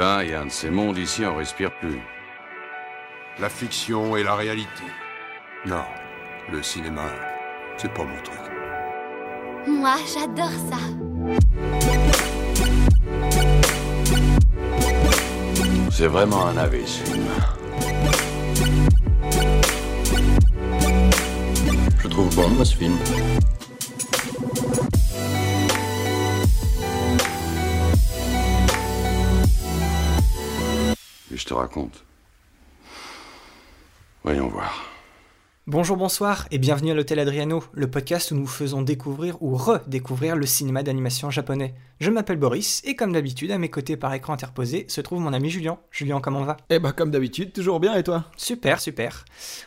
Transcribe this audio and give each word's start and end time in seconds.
y 0.00 0.34
a 0.34 0.40
un 0.40 0.46
de 0.46 0.50
ces 0.50 0.70
mondes 0.70 0.96
ici, 0.96 1.26
on 1.26 1.36
respire 1.36 1.70
plus. 1.78 2.00
La 3.38 3.50
fiction 3.50 4.16
et 4.16 4.22
la 4.22 4.34
réalité. 4.34 4.84
Non, 5.66 5.84
le 6.50 6.62
cinéma, 6.62 7.04
c'est 7.76 7.92
pas 7.92 8.04
mon 8.04 8.22
truc. 8.22 8.38
Moi, 9.66 9.96
j'adore 10.06 10.50
ça. 10.70 10.78
C'est 15.90 16.06
vraiment 16.06 16.46
un 16.46 16.54
navet, 16.54 16.86
ce 16.86 17.04
film. 17.04 17.26
Je 22.02 22.08
trouve 22.08 22.34
bon, 22.34 22.48
moi, 22.48 22.64
ce 22.64 22.74
film. 22.74 22.96
Te 31.50 31.54
raconte. 31.54 32.04
Voyons 34.22 34.46
voir. 34.46 34.84
Bonjour, 35.66 35.96
bonsoir 35.96 36.46
et 36.52 36.58
bienvenue 36.58 36.92
à 36.92 36.94
l'Hôtel 36.94 37.18
Adriano, 37.18 37.64
le 37.72 37.90
podcast 37.90 38.30
où 38.30 38.36
nous 38.36 38.46
faisons 38.46 38.82
découvrir 38.82 39.42
ou 39.42 39.56
redécouvrir 39.56 40.36
le 40.36 40.46
cinéma 40.46 40.84
d'animation 40.84 41.28
japonais. 41.28 41.74
Je 41.98 42.10
m'appelle 42.10 42.36
Boris 42.36 42.82
et 42.84 42.94
comme 42.94 43.12
d'habitude, 43.12 43.50
à 43.50 43.58
mes 43.58 43.68
côtés 43.68 43.96
par 43.96 44.14
écran 44.14 44.32
interposé 44.34 44.84
se 44.88 45.00
trouve 45.00 45.20
mon 45.20 45.32
ami 45.32 45.50
Julien. 45.50 45.80
Julien, 45.90 46.20
comment 46.20 46.44
va? 46.44 46.56
Eh 46.70 46.78
bah 46.78 46.92
comme 46.92 47.10
d'habitude, 47.10 47.52
toujours 47.52 47.80
bien 47.80 47.96
et 47.96 48.04
toi? 48.04 48.26
Super, 48.36 48.80
super. 48.80 49.24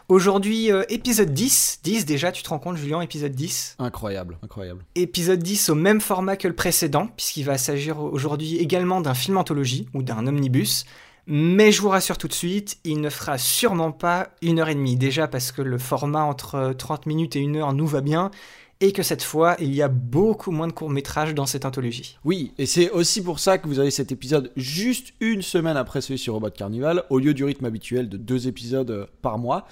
Aujourd'hui, 0.08 0.72
euh, 0.72 0.84
épisode 0.88 1.34
10. 1.34 1.82
10 1.84 2.05
déjà, 2.05 2.32
tu 2.32 2.44
te 2.44 2.50
rends 2.50 2.60
compte 2.60 2.77
Julien, 2.77 3.02
épisode 3.02 3.34
10 3.34 3.76
Incroyable, 3.80 4.38
incroyable. 4.41 4.86
Épisode 4.96 5.44
10 5.44 5.68
au 5.70 5.76
même 5.76 6.00
format 6.00 6.38
que 6.38 6.48
le 6.48 6.55
précédent, 6.55 7.08
puisqu'il 7.18 7.44
va 7.44 7.58
s'agir 7.58 8.00
aujourd'hui 8.00 8.55
également 8.55 9.02
d'un 9.02 9.13
film 9.13 9.36
anthologie 9.36 9.90
ou 9.94 10.02
d'un 10.02 10.26
omnibus. 10.27 10.86
Mais 11.26 11.72
je 11.72 11.82
vous 11.82 11.90
rassure 11.90 12.18
tout 12.18 12.27
de 12.27 12.34
suite, 12.34 12.77
il 12.84 13.00
ne 13.00 13.09
fera 13.09 13.38
sûrement 13.38 13.91
pas 13.91 14.29
une 14.41 14.60
heure 14.60 14.70
et 14.70 14.76
demie. 14.76 14.98
Déjà 14.98 15.27
parce 15.27 15.52
que 15.52 15.62
le 15.62 15.77
format 15.77 16.24
entre 16.24 16.74
30 16.77 17.05
minutes 17.05 17.35
et 17.35 17.40
une 17.40 17.55
heure 17.55 17.74
nous 17.74 17.88
va 17.88 18.02
bien. 18.02 18.32
Et 18.82 18.91
que 18.91 19.04
cette 19.04 19.24
fois, 19.24 19.55
il 19.60 19.74
y 19.74 19.82
a 19.82 19.88
beaucoup 19.88 20.51
moins 20.51 20.68
de 20.68 20.74
courts-métrages 20.74 21.34
dans 21.34 21.46
cette 21.46 21.63
anthologie. 21.63 22.18
Oui, 22.26 22.51
et 22.57 22.66
c'est 22.66 22.90
aussi 22.90 23.24
pour 23.24 23.40
ça 23.40 23.57
que 23.57 23.68
vous 23.68 23.79
avez 23.79 23.91
cet 23.91 24.12
épisode 24.12 24.51
juste 24.57 25.13
une 25.21 25.41
semaine 25.41 25.77
après 25.77 26.01
celui 26.01 26.20
sur 26.20 26.34
Robot 26.34 26.49
Carnival, 26.49 27.04
au 27.10 27.20
lieu 27.20 27.34
du 27.34 27.46
rythme 27.46 27.63
habituel 27.63 28.10
de 28.10 28.18
deux 28.18 28.49
épisodes 28.49 28.91
euh, 28.91 29.05
par 29.21 29.38
mois. 29.38 29.68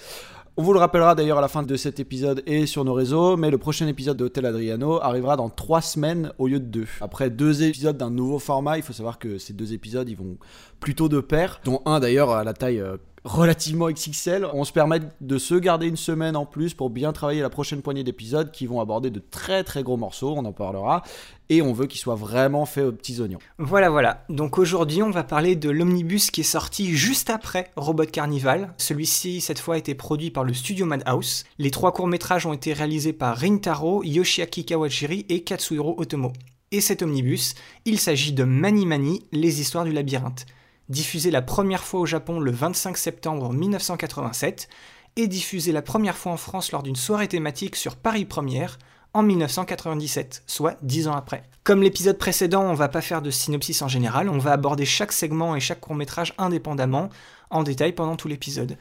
On 0.58 0.64
vous 0.64 0.74
le 0.74 0.80
rappellera 0.80 1.16
d'ailleurs 1.16 1.38
à 1.38 1.42
la 1.42 1.48
fin 1.48 1.64
de 1.64 1.76
cet 1.78 2.02
épisode 2.02 2.44
et 2.46 2.66
sur 2.66 2.84
nos 2.84 2.94
réseaux, 2.94 3.38
mais 3.38 3.50
le 3.50 3.58
prochain 3.58 3.88
épisode 3.88 4.18
de 4.18 4.26
Hotel 4.26 4.46
Adriano 4.46 5.02
arrivera 5.02 5.38
dans 5.38 5.50
trois 5.50 5.80
semaines 5.82 6.34
au 6.40 6.48
lieu 6.48 6.60
de 6.60 6.66
deux. 6.66 6.88
Après 7.00 7.30
deux 7.30 7.64
épisodes 7.64 7.96
d'un 7.96 8.10
nouveau 8.10 8.38
format, 8.38 8.76
il 8.76 8.84
faut 8.84 8.92
savoir 8.92 9.18
que 9.18 9.38
ces 9.38 9.54
deux 9.54 9.72
épisodes, 9.72 10.10
ils 10.10 10.18
vont 10.18 10.38
plutôt 10.82 11.08
de 11.08 11.22
pair, 11.22 11.62
dont 11.64 11.82
un 11.86 12.02
d'ailleurs 12.02 12.32
à 12.32 12.44
la 12.44 12.54
taille 12.54 12.82
euh, 12.82 12.98
relativement 13.24 13.90
XXL. 13.90 14.48
On 14.54 14.64
se 14.64 14.72
permet 14.72 15.00
de 15.20 15.38
se 15.38 15.56
garder 15.56 15.88
une 15.88 15.98
semaine 15.98 16.36
en 16.36 16.46
plus 16.46 16.74
pour 16.74 16.90
bien 16.90 17.14
travailler 17.14 17.42
la 17.42 17.50
prochaine 17.50 17.82
poignée 17.82 18.04
d'épisodes 18.04 18.52
qui 18.52 18.66
vont 18.66 18.80
aborder 18.82 19.10
de 19.10 19.20
très 19.20 19.64
très 19.64 19.84
gros 19.84 19.98
morceaux, 19.98 20.34
on 20.36 20.46
en 20.46 20.52
parlera, 20.52 21.04
et 21.50 21.62
on 21.62 21.74
veut 21.74 21.86
qu'ils 21.86 22.00
soient 22.00 22.16
vraiment 22.16 22.66
faits 22.66 22.86
aux 22.86 22.92
petits 22.92 23.20
oignons. 23.20 23.40
Voilà, 23.58 23.90
voilà. 23.90 24.24
Donc 24.30 24.58
aujourd'hui, 24.58 25.04
on 25.04 25.12
va 25.12 25.24
parler 25.24 25.56
de 25.56 25.70
l'omnibus 25.70 26.32
qui 26.32 26.42
est 26.42 26.46
sorti 26.46 26.96
juste 26.96 27.30
après 27.30 27.72
Robot 27.76 28.06
Carnival. 28.06 28.74
Celui-ci, 28.78 29.42
cette 29.42 29.60
fois, 29.60 29.76
a 29.76 29.78
été 29.78 29.94
produit 29.94 30.32
par 30.32 30.44
le 30.44 30.54
studio 30.54 30.86
Madhouse. 30.86 31.44
Les 31.60 31.72
trois 31.72 31.92
courts-métrages 31.92 32.46
ont 32.46 32.54
été 32.54 32.74
réalisés 32.74 33.14
par 33.14 33.38
Rintaro, 33.38 34.04
Yoshiaki 34.04 34.66
Kawajiri 34.66 35.26
et 35.30 35.44
Katsuhiro 35.44 35.96
Otomo. 35.98 36.32
Et 36.72 36.80
cet 36.80 37.02
omnibus, 37.02 37.54
il 37.84 38.00
s'agit 38.00 38.32
de 38.32 38.46
Mani 38.46 38.86
Mani, 38.86 39.26
les 39.34 39.60
histoires 39.60 39.84
du 39.84 39.92
labyrinthe. 39.92 40.46
Diffusé 40.92 41.32
la 41.32 41.42
première 41.42 41.86
fois 41.86 42.02
au 42.02 42.06
Japon 42.06 42.42
le 42.42 42.52
25 42.52 42.98
septembre 42.98 43.54
1987 43.54 44.68
et 45.16 45.28
diffusé 45.28 45.72
la 45.72 45.82
première 45.82 46.18
fois 46.18 46.34
en 46.34 46.38
France 46.38 46.74
lors 46.74 46.84
d'une 46.84 46.98
soirée 46.98 47.30
thématique 47.30 47.78
sur 47.78 47.96
Paris 47.96 48.26
Première 48.26 48.78
en 49.14 49.24
1997, 49.24 50.44
soit 50.48 50.78
dix 50.82 51.08
ans 51.08 51.16
après. 51.16 51.44
Comme 51.64 51.82
l'épisode 51.82 52.18
précédent, 52.18 52.64
on 52.64 52.74
va 52.74 52.90
pas 52.90 53.00
faire 53.00 53.22
de 53.22 53.32
synopsis 53.32 53.82
en 53.82 53.88
général, 53.88 54.28
on 54.28 54.38
va 54.38 54.52
aborder 54.52 54.84
chaque 54.84 55.14
segment 55.14 55.56
et 55.56 55.62
chaque 55.62 55.80
court-métrage 55.80 56.34
indépendamment, 56.38 57.08
en 57.52 57.64
détail 57.64 57.94
pendant 57.94 58.18
tout 58.18 58.28
l'épisode. 58.28 58.76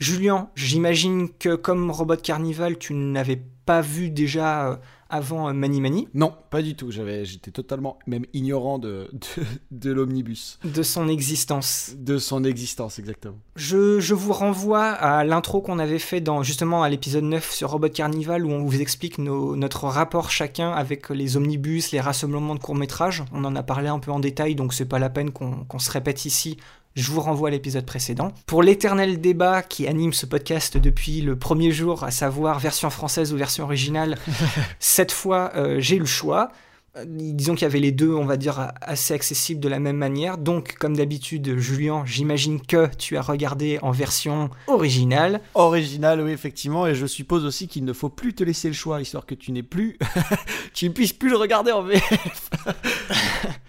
Julien, 0.00 0.50
j'imagine 0.54 1.30
que 1.30 1.54
comme 1.54 1.90
Robot 1.90 2.16
Carnival, 2.16 2.76
tu 2.76 2.92
n'avais 2.92 3.42
pas 3.64 3.80
vu 3.80 4.10
déjà 4.10 4.66
euh, 4.66 4.76
avant 5.10 5.48
euh, 5.48 5.52
Mani 5.52 5.80
Mani 5.80 6.08
Non, 6.14 6.34
pas 6.50 6.62
du 6.62 6.74
tout. 6.74 6.90
J'avais, 6.90 7.24
j'étais 7.24 7.50
totalement 7.50 7.98
même 8.06 8.24
ignorant 8.34 8.78
de, 8.78 9.10
de, 9.12 9.44
de 9.70 9.92
l'omnibus, 9.92 10.58
de 10.64 10.82
son 10.82 11.08
existence. 11.08 11.94
de 11.96 12.18
son 12.18 12.44
existence 12.44 12.98
exactement. 12.98 13.38
Je, 13.56 14.00
je 14.00 14.14
vous 14.14 14.32
renvoie 14.32 14.84
à 14.86 15.24
l'intro 15.24 15.60
qu'on 15.60 15.78
avait 15.78 15.98
fait 15.98 16.20
dans 16.20 16.42
justement 16.42 16.82
à 16.82 16.88
l'épisode 16.88 17.24
9 17.24 17.52
sur 17.52 17.70
Robot 17.70 17.88
Carnival 17.88 18.44
où 18.44 18.50
on 18.50 18.64
vous 18.64 18.80
explique 18.80 19.18
nos- 19.18 19.56
notre 19.56 19.84
rapport 19.84 20.30
chacun 20.30 20.70
avec 20.72 21.10
les 21.10 21.36
omnibus, 21.36 21.92
les 21.92 22.00
rassemblements 22.00 22.54
de 22.54 22.60
courts-métrages. 22.60 23.24
On 23.32 23.44
en 23.44 23.56
a 23.56 23.62
parlé 23.62 23.88
un 23.88 23.98
peu 23.98 24.10
en 24.12 24.20
détail 24.20 24.54
donc 24.54 24.72
c'est 24.74 24.84
pas 24.84 24.98
la 24.98 25.10
peine 25.10 25.30
qu'on 25.30 25.64
qu'on 25.64 25.78
se 25.78 25.90
répète 25.90 26.24
ici. 26.24 26.56
Je 26.98 27.12
vous 27.12 27.20
renvoie 27.20 27.46
à 27.46 27.52
l'épisode 27.52 27.86
précédent. 27.86 28.32
Pour 28.46 28.60
l'éternel 28.60 29.20
débat 29.20 29.62
qui 29.62 29.86
anime 29.86 30.12
ce 30.12 30.26
podcast 30.26 30.76
depuis 30.76 31.20
le 31.20 31.36
premier 31.36 31.70
jour, 31.70 32.02
à 32.02 32.10
savoir 32.10 32.58
version 32.58 32.90
française 32.90 33.32
ou 33.32 33.36
version 33.36 33.62
originale, 33.62 34.18
cette 34.80 35.12
fois 35.12 35.52
euh, 35.54 35.76
j'ai 35.78 35.94
eu 35.94 36.00
le 36.00 36.06
choix. 36.06 36.48
Euh, 36.96 37.04
Disons 37.06 37.54
qu'il 37.54 37.62
y 37.62 37.66
avait 37.66 37.78
les 37.78 37.92
deux, 37.92 38.12
on 38.12 38.24
va 38.24 38.36
dire, 38.36 38.72
assez 38.80 39.14
accessibles 39.14 39.60
de 39.60 39.68
la 39.68 39.78
même 39.78 39.96
manière. 39.96 40.38
Donc, 40.38 40.74
comme 40.74 40.96
d'habitude, 40.96 41.56
Julien, 41.56 42.02
j'imagine 42.04 42.60
que 42.60 42.88
tu 42.96 43.16
as 43.16 43.22
regardé 43.22 43.78
en 43.80 43.92
version 43.92 44.50
originale. 44.66 45.40
Original, 45.54 46.20
oui, 46.20 46.32
effectivement, 46.32 46.84
et 46.88 46.96
je 46.96 47.06
suppose 47.06 47.44
aussi 47.44 47.68
qu'il 47.68 47.84
ne 47.84 47.92
faut 47.92 48.08
plus 48.08 48.34
te 48.34 48.42
laisser 48.42 48.66
le 48.66 48.74
choix, 48.74 49.00
histoire 49.00 49.24
que 49.24 49.36
tu 49.36 49.52
n'aies 49.52 49.62
plus, 49.62 49.98
tu 50.74 50.88
ne 50.88 50.92
puisses 50.92 51.12
plus 51.12 51.30
le 51.30 51.36
regarder 51.36 51.70
en 51.70 51.82
VF. 51.82 52.50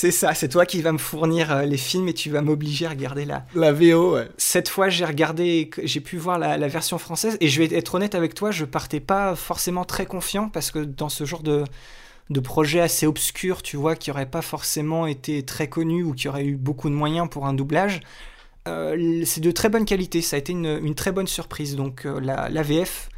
C'est 0.00 0.12
ça, 0.12 0.32
c'est 0.32 0.48
toi 0.48 0.64
qui 0.64 0.80
vas 0.80 0.92
me 0.92 0.98
fournir 0.98 1.52
euh, 1.52 1.66
les 1.66 1.76
films 1.76 2.08
et 2.08 2.14
tu 2.14 2.30
vas 2.30 2.40
m'obliger 2.40 2.86
à 2.86 2.88
regarder 2.88 3.26
la. 3.26 3.44
La 3.54 3.70
VO, 3.70 4.14
ouais. 4.14 4.30
Cette 4.38 4.70
fois, 4.70 4.88
j'ai 4.88 5.04
regardé, 5.04 5.68
j'ai 5.82 6.00
pu 6.00 6.16
voir 6.16 6.38
la, 6.38 6.56
la 6.56 6.68
version 6.68 6.96
française 6.96 7.36
et 7.42 7.48
je 7.48 7.62
vais 7.62 7.76
être 7.76 7.96
honnête 7.96 8.14
avec 8.14 8.32
toi, 8.32 8.50
je 8.50 8.64
partais 8.64 9.00
pas 9.00 9.36
forcément 9.36 9.84
très 9.84 10.06
confiant 10.06 10.48
parce 10.48 10.70
que 10.70 10.78
dans 10.78 11.10
ce 11.10 11.26
genre 11.26 11.42
de, 11.42 11.64
de 12.30 12.40
projet 12.40 12.80
assez 12.80 13.06
obscur, 13.06 13.60
tu 13.60 13.76
vois, 13.76 13.94
qui 13.94 14.10
aurait 14.10 14.24
pas 14.24 14.40
forcément 14.40 15.06
été 15.06 15.42
très 15.42 15.68
connu 15.68 16.02
ou 16.02 16.14
qui 16.14 16.28
aurait 16.28 16.46
eu 16.46 16.56
beaucoup 16.56 16.88
de 16.88 16.94
moyens 16.94 17.28
pour 17.28 17.44
un 17.44 17.52
doublage, 17.52 18.00
euh, 18.68 19.22
c'est 19.26 19.42
de 19.42 19.50
très 19.50 19.68
bonne 19.68 19.84
qualité. 19.84 20.22
Ça 20.22 20.36
a 20.36 20.38
été 20.38 20.52
une, 20.52 20.80
une 20.82 20.94
très 20.94 21.12
bonne 21.12 21.26
surprise. 21.26 21.76
Donc, 21.76 22.06
euh, 22.06 22.20
la, 22.20 22.48
la 22.48 22.62
VF, 22.62 23.10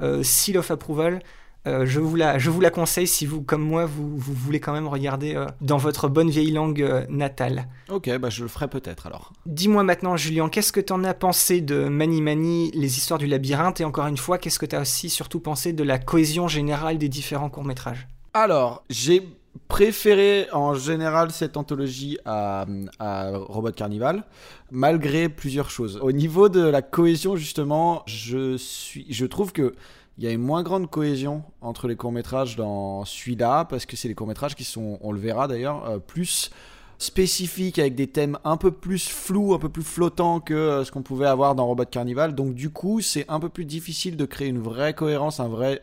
euh, 0.00 0.22
Seal 0.22 0.56
of 0.56 0.70
Approval, 0.70 1.20
euh, 1.66 1.84
je, 1.84 2.00
vous 2.00 2.16
la, 2.16 2.38
je 2.38 2.48
vous 2.48 2.60
la 2.60 2.70
conseille 2.70 3.06
si 3.06 3.26
vous, 3.26 3.42
comme 3.42 3.62
moi, 3.62 3.84
vous, 3.84 4.16
vous 4.16 4.32
voulez 4.32 4.60
quand 4.60 4.72
même 4.72 4.88
regarder 4.88 5.34
euh, 5.34 5.46
dans 5.60 5.76
votre 5.76 6.08
bonne 6.08 6.30
vieille 6.30 6.52
langue 6.52 6.80
euh, 6.80 7.04
natale. 7.10 7.68
Ok, 7.90 8.10
bah 8.18 8.30
je 8.30 8.42
le 8.42 8.48
ferai 8.48 8.68
peut-être 8.68 9.06
alors. 9.06 9.32
Dis-moi 9.44 9.82
maintenant, 9.82 10.16
Julien, 10.16 10.48
qu'est-ce 10.48 10.72
que 10.72 10.80
t'en 10.80 11.04
as 11.04 11.12
pensé 11.14 11.60
de 11.60 11.84
Mani 11.84 12.22
Mani, 12.22 12.70
les 12.72 12.96
histoires 12.96 13.18
du 13.18 13.26
labyrinthe 13.26 13.80
Et 13.80 13.84
encore 13.84 14.06
une 14.06 14.16
fois, 14.16 14.38
qu'est-ce 14.38 14.58
que 14.58 14.66
t'as 14.66 14.80
aussi 14.80 15.10
surtout 15.10 15.40
pensé 15.40 15.72
de 15.72 15.84
la 15.84 15.98
cohésion 15.98 16.48
générale 16.48 16.96
des 16.96 17.08
différents 17.08 17.50
courts-métrages? 17.50 18.08
Alors, 18.32 18.84
j'ai 18.88 19.28
préféré 19.68 20.46
en 20.52 20.74
général 20.74 21.30
cette 21.30 21.56
anthologie 21.56 22.18
à, 22.24 22.66
à 22.98 23.30
Robot 23.36 23.72
Carnival, 23.72 24.24
malgré 24.70 25.28
plusieurs 25.28 25.70
choses. 25.70 25.98
Au 26.00 26.12
niveau 26.12 26.48
de 26.48 26.60
la 26.60 26.82
cohésion, 26.82 27.36
justement, 27.36 28.02
je, 28.06 28.56
suis, 28.56 29.06
je 29.10 29.26
trouve 29.26 29.52
que 29.52 29.74
il 30.20 30.24
y 30.24 30.26
a 30.26 30.32
une 30.32 30.42
moins 30.42 30.62
grande 30.62 30.90
cohésion 30.90 31.42
entre 31.62 31.88
les 31.88 31.96
courts-métrages 31.96 32.54
dans 32.54 33.06
celui-là, 33.06 33.64
parce 33.64 33.86
que 33.86 33.96
c'est 33.96 34.06
les 34.06 34.14
courts-métrages 34.14 34.54
qui 34.54 34.64
sont, 34.64 34.98
on 35.00 35.12
le 35.12 35.18
verra 35.18 35.48
d'ailleurs, 35.48 35.88
euh, 35.88 35.98
plus 35.98 36.50
spécifiques, 36.98 37.78
avec 37.78 37.94
des 37.94 38.06
thèmes 38.06 38.38
un 38.44 38.58
peu 38.58 38.70
plus 38.70 39.08
flous, 39.08 39.54
un 39.54 39.58
peu 39.58 39.70
plus 39.70 39.82
flottants 39.82 40.40
que 40.40 40.52
euh, 40.52 40.84
ce 40.84 40.92
qu'on 40.92 41.00
pouvait 41.00 41.26
avoir 41.26 41.54
dans 41.54 41.64
Robot 41.64 41.86
Carnival. 41.86 42.34
Donc 42.34 42.52
du 42.52 42.68
coup, 42.68 43.00
c'est 43.00 43.24
un 43.30 43.40
peu 43.40 43.48
plus 43.48 43.64
difficile 43.64 44.18
de 44.18 44.26
créer 44.26 44.48
une 44.48 44.60
vraie 44.60 44.92
cohérence, 44.92 45.40
un 45.40 45.48
vrai, 45.48 45.80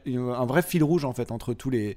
fil 0.64 0.84
rouge 0.84 1.04
en 1.04 1.14
fait 1.14 1.32
entre 1.32 1.56
tous 1.56 1.72
les, 1.72 1.96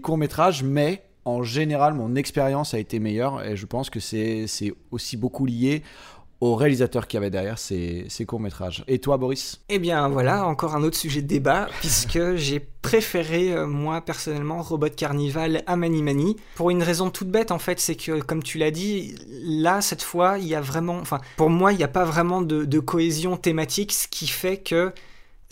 courts-métrages, 0.00 0.64
mais 0.64 1.04
en 1.24 1.44
général, 1.44 1.94
mon 1.94 2.16
expérience 2.16 2.74
a 2.74 2.80
été 2.80 2.98
meilleure 2.98 3.44
et 3.44 3.54
je 3.54 3.66
pense 3.66 3.88
que 3.88 4.00
c'est 4.00 4.48
aussi 4.90 5.16
beaucoup 5.16 5.46
lié 5.46 5.84
au 6.42 6.56
réalisateur 6.56 7.06
qui 7.06 7.16
avait 7.16 7.30
derrière 7.30 7.56
ces, 7.56 8.08
courts-métrages. 8.26 8.82
Et 8.88 8.98
toi, 8.98 9.16
Boris? 9.16 9.60
Eh 9.68 9.78
bien 9.78 10.08
voilà, 10.08 10.44
encore 10.44 10.74
un 10.74 10.82
autre 10.82 10.96
sujet 10.96 11.22
de 11.22 11.28
débat, 11.28 11.68
puisque 11.80 12.34
j'ai 12.34 12.58
préféré, 12.58 13.52
euh, 13.52 13.68
moi 13.68 14.00
personnellement, 14.00 14.60
Robot 14.60 14.88
Carnival 14.88 15.62
à 15.68 15.76
Mani 15.76 16.02
Mani, 16.02 16.36
pour 16.56 16.70
une 16.70 16.82
raison 16.82 17.10
toute 17.10 17.28
bête 17.28 17.52
en 17.52 17.60
fait, 17.60 17.78
c'est 17.78 17.94
que 17.94 18.20
comme 18.20 18.42
tu 18.42 18.58
l'as 18.58 18.72
dit, 18.72 19.14
là 19.44 19.80
cette 19.80 20.02
fois, 20.02 20.36
il 20.38 20.48
y 20.48 20.56
a 20.56 20.60
vraiment, 20.60 20.96
enfin 20.96 21.20
pour 21.36 21.48
moi, 21.48 21.72
il 21.72 21.78
n'y 21.78 21.84
a 21.84 21.88
pas 21.88 22.04
vraiment 22.04 22.42
de 22.42 22.78
cohésion 22.80 23.36
thématique, 23.36 23.92
ce 23.92 24.08
qui 24.08 24.26
fait 24.26 24.56
que 24.56 24.92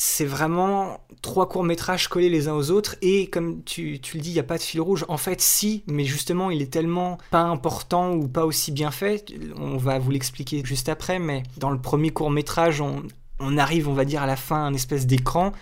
c'est 0.03 0.25
vraiment 0.25 0.99
trois 1.21 1.47
courts-métrages 1.47 2.09
collés 2.09 2.31
les 2.31 2.49
uns 2.49 2.55
aux 2.55 2.71
autres 2.71 2.97
et 3.03 3.29
comme 3.29 3.63
tu, 3.65 4.01
tu 4.01 4.17
le 4.17 4.23
dis, 4.23 4.31
il 4.31 4.33
n'y 4.33 4.39
a 4.39 4.45
pas 4.45 4.57
de 4.57 4.63
fil 4.63 4.81
rouge. 4.81 5.05
En 5.09 5.19
fait, 5.19 5.43
si, 5.43 5.85
mais 5.87 6.05
justement, 6.05 6.51
il 6.51 6.63
est 6.63 6.73
tellement 6.73 7.19
pas 7.31 7.43
important 7.43 8.15
ou 8.15 8.27
pas 8.27 8.47
aussi 8.47 8.73
bien 8.73 8.91
fait. 8.93 9.27
On 9.59 9.77
va 9.77 9.99
vous 9.99 10.11
l'expliquer 10.11 10.63
juste 10.65 10.89
après, 10.89 11.19
mais 11.19 11.43
dans 11.59 11.69
le 11.69 11.79
premier 11.79 12.09
court-métrage, 12.09 12.81
on, 12.81 13.03
on 13.41 13.59
arrive, 13.59 13.91
on 13.91 13.93
va 13.93 14.07
dire, 14.07 14.23
à 14.23 14.27
la 14.27 14.37
fin, 14.37 14.65
un 14.65 14.73
espèce 14.73 15.07
d'écran 15.07 15.53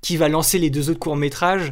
qui 0.00 0.16
va 0.16 0.28
lancer 0.28 0.58
les 0.58 0.70
deux 0.70 0.90
autres 0.90 0.98
courts-métrages. 0.98 1.70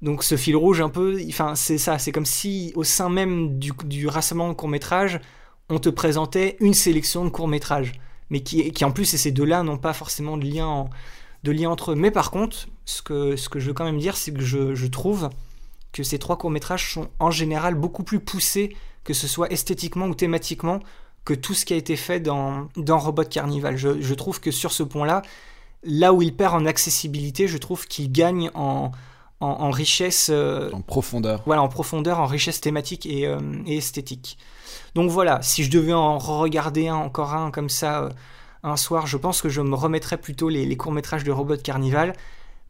Donc 0.00 0.24
ce 0.24 0.38
fil 0.38 0.56
rouge 0.56 0.80
un 0.80 0.88
peu, 0.88 1.20
enfin 1.28 1.54
c'est 1.54 1.76
ça, 1.76 1.98
c'est 1.98 2.12
comme 2.12 2.24
si 2.24 2.72
au 2.76 2.84
sein 2.84 3.10
même 3.10 3.58
du, 3.58 3.72
du 3.84 4.08
rassemblement 4.08 4.48
de 4.48 4.54
courts-métrages, 4.54 5.20
on 5.68 5.78
te 5.78 5.90
présentait 5.90 6.56
une 6.60 6.72
sélection 6.72 7.26
de 7.26 7.30
courts-métrages, 7.30 7.92
mais 8.30 8.40
qui, 8.40 8.72
qui 8.72 8.86
en 8.86 8.90
plus, 8.90 9.12
et 9.12 9.18
ces 9.18 9.32
deux-là 9.32 9.62
n'ont 9.62 9.76
pas 9.76 9.92
forcément 9.92 10.38
de 10.38 10.46
lien 10.46 10.66
en, 10.66 10.88
de 11.44 11.52
lien 11.52 11.70
entre 11.70 11.92
eux. 11.92 11.94
Mais 11.94 12.10
par 12.10 12.30
contre, 12.30 12.66
ce 12.84 13.02
que, 13.02 13.36
ce 13.36 13.48
que 13.48 13.60
je 13.60 13.68
veux 13.68 13.74
quand 13.74 13.84
même 13.84 13.98
dire, 13.98 14.16
c'est 14.16 14.32
que 14.32 14.40
je, 14.40 14.74
je, 14.74 14.86
trouve 14.86 15.30
que 15.92 16.02
ces 16.02 16.18
trois 16.18 16.36
courts-métrages 16.36 16.92
sont 16.94 17.08
en 17.18 17.30
général 17.30 17.74
beaucoup 17.74 18.02
plus 18.02 18.20
poussés, 18.20 18.76
que 19.04 19.14
ce 19.14 19.28
soit 19.28 19.50
esthétiquement 19.52 20.06
ou 20.06 20.14
thématiquement, 20.14 20.80
que 21.24 21.34
tout 21.34 21.54
ce 21.54 21.64
qui 21.64 21.74
a 21.74 21.76
été 21.76 21.96
fait 21.96 22.20
dans, 22.20 22.68
dans 22.76 22.98
Robot 22.98 23.24
Carnival. 23.24 23.76
Je, 23.76 24.00
je 24.00 24.14
trouve 24.14 24.40
que 24.40 24.50
sur 24.50 24.72
ce 24.72 24.82
point-là, 24.82 25.22
là 25.84 26.12
où 26.12 26.22
il 26.22 26.34
perd 26.34 26.54
en 26.54 26.66
accessibilité, 26.66 27.48
je 27.48 27.58
trouve 27.58 27.86
qu'il 27.86 28.10
gagne 28.10 28.50
en, 28.54 28.90
en, 29.40 29.46
en 29.46 29.70
richesse. 29.70 30.28
Euh, 30.30 30.70
en 30.72 30.80
profondeur. 30.80 31.42
Voilà, 31.46 31.62
en 31.62 31.68
profondeur, 31.68 32.18
en 32.20 32.26
richesse 32.26 32.60
thématique 32.60 33.06
et, 33.06 33.26
euh, 33.26 33.38
et, 33.66 33.76
esthétique. 33.76 34.38
Donc 34.94 35.10
voilà, 35.10 35.40
si 35.42 35.64
je 35.64 35.70
devais 35.70 35.92
en 35.92 36.18
regarder 36.18 36.88
un, 36.88 36.96
encore 36.96 37.34
un 37.34 37.50
comme 37.50 37.68
ça. 37.68 38.02
Euh, 38.02 38.10
un 38.68 38.76
soir, 38.76 39.06
je 39.06 39.16
pense 39.16 39.42
que 39.42 39.48
je 39.48 39.60
me 39.60 39.74
remettrais 39.74 40.18
plutôt 40.18 40.48
les, 40.48 40.64
les 40.66 40.76
courts-métrages 40.76 41.24
de 41.24 41.32
Robot 41.32 41.56
Carnival. 41.56 42.12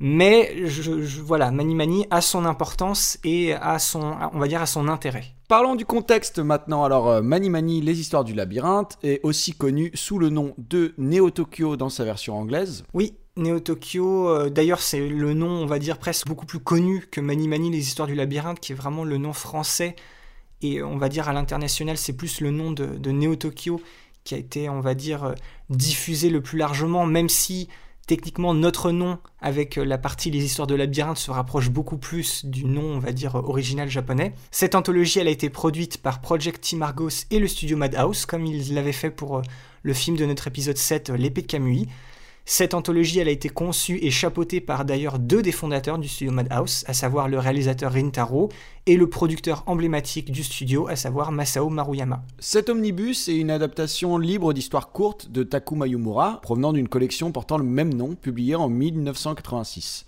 Mais 0.01 0.55
je, 0.65 1.03
je, 1.03 1.21
voilà, 1.21 1.51
Mani 1.51 1.75
Mani 1.75 2.07
a 2.11 2.21
son 2.21 2.45
importance 2.45 3.19
et 3.25 3.53
a 3.55 3.81
son, 3.81 4.15
on 4.33 4.39
va 4.39 4.47
dire, 4.47 4.63
à 4.63 4.67
son 4.67 4.87
intérêt. 4.87 5.25
Parlons 5.49 5.75
du 5.75 5.85
contexte 5.85 6.39
maintenant. 6.39 6.85
Alors, 6.85 7.09
euh, 7.09 7.23
Mani 7.23 7.51
Mani, 7.51 7.81
les 7.81 7.99
histoires 7.99 8.23
du 8.23 8.33
labyrinthe, 8.33 8.97
est 9.03 9.21
aussi 9.25 9.55
connu 9.55 9.91
sous 9.95 10.21
le 10.21 10.29
nom 10.29 10.55
de 10.57 10.95
Neo 10.99 11.31
Tokyo 11.31 11.77
dans 11.77 11.89
sa 11.89 12.05
version 12.05 12.39
anglaise. 12.39 12.85
Oui, 12.95 13.17
Neo 13.37 13.59
Tokyo, 13.59 14.29
euh, 14.29 14.51
d'ailleurs, 14.51 14.81
c'est 14.81 15.01
le 15.01 15.35
nom, 15.35 15.49
on 15.49 15.67
va 15.67 15.81
dire, 15.81 15.99
presque 15.99 16.29
beaucoup 16.29 16.47
plus 16.47 16.61
connu 16.61 17.07
que 17.11 17.21
Mani 17.21 17.49
Mani, 17.49 17.71
les 17.71 17.79
histoires 17.79 18.07
du 18.07 18.15
labyrinthe, 18.15 18.61
qui 18.61 18.71
est 18.73 18.77
vraiment 18.77 19.03
le 19.03 19.19
nom 19.19 19.33
français. 19.33 19.97
Et 20.63 20.81
on 20.81 20.97
va 20.97 21.09
dire 21.09 21.29
à 21.29 21.33
l'international, 21.33 21.97
c'est 21.97 22.17
plus 22.17 22.41
le 22.41 22.53
nom 22.53 22.71
de, 22.71 22.87
de 22.87 23.11
Neo 23.11 23.35
Tokyo 23.35 23.81
qui 24.29 24.35
a 24.35 24.39
été, 24.39 24.69
on 24.69 24.81
va 24.81 24.95
dire, 24.95 25.25
euh, 25.25 25.35
diffusé 25.71 26.29
le 26.29 26.43
plus 26.43 26.59
largement, 26.59 27.07
même 27.07 27.31
si 27.31 27.69
techniquement 28.07 28.53
notre 28.53 28.91
nom 28.91 29.19
avec 29.41 29.79
euh, 29.79 29.85
la 29.85 29.97
partie 29.97 30.31
Les 30.31 30.45
histoires 30.45 30.67
de 30.67 30.75
labyrinthe 30.75 31.17
se 31.17 31.31
rapproche 31.31 31.71
beaucoup 31.71 31.97
plus 31.97 32.45
du 32.45 32.67
nom, 32.67 32.83
on 32.83 32.99
va 32.99 33.13
dire, 33.13 33.37
original 33.37 33.89
japonais. 33.89 34.35
Cette 34.51 34.75
anthologie, 34.75 35.19
a 35.21 35.25
été 35.25 35.49
produite 35.49 35.97
par 35.97 36.21
Project 36.21 36.61
Team 36.61 36.83
Argos 36.83 37.25
et 37.31 37.39
le 37.39 37.49
studio 37.49 37.79
Madhouse, 37.79 38.27
comme 38.27 38.45
ils 38.45 38.75
l'avaient 38.75 38.93
fait 38.93 39.11
pour 39.11 39.39
euh, 39.39 39.43
le 39.83 39.95
film 39.95 40.19
de 40.19 40.27
notre 40.27 40.47
épisode 40.47 40.77
7, 40.77 41.09
L'épée 41.09 41.41
de 41.41 41.47
Kamui. 41.47 41.89
Cette 42.51 42.73
anthologie, 42.73 43.21
a 43.21 43.29
été 43.29 43.51
conçue 43.51 43.99
et 44.01 44.11
chapeautée 44.11 44.63
par 44.63 44.87
d'ailleurs 44.87 45.19
deux 45.19 45.43
des 45.43 45.53
fondateurs 45.53 45.99
du 45.99 46.09
studio 46.09 46.33
Madhouse, 46.33 46.83
à 46.87 46.95
savoir 46.95 47.29
le 47.29 47.39
réalisateur 47.39 47.93
Rintaro 47.93 48.49
et 48.87 48.97
le 48.97 49.07
producteur 49.07 49.65
emblématique 49.67 50.33
du 50.33 50.43
studio, 50.43 50.89
à 50.89 50.97
savoir 50.97 51.31
Masao 51.31 51.69
Maruyama. 51.69 52.23
Cet 52.39 52.71
omnibus 52.71 53.29
est 53.29 53.37
une 53.37 53.51
adaptation 53.51 54.17
libre 54.17 54.55
d'histoires 54.55 54.93
courtes 54.93 55.31
de 55.31 55.43
Takuma 55.43 55.87
Yumura, 55.87 56.41
provenant 56.41 56.73
d'une 56.73 56.89
collection 56.89 57.33
portant 57.33 57.59
le 57.59 57.65
même 57.65 57.93
nom, 57.93 58.15
publiée 58.15 58.55
en 58.55 58.71
1986. 58.71 60.07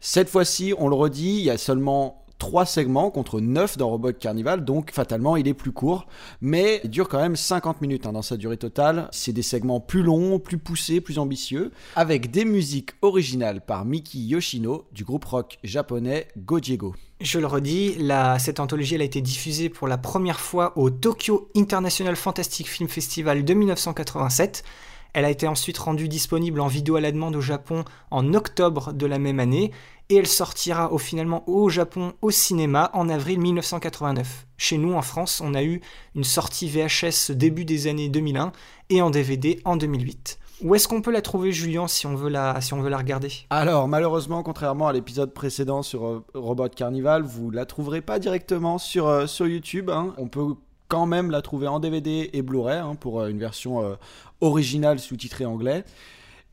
Cette 0.00 0.30
fois-ci, 0.30 0.72
on 0.78 0.88
le 0.88 0.96
redit, 0.96 1.40
il 1.40 1.44
y 1.44 1.50
a 1.50 1.58
seulement 1.58 2.21
trois 2.42 2.66
segments 2.66 3.12
contre 3.12 3.40
9 3.40 3.78
dans 3.78 3.88
Robot 3.90 4.14
Carnival, 4.14 4.64
donc 4.64 4.90
fatalement 4.90 5.36
il 5.36 5.46
est 5.46 5.54
plus 5.54 5.70
court, 5.70 6.08
mais 6.40 6.80
il 6.82 6.90
dure 6.90 7.08
quand 7.08 7.20
même 7.20 7.36
50 7.36 7.80
minutes 7.80 8.04
hein, 8.04 8.12
dans 8.14 8.20
sa 8.20 8.36
durée 8.36 8.56
totale. 8.56 9.08
C'est 9.12 9.32
des 9.32 9.42
segments 9.42 9.78
plus 9.78 10.02
longs, 10.02 10.40
plus 10.40 10.58
poussés, 10.58 11.00
plus 11.00 11.20
ambitieux, 11.20 11.70
avec 11.94 12.32
des 12.32 12.44
musiques 12.44 12.90
originales 13.00 13.60
par 13.60 13.84
Miki 13.84 14.18
Yoshino 14.26 14.86
du 14.90 15.04
groupe 15.04 15.24
rock 15.24 15.60
japonais 15.62 16.26
Gojego. 16.36 16.96
Je 17.20 17.38
le 17.38 17.46
redis, 17.46 17.94
la, 17.98 18.40
cette 18.40 18.58
anthologie 18.58 18.96
a 18.96 19.04
été 19.04 19.20
diffusée 19.20 19.68
pour 19.68 19.86
la 19.86 19.96
première 19.96 20.40
fois 20.40 20.76
au 20.76 20.90
Tokyo 20.90 21.48
International 21.54 22.16
Fantastic 22.16 22.68
Film 22.68 22.88
Festival 22.88 23.44
de 23.44 23.54
1987. 23.54 24.64
Elle 25.12 25.24
a 25.24 25.30
été 25.30 25.46
ensuite 25.46 25.78
rendue 25.78 26.08
disponible 26.08 26.60
en 26.60 26.68
vidéo 26.68 26.96
à 26.96 27.00
la 27.00 27.12
demande 27.12 27.36
au 27.36 27.40
Japon 27.40 27.84
en 28.10 28.32
octobre 28.34 28.92
de 28.92 29.06
la 29.06 29.18
même 29.18 29.40
année 29.40 29.70
et 30.08 30.16
elle 30.16 30.26
sortira 30.26 30.90
finalement 30.98 31.42
au 31.48 31.68
Japon 31.68 32.14
au 32.22 32.30
cinéma 32.30 32.90
en 32.92 33.08
avril 33.08 33.40
1989. 33.40 34.46
Chez 34.56 34.78
nous 34.78 34.92
en 34.94 35.02
France, 35.02 35.40
on 35.44 35.54
a 35.54 35.62
eu 35.62 35.80
une 36.14 36.24
sortie 36.24 36.68
VHS 36.68 37.32
début 37.32 37.64
des 37.64 37.86
années 37.86 38.08
2001 38.08 38.52
et 38.90 39.02
en 39.02 39.10
DVD 39.10 39.60
en 39.64 39.76
2008. 39.76 40.38
Où 40.62 40.74
est-ce 40.76 40.86
qu'on 40.86 41.02
peut 41.02 41.10
la 41.10 41.22
trouver, 41.22 41.50
Julien, 41.50 41.88
si 41.88 42.06
on 42.06 42.14
veut 42.14 42.28
la, 42.28 42.52
regarder? 42.52 43.32
Alors, 43.50 43.88
malheureusement, 43.88 44.42
contrairement 44.44 44.86
à 44.86 44.92
l'épisode 44.92 45.34
précédent 45.34 45.82
sur 45.82 46.06
euh, 46.06 46.24
Robot 46.34 46.68
Carnival, 46.68 47.22
vous 47.22 47.50
la 47.50 47.66
trouverez 47.66 48.00
pas 48.00 48.20
directement 48.20 48.78
sur, 48.78 49.08
euh, 49.08 49.26
YouTube. 49.40 49.90
Hein. 49.90 50.14
On 50.18 50.28
peut 50.28 50.54
quand 50.92 51.06
même 51.06 51.30
la 51.30 51.40
trouver 51.40 51.68
en 51.68 51.80
DVD 51.80 52.28
et 52.34 52.42
Blu-ray 52.42 52.76
hein, 52.76 52.96
pour 52.96 53.22
euh, 53.22 53.28
une 53.28 53.38
version 53.38 53.82
euh, 53.82 53.94
originale 54.42 54.98
sous-titrée 54.98 55.46
anglais. 55.46 55.84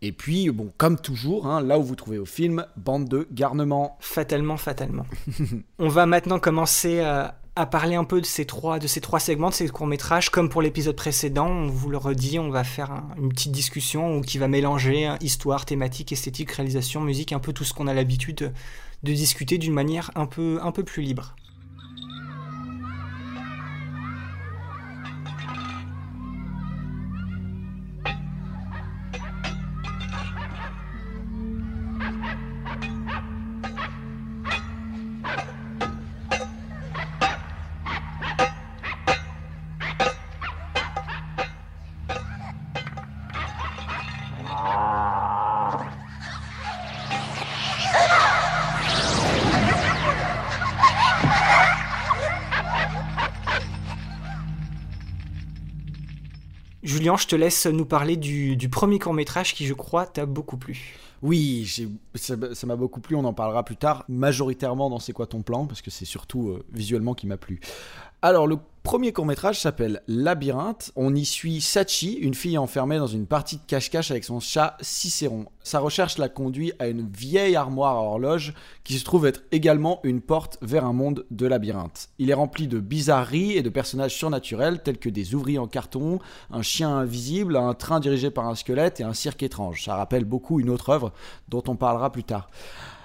Et 0.01 0.13
puis, 0.13 0.49
bon, 0.49 0.71
comme 0.77 0.97
toujours, 0.97 1.45
hein, 1.45 1.59
là 1.59 1.77
où 1.77 1.83
vous 1.83 1.97
trouvez 1.97 2.17
au 2.17 2.25
film, 2.25 2.65
bande 2.77 3.09
de 3.09 3.27
garnements. 3.33 3.97
Fatalement, 3.99 4.55
fatalement. 4.55 5.05
On 5.77 5.89
va 5.89 6.05
maintenant 6.05 6.39
commencer 6.39 7.01
à, 7.01 7.37
à, 7.57 7.65
parler 7.65 7.95
un 7.95 8.05
peu 8.05 8.21
de 8.21 8.25
ces 8.25 8.45
trois, 8.45 8.79
de 8.79 8.87
ces 8.87 9.01
trois 9.01 9.19
segments, 9.19 9.49
de 9.49 9.55
ces 9.55 9.67
courts-métrages. 9.67 10.29
Comme 10.29 10.47
pour 10.47 10.61
l'épisode 10.61 10.95
précédent, 10.95 11.47
on 11.47 11.67
vous 11.67 11.89
le 11.89 11.97
redit, 11.97 12.39
on 12.39 12.49
va 12.49 12.63
faire 12.63 12.91
un, 12.91 13.09
une 13.17 13.27
petite 13.27 13.51
discussion 13.51 14.21
qui 14.21 14.37
va 14.37 14.47
mélanger 14.47 15.05
hein, 15.05 15.17
histoire, 15.19 15.65
thématique, 15.65 16.13
esthétique, 16.13 16.51
réalisation, 16.51 17.01
musique, 17.01 17.33
un 17.33 17.39
peu 17.39 17.51
tout 17.51 17.65
ce 17.65 17.73
qu'on 17.73 17.87
a 17.87 17.93
l'habitude 17.93 18.37
de, 18.37 18.51
de 19.03 19.11
discuter 19.11 19.57
d'une 19.57 19.73
manière 19.73 20.11
un 20.15 20.27
peu, 20.27 20.59
un 20.63 20.71
peu 20.71 20.85
plus 20.85 21.03
libre. 21.03 21.35
Julien, 56.99 57.15
je 57.15 57.27
te 57.27 57.35
laisse 57.37 57.65
nous 57.65 57.85
parler 57.85 58.17
du, 58.17 58.57
premier 58.69 58.99
court 58.99 59.13
métrage 59.13 59.53
qui, 59.53 59.65
je 59.65 59.73
crois, 59.73 60.05
t'a 60.05 60.25
beaucoup 60.25 60.57
plu. 60.57 60.97
Oui, 61.21 61.65
ça 62.13 62.35
m'a 62.35 62.75
beaucoup 62.75 62.99
plu, 62.99 63.15
on 63.15 63.23
en 63.23 63.31
parlera 63.31 63.63
plus 63.63 63.77
tard, 63.77 64.03
majoritairement 64.09 64.89
dans 64.89 64.99
C'est 64.99 65.13
quoi 65.13 65.25
ton 65.25 65.41
plan, 65.41 65.65
parce 65.65 65.81
que 65.81 65.91
c'est 65.91 66.03
surtout 66.03 66.49
euh, 66.49 66.65
visuellement 66.73 67.13
qui 67.13 67.25
m'a 67.25 67.37
plu. 67.37 67.61
Alors, 68.21 68.47
le 68.47 68.57
premier 68.83 69.13
court-métrage 69.13 69.61
s'appelle 69.61 70.01
Labyrinthe. 70.09 70.91
On 70.97 71.15
y 71.15 71.23
suit 71.23 71.61
Sachi, 71.61 72.15
une 72.15 72.33
fille 72.33 72.57
enfermée 72.57 72.97
dans 72.97 73.07
une 73.07 73.27
partie 73.27 73.55
de 73.55 73.61
cache-cache 73.65 74.11
avec 74.11 74.25
son 74.25 74.41
chat 74.41 74.75
Cicéron. 74.81 75.45
Sa 75.63 75.79
recherche 75.79 76.17
la 76.17 76.27
conduit 76.27 76.73
à 76.79 76.89
une 76.89 77.09
vieille 77.09 77.55
armoire 77.55 77.95
à 77.95 78.01
horloge 78.01 78.53
qui 78.83 78.99
se 78.99 79.05
trouve 79.05 79.25
être 79.25 79.43
également 79.53 80.01
une 80.03 80.19
porte 80.19 80.57
vers 80.61 80.83
un 80.83 80.91
monde 80.91 81.25
de 81.31 81.47
labyrinthe. 81.47 82.09
Il 82.17 82.29
est 82.29 82.33
rempli 82.33 82.67
de 82.67 82.81
bizarreries 82.81 83.53
et 83.53 83.63
de 83.63 83.69
personnages 83.69 84.15
surnaturels 84.15 84.83
tels 84.83 84.99
que 84.99 85.07
des 85.07 85.33
ouvriers 85.33 85.57
en 85.57 85.67
carton, 85.67 86.19
un 86.51 86.61
chien 86.61 86.89
invisible, 86.89 87.55
un 87.55 87.73
train 87.73 88.01
dirigé 88.01 88.31
par 88.31 88.49
un 88.49 88.55
squelette 88.55 88.99
et 88.99 89.05
un 89.05 89.13
cirque 89.13 89.43
étrange. 89.43 89.85
Ça 89.85 89.95
rappelle 89.95 90.25
beaucoup 90.25 90.59
une 90.59 90.71
autre 90.71 90.89
œuvre 90.89 91.13
dont 91.47 91.63
on 91.67 91.77
parlera 91.77 92.11
plus 92.11 92.25
tard. 92.25 92.49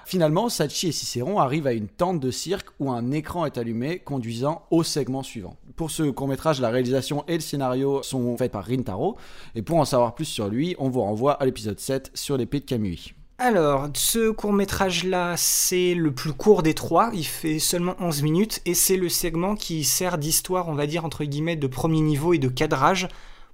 Finalement, 0.06 0.49
Sachi 0.49 0.88
et 0.88 0.92
Cicéron 0.92 1.38
arrivent 1.38 1.66
à 1.66 1.73
une 1.73 1.88
tente 1.88 2.20
de 2.20 2.30
cirque 2.30 2.68
où 2.78 2.90
un 2.90 3.11
écran 3.11 3.46
est 3.46 3.58
allumé, 3.58 3.99
conduisant 3.99 4.66
au 4.70 4.82
segment 4.82 5.23
suivant. 5.23 5.56
Pour 5.76 5.90
ce 5.90 6.02
court-métrage, 6.04 6.61
la 6.61 6.70
réalisation 6.70 7.25
et 7.26 7.34
le 7.34 7.40
scénario 7.40 8.02
sont 8.02 8.37
faits 8.37 8.52
par 8.52 8.64
Rintaro. 8.64 9.16
Et 9.54 9.62
pour 9.62 9.78
en 9.78 9.84
savoir 9.84 10.14
plus 10.14 10.26
sur 10.26 10.49
lui, 10.49 10.76
on 10.78 10.88
vous 10.88 11.00
renvoie 11.00 11.32
à 11.32 11.44
l'épisode 11.44 11.80
7 11.80 12.11
sur 12.14 12.37
l'épée 12.37 12.61
de 12.61 12.64
Kamui. 12.64 13.14
Alors, 13.38 13.88
ce 13.94 14.30
court-métrage-là, 14.30 15.34
c'est 15.37 15.94
le 15.94 16.12
plus 16.12 16.32
court 16.32 16.62
des 16.62 16.75
trois, 16.75 17.11
il 17.14 17.26
fait 17.26 17.58
seulement 17.58 17.96
11 17.99 18.23
minutes, 18.23 18.62
et 18.64 18.75
c'est 18.75 18.96
le 18.96 19.08
segment 19.08 19.56
qui 19.56 19.82
sert 19.82 20.18
d'histoire, 20.18 20.68
on 20.68 20.75
va 20.75 20.87
dire, 20.87 21.04
entre 21.04 21.25
guillemets, 21.25 21.56
de 21.56 21.66
premier 21.66 22.00
niveau 22.00 22.32
et 22.32 22.38
de 22.38 22.46
cadrage 22.46 23.08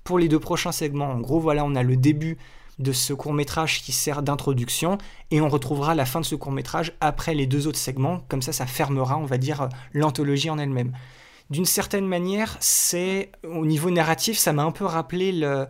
pour 0.05 0.19
les 0.19 0.29
deux 0.29 0.39
prochains 0.39 0.73
segments. 0.73 1.11
En 1.11 1.21
gros, 1.21 1.41
voilà, 1.41 1.65
on 1.65 1.75
a 1.75 1.83
le 1.83 1.97
début 1.97 2.37
de 2.81 2.93
ce 2.93 3.13
court 3.13 3.33
métrage 3.33 3.83
qui 3.83 3.93
sert 3.93 4.23
d'introduction 4.23 4.99
et 5.31 5.41
on 5.41 5.49
retrouvera 5.49 5.95
la 5.95 6.05
fin 6.05 6.21
de 6.21 6.25
ce 6.25 6.35
court 6.35 6.51
métrage 6.51 6.93
après 7.01 7.35
les 7.35 7.47
deux 7.47 7.67
autres 7.67 7.79
segments, 7.79 8.25
comme 8.29 8.43
ça 8.43 8.53
ça 8.53 8.67
fermera 8.67 9.17
on 9.17 9.27
va 9.27 9.39
dire 9.39 9.69
l'anthologie 9.93 10.51
en 10.51 10.59
elle-même. 10.59 10.93
D'une 11.51 11.67
certaine 11.67 12.07
manière, 12.07 12.57
c'est 12.61 13.31
au 13.45 13.67
niveau 13.67 13.91
narratif, 13.91 14.39
ça 14.39 14.53
m'a 14.53 14.63
un 14.63 14.71
peu 14.71 14.85
rappelé 14.85 15.33
le, 15.33 15.67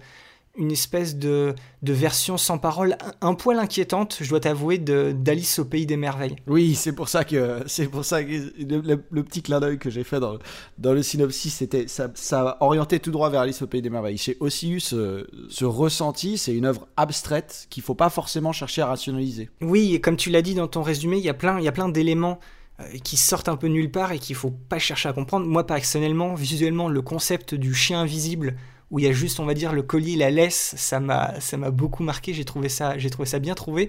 une 0.57 0.73
espèce 0.73 1.17
de, 1.17 1.55
de, 1.83 1.93
version 1.93 2.37
sans 2.37 2.59
parole 2.59 2.97
un, 3.21 3.35
poil 3.35 3.59
inquiétante, 3.59 4.19
je 4.21 4.29
dois 4.29 4.41
t'avouer, 4.41 4.79
d'Alice 4.79 5.61
au 5.61 5.65
pays 5.65 5.87
des 5.87 5.97
merveilles. 5.97 6.37
Oui, 6.49 6.75
c'est 6.75 6.93
pour 6.93 7.09
ça 7.09 7.25
que 7.25 7.61
c'est 7.67 7.87
pour 7.87 8.05
ça 8.05 8.25
que 8.25 8.31
le, 8.31 9.23
petit 9.23 9.43
clin 9.43 9.61
d'œil 9.61 9.79
que 9.79 9.91
j'ai 9.91 10.03
fait 10.03 10.19
dans, 10.19 10.39
dans 10.79 10.93
le 10.93 11.03
synopsis, 11.03 11.55
c'était 11.55 11.87
ça, 11.87 12.11
ça 12.15 12.57
orientait 12.61 12.99
tout 12.99 13.13
droit 13.13 13.31
vers 13.31 13.43
Alice 13.43 13.63
au 13.63 13.67
pays 13.67 13.83
des 13.83 13.91
merveilles. 13.91 14.19
Chez 14.19 14.37
Ossius, 14.41 14.93
euh, 14.93 15.27
ce 15.49 15.65
ressenti, 15.65 16.37
c'est 16.37 16.55
une 16.55 16.67
œuvre 16.67 16.89
abstraite 16.97 17.67
qu'il 17.71 17.83
faut 17.83 17.95
pas 17.95 18.11
forcément 18.11 18.53
chercher 18.53 18.83
à 18.83 18.87
rationaliser. 18.87 19.51
Oui, 19.61 19.95
et 19.95 20.01
comme 20.01 20.17
tu 20.17 20.31
l'as 20.31 20.43
dit 20.43 20.55
dans 20.55 20.69
ton 20.69 20.83
résumé, 20.83 21.19
il 21.19 21.25
y 21.25 21.29
a 21.29 21.35
plein, 21.35 21.59
il 21.59 21.65
y 21.65 21.69
a 21.69 21.73
plein 21.73 21.89
d'éléments 21.89 22.41
euh, 22.81 22.85
qui 23.05 23.17
sortent 23.17 23.49
un 23.49 23.57
peu 23.57 23.69
nulle 23.69 23.91
part 23.91 24.13
et 24.13 24.19
qu'il 24.19 24.37
faut 24.37 24.51
pas 24.51 24.79
chercher 24.79 25.09
à 25.09 25.13
comprendre. 25.13 25.47
Moi, 25.47 25.65
personnellement, 25.65 26.35
visuellement, 26.35 26.89
le 26.89 27.03
concept 27.03 27.55
du 27.55 27.73
chien 27.73 28.01
invisible 28.01 28.57
où 28.91 28.99
il 28.99 29.05
y 29.05 29.09
a 29.09 29.13
juste, 29.13 29.41
on 29.41 29.45
va 29.45 29.55
dire, 29.55 29.73
le 29.73 29.83
colis, 29.83 30.17
la 30.17 30.31
laisse, 30.31 30.75
ça 30.77 31.01
m'a, 31.01 31.33
beaucoup 31.71 32.03
marqué. 32.03 32.35
J'ai 32.35 32.45
trouvé 32.45 32.69
ça, 32.69 32.99
j'ai 32.99 33.11
trouvé 33.11 33.27
ça 33.27 33.39
bien 33.39 33.55
trouvé. 33.55 33.89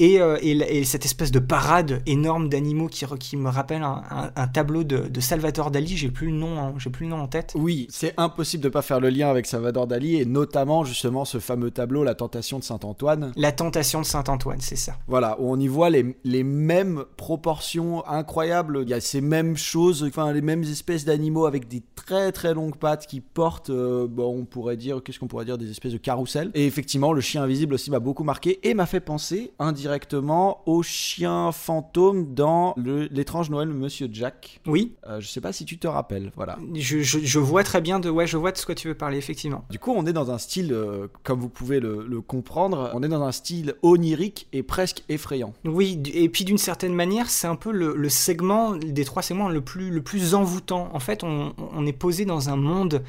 Euh, 0.00 0.38
et, 0.42 0.84
cette 0.84 1.04
espèce 1.04 1.30
de 1.30 1.38
parade 1.38 2.02
énorme 2.06 2.48
d'animaux 2.48 2.88
qui, 2.88 3.04
qui, 3.18 3.36
me 3.36 3.48
rappelle 3.48 3.82
un, 3.82 4.48
tableau 4.48 4.84
de, 4.84 5.20
Salvador 5.20 5.70
Dali, 5.70 5.96
j'ai 5.96 6.10
plus 6.10 6.28
le 6.28 6.36
nom, 6.36 6.78
j'ai 6.78 6.90
plus 6.90 7.04
le 7.04 7.10
nom 7.10 7.20
en 7.20 7.28
tête. 7.28 7.52
Oui, 7.56 7.86
c'est 7.90 8.14
impossible 8.16 8.62
de 8.62 8.68
pas 8.68 8.82
faire 8.82 9.00
le 9.00 9.08
lien 9.08 9.28
avec 9.28 9.46
Salvador 9.46 9.86
Dali 9.86 10.20
et 10.20 10.24
notamment 10.24 10.84
justement 10.84 11.24
ce 11.24 11.38
fameux 11.38 11.70
tableau 11.70 12.04
La 12.04 12.14
Tentation 12.14 12.58
de 12.58 12.64
Saint 12.64 12.80
Antoine. 12.82 13.32
La 13.36 13.52
Tentation 13.52 14.00
de 14.00 14.06
Saint 14.06 14.24
Antoine, 14.28 14.60
c'est 14.60 14.76
ça. 14.76 14.96
Voilà, 15.08 15.40
où 15.40 15.50
on 15.50 15.58
y 15.58 15.68
voit 15.68 15.90
les, 15.90 16.16
les, 16.24 16.44
mêmes 16.44 17.04
proportions 17.16 18.06
incroyables. 18.06 18.80
Il 18.82 18.90
y 18.90 18.94
a 18.94 19.00
ces 19.00 19.20
mêmes 19.20 19.56
choses, 19.56 20.04
enfin 20.04 20.32
les 20.32 20.42
mêmes 20.42 20.62
espèces 20.62 21.04
d'animaux 21.04 21.46
avec 21.46 21.68
des 21.68 21.82
très 21.94 22.32
très 22.32 22.54
longues 22.54 22.76
pattes 22.76 23.06
qui 23.06 23.20
portent, 23.20 23.70
euh, 23.70 24.06
bon, 24.06 24.40
on 24.40 24.44
pourrait 24.44 24.76
dire, 24.76 25.02
qu'est-ce 25.02 25.18
qu'on 25.18 25.26
pourrait 25.26 25.44
dire, 25.44 25.58
des 25.58 25.70
espèces 25.70 25.92
de 25.92 25.98
carrousel. 25.98 26.50
Et 26.54 26.66
effectivement, 26.66 27.12
le 27.12 27.20
chien 27.20 27.42
invisible 27.42 27.74
aussi 27.74 27.90
m'a 27.90 27.98
beaucoup 27.98 28.24
marqué 28.24 28.60
et 28.62 28.74
m'a 28.74 28.86
fait 28.86 29.00
penser 29.00 29.52
indirectement 29.58 29.85
directement 29.86 30.62
au 30.66 30.82
chien 30.82 31.52
fantôme 31.52 32.34
dans 32.34 32.74
l'étrange 32.76 33.50
Noël 33.50 33.68
de 33.68 33.72
Monsieur 33.72 34.08
Jack. 34.10 34.60
Oui. 34.66 34.96
Euh, 35.06 35.20
je 35.20 35.28
sais 35.28 35.40
pas 35.40 35.52
si 35.52 35.64
tu 35.64 35.78
te 35.78 35.86
rappelles, 35.86 36.32
voilà. 36.34 36.58
Je, 36.74 37.38
vois 37.38 37.62
très 37.62 37.80
bien 37.80 38.00
de, 38.00 38.10
ouais, 38.10 38.26
je 38.26 38.36
vois 38.36 38.50
de 38.50 38.56
ce 38.56 38.66
que 38.66 38.72
tu 38.72 38.88
veux 38.88 38.96
parler, 38.96 39.16
effectivement. 39.16 39.64
Du 39.70 39.78
coup, 39.78 39.92
on 39.96 40.04
est 40.04 40.12
dans 40.12 40.32
un 40.32 40.38
style, 40.38 40.72
euh, 40.72 41.06
comme 41.22 41.38
vous 41.38 41.48
pouvez 41.48 41.78
le, 41.78 42.20
comprendre, 42.20 42.90
on 42.94 43.02
est 43.04 43.08
dans 43.08 43.22
un 43.22 43.30
style 43.30 43.74
onirique 43.82 44.48
et 44.52 44.64
presque 44.64 45.04
effrayant. 45.08 45.54
Oui, 45.64 46.02
et 46.12 46.28
puis 46.28 46.44
d'une 46.44 46.58
certaine 46.58 46.94
manière, 46.94 47.30
c'est 47.30 47.46
un 47.46 47.54
peu 47.54 47.70
le, 47.70 48.08
segment 48.08 48.72
des 48.74 49.04
trois 49.04 49.22
segments 49.22 49.48
le 49.48 49.60
plus, 49.60 49.90
le 49.90 50.02
plus 50.02 50.34
envoûtant. 50.34 50.90
En 50.94 51.00
fait, 51.00 51.22
on, 51.22 51.54
on 51.58 51.86
est 51.86 51.92
posé 51.92 52.24
dans 52.24 52.48
un 52.48 52.56
monde 52.56 53.04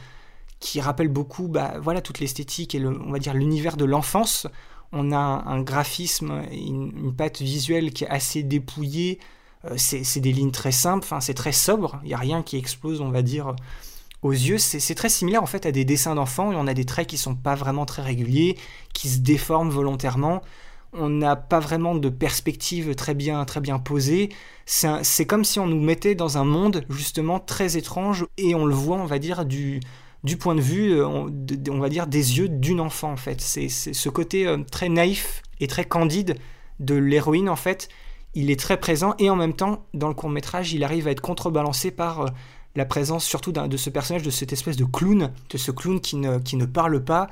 qui 0.59 0.79
rappelle 0.79 1.07
beaucoup, 1.07 1.47
bah, 1.47 1.75
voilà, 1.81 2.01
toute 2.01 2.19
l'esthétique 2.19 2.75
et 2.75 2.79
le, 2.79 2.89
on 2.89 3.11
va 3.11 3.19
dire 3.19 3.33
l'univers 3.33 3.77
de 3.77 3.85
l'enfance 3.85 4.47
on 4.91 5.11
a 5.11 5.17
un, 5.17 5.61
graphisme, 5.61 6.43
une, 6.51 7.13
patte 7.15 7.41
visuelle 7.41 7.91
qui 7.91 8.03
est 8.03 8.09
assez 8.09 8.43
dépouillée. 8.43 9.19
Euh, 9.65 9.73
c'est 9.77 10.19
des 10.19 10.31
lignes 10.31 10.51
très 10.51 10.71
simples, 10.71 11.07
c'est 11.19 11.33
très 11.33 11.51
sobre. 11.51 11.99
Il 12.03 12.07
n'y 12.07 12.13
a 12.13 12.17
rien 12.17 12.43
qui 12.43 12.57
explose, 12.57 13.01
on 13.01 13.09
va 13.09 13.21
dire, 13.21 13.55
aux 14.21 14.31
yeux. 14.31 14.57
C'est 14.57 14.95
très 14.95 15.09
similaire 15.09 15.43
en 15.43 15.47
fait 15.47 15.65
à 15.65 15.71
des 15.71 15.85
dessins 15.85 16.15
d'enfants. 16.15 16.51
On 16.53 16.67
a 16.67 16.73
des 16.73 16.85
traits 16.85 17.07
qui 17.07 17.17
sont 17.17 17.35
pas 17.35 17.55
vraiment 17.55 17.85
très 17.85 18.01
réguliers, 18.01 18.57
qui 18.93 19.09
se 19.09 19.19
déforment 19.19 19.69
volontairement. 19.69 20.41
On 20.93 21.09
n'a 21.09 21.35
pas 21.35 21.59
vraiment 21.59 21.95
de 21.95 22.09
perspective 22.09 22.95
très 22.95 23.13
bien, 23.13 23.43
très 23.45 23.59
bien 23.59 23.77
posée. 23.77 24.29
C'est 24.65 25.25
comme 25.25 25.43
si 25.43 25.59
on 25.59 25.67
nous 25.67 25.81
mettait 25.81 26.15
dans 26.15 26.37
un 26.37 26.45
monde 26.45 26.85
justement 26.89 27.39
très 27.39 27.77
étrange 27.77 28.25
et 28.37 28.55
on 28.55 28.65
le 28.65 28.73
voit, 28.73 28.97
on 28.97 29.05
va 29.05 29.19
dire, 29.19 29.45
du, 29.45 29.81
du 30.27 30.37
point 30.37 30.55
de 30.55 30.61
vue, 30.61 30.91
euh, 30.91 31.07
on, 31.07 31.79
va 31.79 31.89
dire, 31.89 32.05
des 32.05 32.37
yeux 32.37 32.49
d'une 32.49 32.81
enfant, 32.81 33.11
en 33.11 33.17
fait. 33.17 33.41
C'est 33.41 33.69
ce 33.69 34.09
côté 34.09 34.45
euh, 34.45 34.57
très 34.69 34.89
naïf 34.89 35.41
et 35.59 35.67
très 35.67 35.85
candide 35.85 36.35
de 36.79 36.95
l'héroïne, 36.95 37.49
en 37.49 37.55
fait. 37.55 37.87
Il 38.35 38.51
est 38.51 38.59
très 38.59 38.77
présent 38.77 39.15
et 39.17 39.29
en 39.29 39.35
même 39.37 39.53
temps, 39.53 39.85
dans 39.93 40.09
le 40.09 40.13
court 40.13 40.29
métrage, 40.29 40.73
il 40.73 40.83
arrive 40.83 41.07
à 41.07 41.11
être 41.11 41.21
contrebalancé 41.21 41.91
par 41.91 42.21
euh, 42.21 42.27
la 42.75 42.85
présence 42.85 43.25
surtout 43.25 43.53
de 43.53 43.77
ce 43.77 43.89
personnage, 43.89 44.21
de 44.21 44.29
cette 44.29 44.53
espèce 44.53 44.75
de 44.75 44.83
clown, 44.83 45.31
de 45.49 45.57
ce 45.57 45.71
clown 45.71 45.99
qui 46.01 46.17
ne, 46.17 46.65
parle 46.65 47.03
pas, 47.03 47.27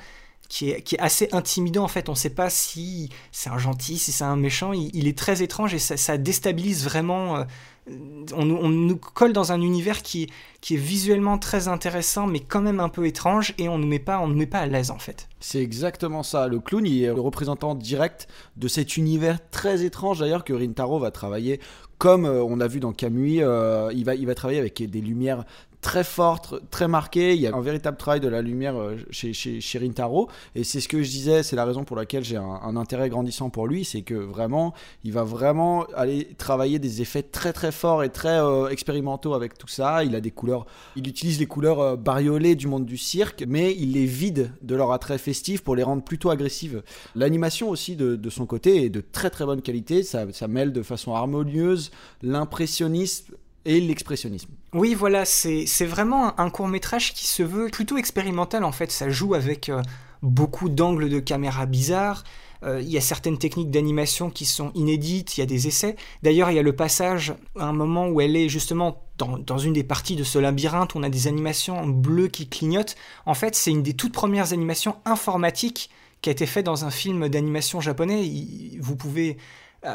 qui 0.48 0.72
est, 0.72 0.82
qui 0.82 0.96
est, 0.96 1.00
assez 1.00 1.28
intimidant 1.34 1.84
en 1.84 1.88
fait. 1.88 2.08
On 2.10 2.14
ne 2.14 2.18
sait 2.18 2.32
pas 2.32 2.50
si 2.50 3.10
c'est 3.32 3.50
un 3.50 3.60
gentil, 3.60 4.00
si 4.00 4.12
c'est 4.12 4.24
un 4.24 4.38
méchant. 4.38 4.74
Il, 4.74 5.08
est 5.08 5.16
très 5.16 5.44
étrange 5.44 5.76
et 5.76 5.80
ça, 5.80 6.18
déstabilise 6.18 6.86
vraiment 6.86 7.46
on, 7.88 8.46
nous 8.46 8.98
colle 8.98 9.34
dans 9.34 9.52
un 9.52 9.62
univers 9.62 10.02
qui, 10.02 10.28
qui 10.62 10.76
est 10.76 10.78
visuellement 10.78 11.38
très 11.38 11.68
intéressant, 11.68 12.26
mais 12.28 12.40
quand 12.40 12.62
même 12.62 12.80
un 12.80 12.90
peu 12.90 13.06
étrange, 13.06 13.54
et 13.58 13.70
on 13.70 13.78
ne 13.78 13.84
nous 13.84 13.90
met 13.90 14.00
pas, 14.00 14.20
on 14.20 14.28
nous 14.28 14.36
met 14.36 14.48
pas 14.48 14.60
à 14.60 14.66
l'aise 14.66 14.92
en 14.92 14.98
fait. 14.98 15.28
C'est 15.40 15.62
exactement 15.62 16.24
ça. 16.24 16.48
Le 16.48 16.60
clown, 16.60 16.86
il 16.86 17.04
est 17.04 17.08
le 17.08 17.22
représentant 17.22 17.76
direct 17.76 18.28
de 18.58 18.68
cet 18.68 18.98
univers 18.98 19.38
très 19.52 19.84
étrange 19.84 20.20
d'ailleurs 20.20 20.44
que 20.44 20.54
Rintaro 20.54 21.00
va 21.00 21.12
travailler 21.12 21.60
comme 21.98 22.26
euh, 22.26 22.44
on 22.44 22.60
a 22.60 22.68
vu 22.68 22.80
dans 22.80 22.92
Camus, 22.92 23.42
euh, 23.42 23.90
il, 23.94 24.04
va, 24.06 24.16
il 24.16 24.26
va 24.26 24.36
travailler 24.36 24.60
avec 24.60 24.84
des 24.90 25.02
lumières 25.02 25.46
très 25.86 26.04
forte, 26.04 26.56
très 26.72 26.88
marquée. 26.88 27.36
Il 27.36 27.42
y 27.42 27.46
a 27.46 27.56
un 27.56 27.62
véritable 27.62 27.96
travail 27.96 28.20
de 28.20 28.28
la 28.28 28.42
lumière 28.42 28.76
euh, 28.76 28.98
chez, 29.12 29.34
chez, 29.34 29.78
Rintaro. 29.78 30.30
Et 30.56 30.64
c'est 30.64 30.82
ce 30.82 30.88
que 30.88 31.04
je 31.04 31.10
disais, 31.12 31.44
c'est 31.44 31.56
la 31.56 31.64
raison 31.64 31.84
pour 31.84 31.96
laquelle 31.96 32.24
j'ai 32.24 32.38
un, 32.38 32.76
intérêt 32.76 33.08
grandissant 33.08 33.52
pour 33.52 33.68
lui. 33.68 33.86
C'est 33.86 34.02
que 34.02 34.16
vraiment, 34.16 34.74
il 35.04 35.14
va 35.14 35.24
vraiment 35.24 35.86
aller 35.96 36.30
travailler 36.40 36.80
des 36.80 37.04
effets 37.04 37.22
très 37.22 37.54
très 37.54 37.72
forts 37.72 38.04
et 38.04 38.10
très 38.10 38.42
euh, 38.42 38.68
expérimentaux 38.70 39.36
avec 39.36 39.60
tout 39.60 39.68
ça. 39.68 40.04
Il 40.04 40.16
a 40.16 40.22
des 40.22 40.32
couleurs, 40.32 40.66
il 40.96 41.08
utilise 41.08 41.38
les 41.38 41.46
couleurs 41.46 41.80
euh, 41.80 41.96
bariolées 41.96 42.56
du 42.56 42.66
monde 42.66 42.88
du 42.88 42.98
cirque, 42.98 43.46
mais 43.48 43.76
il 43.78 43.92
les 43.92 44.08
vide 44.08 44.52
de 44.64 44.76
leur 44.76 44.92
attrait 44.92 45.20
festif 45.20 45.62
pour 45.62 45.76
les 45.76 45.84
rendre 45.84 46.04
plutôt 46.04 46.32
agressives. 46.32 46.82
L'animation 47.14 47.70
aussi 47.70 47.96
de, 47.96 48.16
de, 48.16 48.30
son 48.32 48.48
côté 48.48 48.86
est 48.86 48.90
de 48.90 49.02
très 49.02 49.30
très 49.30 49.46
bonne 49.46 49.62
qualité. 49.62 50.02
Ça, 50.02 50.26
ça 50.32 50.48
mêle 50.48 50.74
de 50.74 50.82
façon 50.82 51.14
harmonieuse 51.14 51.92
l'impressionnisme 52.24 53.36
et 53.66 53.80
l'expressionnisme. 53.82 54.50
Oui, 54.74 54.94
voilà, 54.94 55.26
c'est 55.26 55.86
vraiment 55.86 56.40
un 56.40 56.50
court 56.50 56.68
métrage 56.68 57.14
qui 57.14 57.28
se 57.28 57.44
veut 57.44 57.70
plutôt 57.70 57.98
expérimental 57.98 58.64
en 58.64 58.72
fait. 58.72 58.92
Ça 58.92 59.10
joue 59.10 59.34
avec 59.34 59.70
euh, 59.70 59.82
beaucoup 60.22 60.70
d'angles 60.70 61.10
de 61.10 61.20
caméra 61.20 61.66
bizarres. 61.66 62.24
Euh, 62.64 62.82
il 62.82 62.90
y 62.90 62.98
a 62.98 63.02
certaines 63.02 63.38
techniques 63.38 63.70
d'animation 63.70 64.30
qui 64.30 64.46
sont 64.46 64.72
inédites, 64.76 65.38
il 65.38 65.42
y 65.42 65.44
a 65.44 65.46
des 65.46 65.68
essais. 65.68 65.96
D'ailleurs, 66.24 66.50
il 66.52 66.56
y 66.56 66.60
a 66.60 66.64
le 66.64 66.76
passage 66.76 67.34
à 67.58 67.66
un 67.66 67.74
moment 67.74 68.08
où 68.08 68.22
elle 68.22 68.36
est 68.36 68.50
justement 68.50 69.02
dans, 69.18 69.58
une 69.58 69.74
des 69.74 69.84
parties 69.84 70.16
de 70.16 70.24
ce 70.24 70.40
labyrinthe, 70.40 70.96
on 70.96 71.04
a 71.04 71.10
des 71.10 71.28
animations 71.28 71.78
en 71.80 71.88
bleu 71.88 72.28
qui 72.28 72.48
clignotent. 72.48 72.96
En 73.26 73.34
fait, 73.34 73.56
c'est 73.56 73.72
une 73.72 73.84
des 73.84 73.94
toutes 73.94 74.14
premières 74.14 74.52
animations 74.52 74.98
informatiques 75.06 75.90
qui 76.22 76.30
a 76.30 76.32
été 76.32 76.46
faite 76.46 76.66
dans 76.66 76.86
un 76.86 76.92
film 76.92 77.30
d'animation 77.30 77.82
japonais. 77.82 78.30
Vous 78.80 78.96
pouvez 78.96 79.38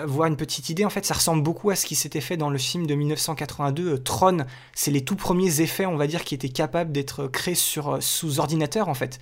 voir 0.07 0.29
une 0.29 0.37
petite 0.37 0.69
idée, 0.69 0.85
en 0.85 0.91
fait, 0.91 1.05
ça 1.05 1.15
ressemble 1.15 1.43
beaucoup 1.43 1.71
à 1.71 1.77
ce 1.77 1.87
qui 1.87 1.95
s'était 1.95 2.21
fait 2.21 2.37
dans 2.37 2.51
le 2.51 2.59
film 2.59 2.87
de 2.87 2.95
1982, 2.95 3.95
euh, 3.95 3.99
Tron. 3.99 4.39
C'est 4.75 4.91
les 4.91 5.05
tout 5.05 5.17
premiers 5.17 5.61
effets, 5.61 5.87
on 5.87 5.97
va 5.97 6.07
dire, 6.07 6.25
qui 6.25 6.35
étaient 6.35 6.49
capables 6.49 6.93
d'être 6.93 7.27
créés 7.27 7.55
sur, 7.55 7.95
euh, 7.95 8.01
sous 8.01 8.41
ordinateur, 8.41 8.89
en 8.89 8.95
fait. 8.95 9.19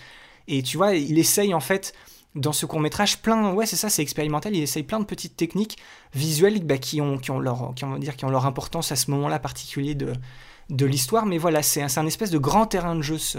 Et 0.46 0.62
tu 0.62 0.76
vois, 0.76 0.94
il 0.94 1.18
essaye, 1.18 1.54
en 1.54 1.60
fait, 1.60 1.92
dans 2.34 2.52
ce 2.52 2.66
court 2.66 2.80
métrage, 2.80 3.18
plein, 3.18 3.52
ouais, 3.52 3.66
c'est 3.66 3.76
ça, 3.76 3.90
c'est 3.90 4.02
expérimental, 4.02 4.54
il 4.54 4.62
essaye 4.62 4.82
plein 4.82 5.00
de 5.00 5.04
petites 5.04 5.36
techniques 5.36 5.78
visuelles 6.14 6.62
bah, 6.64 6.78
qui, 6.78 7.00
ont, 7.00 7.18
qui, 7.18 7.30
ont 7.30 7.38
leur, 7.38 7.74
qui, 7.74 7.84
dire, 7.98 8.16
qui 8.16 8.24
ont 8.24 8.30
leur 8.30 8.46
importance 8.46 8.92
à 8.92 8.96
ce 8.96 9.10
moment-là 9.10 9.38
particulier 9.38 9.94
de, 9.94 10.12
de 10.70 10.86
l'histoire. 10.86 11.26
Mais 11.26 11.38
voilà, 11.38 11.62
c'est 11.62 11.82
un, 11.82 11.88
un, 11.96 12.06
espèce 12.06 12.30
de 12.30 12.38
grand 12.38 12.66
terrain 12.66 12.94
de 12.94 13.02
jeu, 13.02 13.18
ce, 13.18 13.38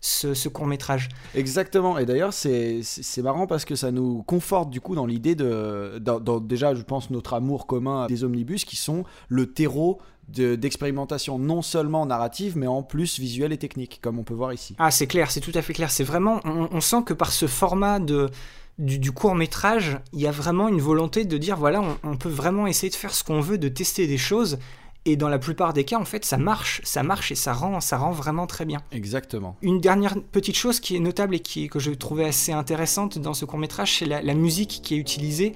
ce, 0.00 0.48
court 0.48 0.66
métrage. 0.66 1.08
Exactement, 1.34 1.98
et 1.98 2.06
d'ailleurs 2.06 2.32
c'est 2.32 2.82
marrant 3.22 3.46
parce 3.46 3.64
que 3.64 3.74
ça 3.74 3.90
nous 3.90 4.22
conforte 4.22 4.70
du 4.70 4.80
coup 4.80 4.94
dans 4.94 5.06
l'idée 5.06 5.34
de, 5.34 6.00
déjà 6.40 6.74
je 6.74 6.82
pense 6.82 7.10
notre 7.10 7.34
amour 7.34 7.66
commun 7.66 8.06
des 8.06 8.24
omnibus 8.24 8.64
qui 8.64 8.76
sont 8.76 9.04
le 9.28 9.52
terreau 9.52 10.00
d'expérimentation 10.28 11.38
non 11.38 11.60
seulement 11.60 12.06
narrative 12.06 12.56
mais 12.56 12.68
en 12.68 12.82
plus 12.82 13.18
visuelle 13.18 13.52
et 13.52 13.58
technique 13.58 13.98
comme 14.00 14.18
on 14.18 14.22
peut 14.24 14.34
voir 14.34 14.52
ici. 14.52 14.74
Ah 14.78 14.90
c'est 14.90 15.06
clair, 15.06 15.30
c'est 15.30 15.40
tout 15.40 15.52
à 15.54 15.62
fait 15.62 15.72
clair, 15.72 15.90
c'est 15.90 16.04
vraiment, 16.04 16.40
on, 16.44 16.80
sent 16.80 17.02
que 17.04 17.12
par 17.12 17.32
ce 17.32 17.46
format 17.46 17.98
de, 17.98 18.30
du, 18.78 19.12
court 19.12 19.34
métrage, 19.34 19.98
il 20.12 20.20
y 20.20 20.26
a 20.26 20.30
vraiment 20.30 20.68
une 20.68 20.80
volonté 20.80 21.24
de 21.24 21.36
dire 21.36 21.56
voilà, 21.56 21.82
on, 22.02 22.16
peut 22.16 22.28
vraiment 22.28 22.66
essayer 22.66 22.90
de 22.90 22.94
faire 22.94 23.12
ce 23.12 23.24
qu'on 23.24 23.40
veut, 23.40 23.58
de 23.58 23.68
tester 23.68 24.06
des 24.06 24.18
choses 24.18 24.58
et 25.06 25.16
dans 25.16 25.28
la 25.28 25.38
plupart 25.38 25.72
des 25.72 25.84
cas, 25.84 25.98
en 25.98 26.04
fait, 26.04 26.24
ça 26.24 26.36
marche, 26.36 26.80
ça 26.84 27.02
marche 27.02 27.32
et 27.32 27.34
ça 27.34 27.52
rend, 27.52 27.80
ça 27.80 27.96
rend 27.96 28.10
vraiment 28.10 28.46
très 28.46 28.66
bien. 28.66 28.80
Exactement. 28.92 29.56
Une 29.62 29.80
dernière 29.80 30.14
petite 30.32 30.56
chose 30.56 30.78
qui 30.78 30.96
est 30.96 31.00
notable 31.00 31.34
et 31.34 31.40
qui, 31.40 31.68
que 31.68 31.78
je 31.78 31.90
trouvais 31.90 32.26
assez 32.26 32.52
intéressante 32.52 33.18
dans 33.18 33.32
ce 33.32 33.44
court 33.46 33.58
métrage, 33.58 33.98
c'est 33.98 34.06
la, 34.06 34.34
musique 34.34 34.80
qui 34.82 34.94
est 34.94 34.98
utilisée. 34.98 35.54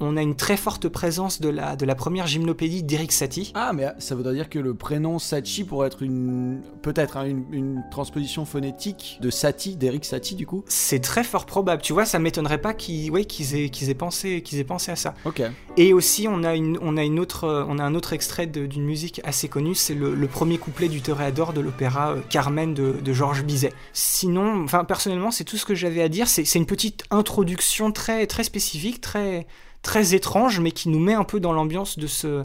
On 0.00 0.16
a 0.16 0.22
une 0.22 0.34
très 0.34 0.56
forte 0.56 0.88
présence 0.88 1.40
de 1.40 1.48
la, 1.48 1.76
de 1.76 1.84
la 1.84 1.94
première 1.94 2.26
gymnopédie 2.26 2.82
d'Eric 2.82 3.12
Satie. 3.12 3.52
Ah, 3.54 3.72
mais 3.72 3.86
ça 3.98 4.14
voudrait 4.14 4.34
dire 4.34 4.48
que 4.48 4.58
le 4.58 4.74
prénom 4.74 5.18
Sachi 5.18 5.64
pourrait 5.64 5.86
être 5.88 6.02
une. 6.02 6.60
Peut-être 6.82 7.16
hein, 7.16 7.24
une, 7.26 7.44
une 7.52 7.84
transposition 7.90 8.44
phonétique 8.44 9.18
de 9.20 9.30
Satie, 9.30 9.76
d'Eric 9.76 10.04
Satie, 10.04 10.34
du 10.34 10.46
coup 10.46 10.64
C'est 10.66 11.00
très 11.00 11.24
fort 11.24 11.46
probable, 11.46 11.80
tu 11.82 11.92
vois, 11.92 12.04
ça 12.04 12.18
m'étonnerait 12.18 12.60
pas 12.60 12.74
qu'ils 12.74 13.10
ouais, 13.10 13.24
qu'ils 13.24 13.54
aient, 13.56 13.68
qu'ils 13.70 13.90
aient, 13.90 13.94
pensé, 13.94 14.42
qu'ils 14.42 14.58
aient 14.58 14.64
pensé 14.64 14.90
à 14.92 14.96
ça. 14.96 15.14
Ok. 15.24 15.42
Et 15.76 15.92
aussi, 15.92 16.26
on 16.28 16.44
a, 16.44 16.54
une, 16.54 16.78
on 16.82 16.96
a, 16.96 17.04
une 17.04 17.18
autre, 17.18 17.66
on 17.68 17.78
a 17.78 17.84
un 17.84 17.94
autre 17.94 18.12
extrait 18.12 18.46
de- 18.46 18.66
d'une 18.66 18.84
musique 18.84 19.20
assez 19.24 19.48
connue, 19.48 19.74
c'est 19.74 19.94
le, 19.94 20.14
le 20.14 20.26
premier 20.28 20.58
couplet 20.58 20.88
du 20.88 21.00
Toréador 21.02 21.52
de 21.52 21.60
l'opéra 21.60 22.12
euh, 22.12 22.20
Carmen 22.30 22.74
de, 22.74 22.92
de 22.92 23.12
Georges 23.12 23.44
Bizet. 23.44 23.72
Sinon, 23.92 24.64
enfin, 24.64 24.84
personnellement, 24.84 25.30
c'est 25.30 25.44
tout 25.44 25.56
ce 25.56 25.64
que 25.64 25.74
j'avais 25.74 26.02
à 26.02 26.08
dire. 26.08 26.28
C'est 26.28 26.44
c'est 26.44 26.58
une 26.58 26.66
petite 26.66 27.04
introduction 27.10 27.90
très, 27.92 28.26
très 28.26 28.44
spécifique, 28.44 29.00
très, 29.00 29.46
très 29.84 30.14
étrange, 30.16 30.58
mais 30.58 30.72
qui 30.72 30.88
nous 30.88 30.98
met 30.98 31.14
un 31.14 31.22
peu 31.22 31.38
dans 31.38 31.52
l'ambiance 31.52 31.98
de 31.98 32.08
ce, 32.08 32.42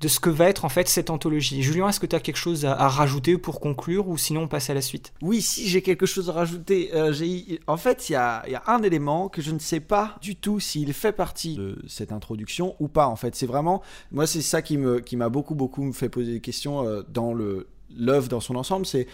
de 0.00 0.08
ce 0.08 0.20
que 0.20 0.30
va 0.30 0.48
être 0.48 0.64
en 0.64 0.68
fait 0.68 0.88
cette 0.88 1.10
anthologie. 1.10 1.62
Julien, 1.62 1.88
est-ce 1.88 1.98
que 1.98 2.06
tu 2.06 2.14
as 2.14 2.20
quelque 2.20 2.36
chose 2.36 2.64
à, 2.64 2.88
rajouter 2.88 3.38
pour 3.38 3.60
conclure 3.60 4.08
ou 4.08 4.18
sinon 4.18 4.42
on 4.42 4.48
passe 4.48 4.68
à 4.68 4.74
la 4.74 4.82
suite? 4.82 5.12
Oui, 5.22 5.40
si 5.40 5.68
j'ai 5.68 5.80
quelque 5.80 6.06
chose 6.06 6.28
à 6.28 6.32
rajouter. 6.32 6.90
Euh, 6.94 7.12
j'ai- 7.12 7.60
en 7.66 7.76
fait, 7.76 8.08
il 8.08 8.12
y 8.12 8.16
a, 8.16 8.42
il 8.46 8.52
y 8.52 8.56
a 8.56 8.62
un 8.66 8.82
élément 8.82 9.28
que 9.28 9.40
je 9.42 9.52
ne 9.52 9.58
sais 9.58 9.80
pas 9.80 10.16
du 10.20 10.36
tout 10.36 10.60
s'il 10.60 10.92
fait 10.92 11.12
partie 11.12 11.56
de 11.56 11.78
cette 11.86 12.12
introduction 12.12 12.76
ou 12.78 12.88
pas. 12.88 13.06
En 13.06 13.16
fait, 13.16 13.34
c'est 13.34 13.46
vraiment 13.46 13.82
moi, 14.10 14.26
c'est 14.26 14.42
ça 14.42 14.60
qui 14.60 14.76
me 14.76 15.00
qui 15.00 15.16
m'a 15.16 15.28
beaucoup 15.28 15.54
beaucoup 15.54 15.82
me 15.82 15.92
fait 15.92 16.08
poser 16.08 16.34
des 16.34 16.40
questions 16.40 16.86
euh, 16.86 17.02
dans 17.08 17.32
le 17.32 17.68
l'œuvre 17.96 18.28
dans 18.28 18.40
son 18.40 18.56
ensemble. 18.56 18.86
C'est 18.86 19.06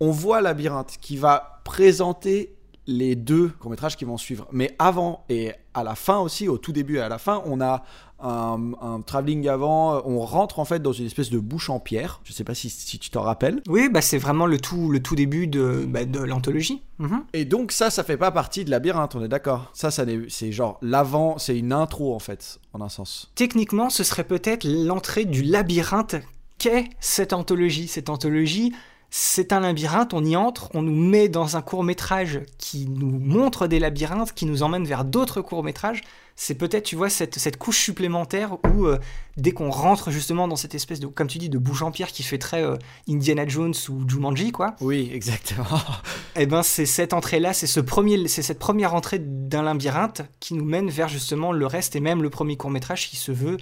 on 0.00 0.10
voit 0.12 0.40
Labyrinthe 0.40 0.98
qui 1.00 1.16
va 1.16 1.60
présenter 1.64 2.54
les 2.88 3.14
deux 3.14 3.48
courts 3.60 3.70
métrages 3.70 3.96
qui 3.96 4.06
vont 4.06 4.16
suivre. 4.16 4.48
Mais 4.50 4.74
avant 4.78 5.24
et 5.28 5.52
à 5.74 5.84
la 5.84 5.94
fin 5.94 6.18
aussi, 6.18 6.48
au 6.48 6.56
tout 6.56 6.72
début 6.72 6.96
et 6.96 7.00
à 7.00 7.08
la 7.10 7.18
fin, 7.18 7.42
on 7.44 7.60
a 7.60 7.84
un, 8.18 8.72
un 8.80 9.00
travelling 9.02 9.46
avant. 9.46 10.02
On 10.06 10.20
rentre 10.20 10.58
en 10.58 10.64
fait 10.64 10.80
dans 10.80 10.92
une 10.92 11.04
espèce 11.04 11.28
de 11.28 11.38
bouche 11.38 11.68
en 11.68 11.80
pierre. 11.80 12.20
Je 12.24 12.32
sais 12.32 12.44
pas 12.44 12.54
si, 12.54 12.70
si 12.70 12.98
tu 12.98 13.10
t'en 13.10 13.20
rappelles. 13.20 13.62
Oui, 13.68 13.90
bah 13.90 14.00
c'est 14.00 14.16
vraiment 14.16 14.46
le 14.46 14.58
tout, 14.58 14.90
le 14.90 15.00
tout 15.00 15.14
début 15.14 15.46
de, 15.46 15.84
bah, 15.86 16.06
de 16.06 16.18
l'anthologie. 16.18 16.82
Mhm. 16.98 17.24
Et 17.34 17.44
donc 17.44 17.72
ça, 17.72 17.90
ça 17.90 18.02
fait 18.02 18.16
pas 18.16 18.30
partie 18.30 18.64
de 18.64 18.70
labyrinthe, 18.70 19.14
on 19.14 19.22
est 19.22 19.28
d'accord. 19.28 19.70
Ça, 19.74 19.90
ça 19.90 20.04
c'est 20.28 20.50
genre 20.50 20.78
l'avant, 20.80 21.36
c'est 21.36 21.58
une 21.58 21.74
intro 21.74 22.14
en 22.14 22.18
fait, 22.18 22.58
en 22.72 22.80
un 22.80 22.88
sens. 22.88 23.30
Techniquement, 23.34 23.90
ce 23.90 24.02
serait 24.02 24.24
peut-être 24.24 24.64
l'entrée 24.64 25.26
du 25.26 25.42
labyrinthe 25.42 26.16
qu'est 26.56 26.88
cette 27.00 27.34
anthologie? 27.34 27.86
Cette 27.86 28.08
anthologie, 28.08 28.72
c'est 29.10 29.52
un 29.52 29.60
labyrinthe, 29.60 30.12
on 30.12 30.22
y 30.22 30.36
entre, 30.36 30.70
on 30.74 30.82
nous 30.82 30.94
met 30.94 31.28
dans 31.28 31.56
un 31.56 31.62
court 31.62 31.82
métrage 31.82 32.40
qui 32.58 32.86
nous 32.86 33.18
montre 33.18 33.66
des 33.66 33.78
labyrinthes, 33.78 34.34
qui 34.34 34.44
nous 34.44 34.62
emmène 34.62 34.84
vers 34.84 35.04
d'autres 35.04 35.40
courts 35.40 35.64
métrages. 35.64 36.02
C'est 36.36 36.54
peut-être, 36.54 36.84
tu 36.84 36.94
vois, 36.94 37.08
cette, 37.08 37.38
cette 37.38 37.56
couche 37.56 37.82
supplémentaire 37.82 38.58
où, 38.64 38.86
euh, 38.86 38.98
dès 39.36 39.52
qu'on 39.52 39.70
rentre 39.70 40.10
justement 40.10 40.46
dans 40.46 40.56
cette 40.56 40.74
espèce 40.74 41.00
de, 41.00 41.06
comme 41.06 41.26
tu 41.26 41.38
dis, 41.38 41.48
de 41.48 41.58
bouche 41.58 41.82
en 41.82 41.90
pierre 41.90 42.08
qui 42.08 42.22
fait 42.22 42.38
très 42.38 42.62
euh, 42.62 42.76
Indiana 43.08 43.48
Jones 43.48 43.74
ou 43.88 44.08
Jumanji, 44.08 44.52
quoi, 44.52 44.76
Oui, 44.80 45.10
exactement. 45.12 45.80
eh 46.36 46.46
ben 46.46 46.62
c'est 46.62 46.86
cette 46.86 47.14
entrée-là, 47.14 47.54
c'est 47.54 47.66
ce 47.66 47.80
premier, 47.80 48.28
c'est 48.28 48.42
cette 48.42 48.58
première 48.58 48.94
entrée 48.94 49.18
d'un 49.18 49.62
labyrinthe 49.62 50.22
qui 50.38 50.54
nous 50.54 50.66
mène 50.66 50.90
vers 50.90 51.08
justement 51.08 51.50
le 51.50 51.66
reste 51.66 51.96
et 51.96 52.00
même 52.00 52.22
le 52.22 52.30
premier 52.30 52.56
court 52.56 52.70
métrage 52.70 53.08
qui 53.08 53.16
se 53.16 53.32
veut 53.32 53.56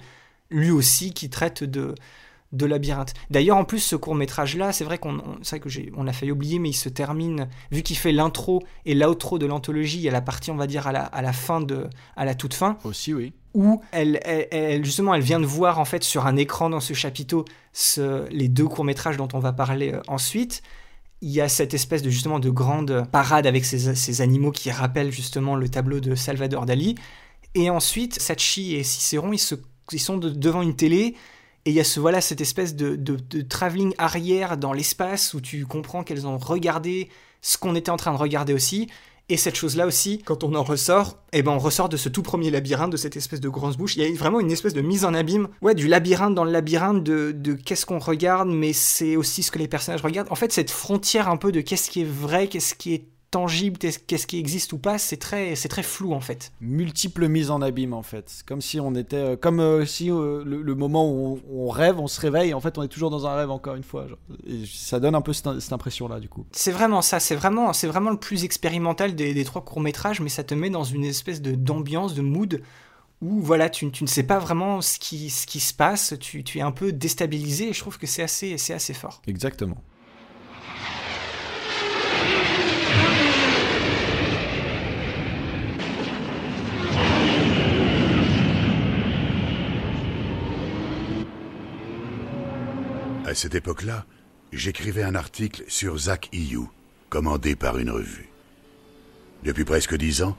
lui 0.49 0.71
aussi 0.71 1.13
qui 1.13 1.29
traite 1.29 1.63
de 1.63 1.95
de 2.53 2.65
labyrinthe. 2.65 3.13
D'ailleurs, 3.29 3.57
en 3.57 3.65
plus, 3.65 3.79
ce 3.79 3.95
court 3.95 4.15
métrage-là, 4.15 4.71
c'est 4.71 4.83
vrai 4.85 4.97
qu'on, 4.97 5.21
c'est 5.41 5.59
que 5.59 5.67
j'ai, 5.69 5.91
on 5.97 6.07
a 6.07 6.13
failli 6.13 6.31
oublier, 6.31 6.59
mais 6.59 6.69
il 6.69 6.73
se 6.73 6.87
termine 6.89 7.49
vu 7.71 7.81
qu'il 7.83 7.97
fait 7.97 8.11
l'intro 8.13 8.63
et 8.85 8.93
l'outro 8.95 9.37
de 9.37 9.45
l'anthologie. 9.45 9.97
Il 9.97 10.03
y 10.03 10.09
a 10.09 10.13
la 10.13 10.21
partie, 10.21 10.49
on 10.51 10.55
va 10.55 10.65
dire 10.67 10.87
à 10.87 10.91
la, 10.91 11.03
à 11.03 11.21
la 11.21 11.33
fin 11.33 11.59
de, 11.61 11.87
à 12.15 12.23
la 12.25 12.35
toute 12.35 12.53
fin, 12.53 12.77
Aussi, 12.85 13.13
oui. 13.13 13.33
où 13.53 13.81
elle, 13.91 14.19
elle- 14.23 14.47
elle- 14.51 14.85
justement 14.85 15.13
elle 15.13 15.21
vient 15.21 15.39
de 15.41 15.45
voir 15.45 15.77
en 15.79 15.85
fait 15.85 16.03
sur 16.03 16.25
un 16.25 16.37
écran 16.37 16.69
dans 16.69 16.79
ce 16.79 16.93
chapiteau 16.93 17.43
ce- 17.73 18.27
les 18.29 18.47
deux 18.47 18.67
courts 18.67 18.85
métrages 18.85 19.17
dont 19.17 19.27
on 19.33 19.39
va 19.39 19.51
parler 19.51 19.91
euh, 19.93 20.01
ensuite. 20.07 20.61
Il 21.21 21.29
y 21.31 21.41
a 21.41 21.49
cette 21.49 21.73
espèce 21.73 22.01
de 22.03 22.09
justement 22.11 22.39
de 22.39 22.49
grande 22.49 23.05
parade 23.11 23.45
avec 23.47 23.65
ces, 23.65 23.95
ces 23.95 24.21
animaux 24.21 24.51
qui 24.51 24.69
rappellent 24.71 25.11
justement 25.11 25.55
le 25.55 25.67
tableau 25.67 25.99
de 25.99 26.13
Salvador 26.15 26.65
Dali. 26.65 26.95
Et 27.55 27.69
ensuite, 27.71 28.19
Sachi 28.21 28.75
et 28.75 28.83
Cicéron, 28.83 29.33
ils, 29.33 29.39
se, 29.39 29.55
ils 29.91 29.99
sont 29.99 30.17
de- 30.17 30.29
devant 30.29 30.61
une 30.61 30.75
télé 30.75 31.15
et 31.67 31.71
il 31.71 31.73
y 31.73 31.81
a 31.81 31.83
voilà, 31.97 32.21
cette 32.21 32.39
espèce 32.39 32.77
de, 32.77 32.95
de, 32.95 33.41
travelling 33.41 33.93
arrière 33.97 34.55
dans 34.55 34.71
l'espace 34.71 35.33
où 35.33 35.41
tu 35.41 35.65
comprends 35.65 36.01
qu'elles 36.01 36.25
ont 36.25 36.37
regardé 36.37 37.09
ce 37.41 37.57
qu'on 37.57 37.75
était 37.75 37.91
en 37.91 37.97
train 37.97 38.13
de 38.13 38.17
regarder 38.17 38.53
aussi. 38.53 38.87
Et 39.27 39.35
cette 39.35 39.55
chose-là 39.55 39.85
aussi, 39.85 40.19
quand 40.19 40.45
on 40.45 40.55
en 40.55 40.63
ressort, 40.63 41.17
eh 41.33 41.43
ben 41.43 41.51
on 41.51 41.59
ressort 41.59 41.89
de 41.89 41.97
ce 41.97 42.07
tout 42.07 42.23
premier 42.23 42.51
labyrinthe, 42.51 42.93
de 42.93 42.95
cette 42.95 43.17
espèce 43.17 43.41
de 43.41 43.49
grosse 43.49 43.75
bouche. 43.75 43.97
Il 43.97 44.01
y 44.01 44.05
a 44.05 44.17
vraiment 44.17 44.39
une 44.39 44.49
espèce 44.49 44.73
de 44.73 44.79
mise 44.79 45.03
en 45.03 45.13
abîme, 45.13 45.49
ouais, 45.61 45.75
du 45.75 45.89
labyrinthe 45.89 46.35
dans 46.35 46.45
le 46.45 46.51
labyrinthe, 46.51 47.03
de 47.03 47.53
qu'est-ce 47.53 47.85
qu'on 47.85 47.99
regarde, 47.99 48.47
mais 48.47 48.71
c'est 48.71 49.17
aussi 49.17 49.43
ce 49.43 49.51
que 49.51 49.59
les 49.59 49.67
personnages 49.67 50.01
regardent. 50.01 50.31
En 50.31 50.35
fait, 50.35 50.53
cette 50.53 50.71
frontière 50.71 51.27
un 51.27 51.35
peu 51.35 51.51
de 51.51 51.59
qu'est-ce 51.59 51.91
qui 51.91 51.99
est 51.99 52.09
vrai, 52.09 52.47
qu'est-ce 52.47 52.75
qui 52.75 52.93
est 52.93 53.09
tangible, 53.29 53.77
qu'est-ce 53.77 54.25
qui 54.27 54.39
existe 54.39 54.73
ou 54.73 54.77
pas, 54.77 54.97
c'est 54.97 55.17
très, 55.17 55.55
c'est 55.55 55.67
très 55.67 55.83
flou 55.83 56.13
en 56.13 56.21
fait. 56.21 56.51
Multiples 56.61 57.27
mises 57.27 57.51
en 57.51 57.61
abîme 57.61 57.93
en 57.93 58.03
fait. 58.03 58.43
Comme 58.45 58.61
si 58.61 58.79
on 58.79 58.95
était. 58.95 59.15
euh, 59.17 59.35
comme 59.35 59.59
euh, 59.59 59.85
si 59.85 60.09
euh, 60.09 60.43
le, 60.45 60.61
le 60.61 60.75
moment 60.75 61.09
où 61.11 61.41
on, 61.49 61.65
on 61.65 61.69
rêve, 61.69 61.99
on 61.99 62.07
se 62.07 62.21
réveille, 62.21 62.53
en 62.53 62.61
fait 62.61 62.77
on 62.77 62.83
est 62.83 62.87
toujours 62.87 63.09
dans 63.09 63.27
un 63.27 63.35
rêve 63.35 63.51
encore 63.51 63.75
une 63.75 63.83
fois. 63.83 64.07
genre. 64.07 64.17
Et 64.47 64.63
ça 64.65 64.99
donne 64.99 65.15
un 65.15 65.21
peu 65.21 65.33
cette, 65.33 65.59
cette 65.59 65.73
impression-là 65.73 66.19
du 66.19 66.29
coup. 66.29 66.45
C'est 66.51 66.71
vraiment 66.71 67.01
ça, 67.01 67.19
c'est 67.19 67.35
vraiment, 67.35 67.73
c'est 67.73 67.87
vraiment 67.87 68.11
le 68.11 68.17
plus 68.19 68.43
expérimental 68.45 69.13
des, 69.15 69.33
des 69.33 69.43
trois 69.43 69.63
courts-métrages, 69.63 70.21
mais 70.21 70.29
ça 70.29 70.43
te 70.43 70.53
met 70.53 70.69
dans 70.69 70.83
une 70.85 71.03
espèce 71.03 71.41
de, 71.41 71.53
d'ambiance, 71.55 72.13
de 72.13 72.21
mood, 72.21 72.61
où 73.21 73.41
voilà, 73.41 73.69
tu, 73.69 73.89
tu 73.91 74.03
ne 74.03 74.07
sais 74.07 74.23
pas 74.23 74.39
vraiment 74.39 74.79
ce 74.79 74.99
qui, 74.99 75.29
ce 75.29 75.47
qui 75.47 75.59
se 75.59 75.73
passe, 75.73 76.13
tu, 76.19 76.43
tu 76.43 76.59
es 76.59 76.61
un 76.61 76.71
peu 76.71 76.91
déstabilisé, 76.93 77.69
et 77.69 77.73
je 77.73 77.79
trouve 77.79 77.97
que 77.97 78.07
c'est 78.07 78.23
assez, 78.23 78.57
c'est 78.57 78.73
assez 78.73 78.93
fort. 78.93 79.21
Exactement. 79.27 79.77
Cette 93.37 93.55
époque-là, 93.55 94.05
j'écrivais 94.51 95.03
un 95.03 95.13
article 95.13 95.63
sur 95.67 95.95
Zach 95.97 96.27
Iu, 96.33 96.63
commandé 97.09 97.55
par 97.55 97.77
une 97.77 97.91
revue. 97.91 98.29
Depuis 99.43 99.63
presque 99.63 99.95
dix 99.95 100.23
ans, 100.23 100.35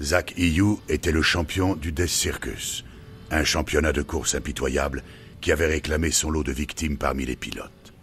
Zach 0.00 0.34
Iu 0.36 0.78
était 0.88 1.12
le 1.12 1.22
champion 1.22 1.76
du 1.76 1.92
Death 1.92 2.08
Circus, 2.08 2.84
un 3.30 3.44
championnat 3.44 3.92
de 3.92 4.02
course 4.02 4.34
impitoyable 4.34 5.04
qui 5.40 5.52
avait 5.52 5.66
réclamé 5.66 6.10
son 6.10 6.30
lot 6.30 6.42
de 6.42 6.50
victimes 6.50 6.98
parmi 6.98 7.24
les 7.24 7.36
pilotes. 7.36 7.94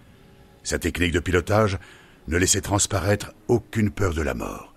Sa 0.63 0.80
technique 0.80 1.12
de 1.12 1.19
pilotage 1.19 1.78
ne 2.30 2.38
laissait 2.38 2.62
transparaître 2.62 3.34
aucune 3.49 3.91
peur 3.91 4.13
de 4.13 4.21
la 4.21 4.36
mort, 4.36 4.73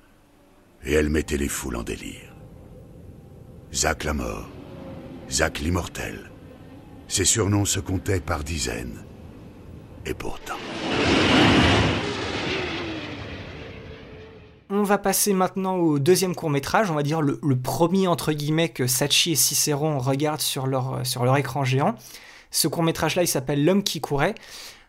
et 0.85 0.93
elle 0.93 1.09
mettait 1.09 1.37
les 1.37 1.49
foules 1.49 1.77
en 1.77 1.85
délire. 1.85 2.35
Zach 3.73 4.03
la 4.03 4.15
mort, 4.15 4.51
Zach 5.31 5.61
l'immortel, 5.61 6.31
ses 7.07 7.25
surnoms 7.25 7.65
se 7.65 7.79
comptaient 7.79 8.21
par 8.21 8.43
dizaines. 8.43 9.05
Et 10.05 10.15
pourtant. 10.15 10.55
On 14.69 14.83
va 14.83 14.99
passer 14.99 15.33
maintenant 15.35 15.77
au 15.77 15.99
deuxième 15.99 16.35
court-métrage, 16.35 16.91
on 16.91 16.95
va 16.95 17.03
dire 17.03 17.21
le, 17.21 17.39
premier 17.57 18.09
entre 18.09 18.33
guillemets 18.33 18.71
que 18.71 18.87
Sachi 18.87 19.33
et 19.33 19.37
Cicéron 19.37 19.99
regardent 19.99 20.41
sur 20.41 20.67
leur, 20.67 21.03
leur 21.23 21.37
écran 21.37 21.63
géant. 21.63 21.95
Ce 22.51 22.69
court-métrage-là, 22.69 23.23
il 23.23 23.29
s'appelle 23.29 23.65
L'homme 23.65 23.83
qui 23.83 24.01
courait. 24.01 24.35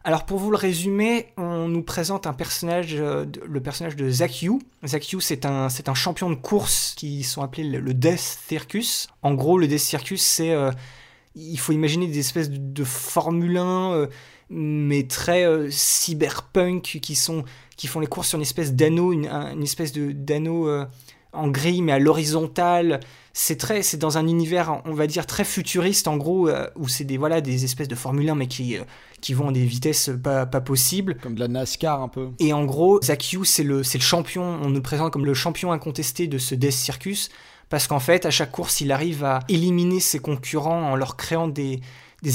Alors 0.06 0.26
pour 0.26 0.38
vous 0.38 0.52
le 0.52 0.58
résumer, 0.58 1.28
on 1.38 1.68
nous 1.68 1.84
présente 1.84 2.28
un 2.28 2.34
personnage, 2.34 2.96
euh, 2.98 3.26
le 3.46 3.62
personnage 3.62 3.96
de 3.96 4.10
Zach 4.10 4.42
Yu. 4.42 4.60
Zach 4.86 5.16
c'est 5.20 5.46
un, 5.46 5.70
champion 5.94 6.30
de 6.30 6.36
course 6.36 6.94
qui 6.98 7.24
sont 7.24 7.42
appelés 7.42 7.64
le, 7.64 7.80
le 7.80 7.94
Death 7.94 8.40
Circus. 8.48 9.08
En 9.22 9.34
gros, 9.34 9.58
le 9.58 9.68
Death 9.68 9.80
Circus, 9.80 10.22
c'est, 10.22 10.52
euh, 10.52 10.72
il 11.36 11.58
faut 11.60 11.72
imaginer 11.74 12.08
des 12.08 12.20
espèces 12.20 12.50
de, 12.50 12.58
de 12.58 12.84
Formule 12.84 13.58
1, 13.58 13.94
euh, 13.94 14.08
mais 14.50 15.04
très 15.08 15.46
euh, 15.46 15.70
cyberpunk, 15.72 17.00
qui 17.02 17.16
sont, 17.16 17.44
qui 17.78 17.88
font 17.88 18.00
les 18.00 18.08
courses 18.08 18.30
sur 18.30 18.38
une 18.38 18.42
espèce 18.44 18.74
d'anneau, 18.74 19.14
une, 19.14 19.28
un- 19.28 19.54
une 19.54 19.64
espèce 19.64 19.92
de 19.94 20.12
d'anneau 20.12 20.68
euh, 20.68 20.86
en 21.32 21.48
gris 21.48 21.82
mais 21.82 21.92
à 21.94 22.00
l'horizontale. 22.00 23.00
C'est 23.36 23.58
très, 23.58 23.82
c'est 23.82 23.98
dans 23.98 24.20
un 24.20 24.28
univers, 24.28 24.84
on 24.86 24.94
va 24.94 25.08
dire 25.08 25.26
très 25.26 25.44
futuriste 25.44 26.08
en 26.08 26.18
gros, 26.18 26.50
où 26.76 26.88
c'est 26.88 27.04
des 27.04 27.18
voilà 27.18 27.42
des 27.42 27.64
espèces 27.66 27.88
de 27.88 27.96
Formule 27.96 28.30
1 28.30 28.36
mais 28.36 28.46
qui 28.48 28.78
qui 29.22 29.34
vont 29.34 29.50
à 29.50 29.52
des 29.52 29.66
vitesses 29.66 30.12
pas, 30.24 30.46
pas 30.46 30.62
possibles. 30.62 31.16
Comme 31.16 31.34
de 31.34 31.40
la 31.40 31.48
NASCAR 31.48 32.00
un 32.04 32.10
peu. 32.10 32.30
Et 32.40 32.54
en 32.54 32.66
gros, 32.66 33.02
Zach 33.02 33.34
Hughes, 33.34 33.46
c'est 33.46 33.64
le, 33.64 33.82
c'est 33.82 33.98
le 33.98 34.04
champion, 34.04 34.44
on 34.62 34.70
nous 34.70 34.82
présente 34.84 35.12
comme 35.12 35.26
le 35.26 35.34
champion 35.34 35.72
incontesté 35.72 36.28
de 36.28 36.38
ce 36.38 36.54
Death 36.54 36.74
Circus, 36.74 37.30
parce 37.74 37.88
qu'en 37.88 38.00
fait, 38.00 38.28
à 38.28 38.30
chaque 38.30 38.52
course, 38.52 38.82
il 38.82 38.92
arrive 38.92 39.24
à 39.24 39.40
éliminer 39.50 40.00
ses 40.00 40.20
concurrents 40.20 40.92
en 40.92 40.96
leur 40.96 41.18
créant 41.18 41.48
des, 41.48 41.82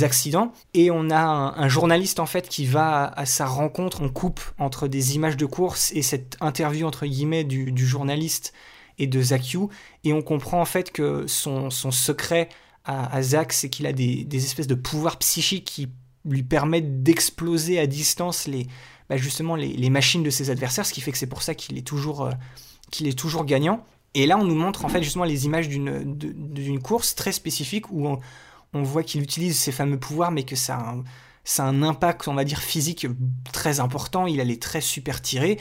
accidents. 0.03 0.53
Et 0.75 0.91
on 0.91 1.11
a 1.11 1.21
un, 1.21 1.69
journaliste, 1.69 2.19
en 2.19 2.27
fait, 2.27 2.49
qui 2.49 2.67
va 2.67 3.05
à, 3.05 3.25
sa 3.25 3.47
rencontre, 3.47 4.03
on 4.03 4.09
coupe 4.09 4.41
entre 4.59 4.89
des 4.89 5.15
images 5.15 5.37
de 5.37 5.47
course 5.47 5.93
et 5.93 6.03
cette 6.03 6.37
interview, 6.41 6.89
entre 6.89 7.07
guillemets, 7.07 7.45
du, 7.45 7.87
journaliste 7.87 8.53
et 8.99 9.07
de 9.07 9.23
Zach 9.23 9.55
Hughes, 9.55 9.69
et 10.03 10.13
on 10.13 10.23
comprend 10.23 10.61
en 10.61 10.65
fait 10.65 10.91
que 10.91 11.29
son, 11.29 11.71
son 11.71 11.93
secret 11.93 12.49
à, 12.85 13.23
Zach, 13.23 13.53
c'est 13.53 13.69
qu'il 13.71 13.87
a 13.87 13.93
des, 13.93 14.27
espèces 14.35 14.67
de 14.67 14.75
pouvoirs 14.75 15.19
psychiques 15.19 15.67
qui 15.67 15.89
lui 16.25 16.43
permettent 16.43 17.05
d'exploser 17.05 17.79
à 17.79 17.87
distance 17.87 18.49
les, 18.49 18.67
bah, 19.09 19.17
justement 19.17 19.55
les, 19.55 19.91
machines 19.91 20.25
de 20.25 20.31
ses 20.31 20.51
adversaires, 20.51 20.85
ce 20.85 20.93
qui 20.93 21.01
fait 21.01 21.13
que 21.13 21.19
c'est 21.19 21.29
pour 21.29 21.43
ça 21.43 21.55
qu'il 21.55 21.79
est 21.79 21.87
toujours, 21.87 22.27
euh, 22.27 22.33
qu'il 22.91 23.07
est 23.07 23.17
toujours 23.17 23.45
gagnant. 23.45 23.87
Et 24.15 24.27
là, 24.27 24.39
on 24.39 24.45
nous 24.45 24.55
montre 24.55 24.85
en 24.85 24.89
fait 24.89 25.03
justement 25.03 25.25
les 25.25 25.47
images 25.47 25.69
d'une 25.69 26.81
course 26.83 27.15
très 27.15 27.33
spécifique 27.33 27.91
où 27.91 28.07
on, 28.09 28.83
voit 28.83 29.03
qu'il 29.03 29.23
utilise 29.23 29.59
ses 29.59 29.73
fameux 29.73 29.99
pouvoirs, 29.99 30.31
mais 30.31 30.45
que 30.45 30.57
ça 30.57 30.77
a, 30.77 31.63
un, 31.63 31.83
impact, 31.83 32.29
on 32.29 32.35
va 32.35 32.45
dire, 32.45 32.61
physique 32.61 33.07
très 33.53 33.81
important. 33.81 34.27
Il 34.27 34.41
a 34.41 34.45
les 34.45 34.59
traits 34.59 34.83
super 34.83 35.21
tirés. 35.23 35.59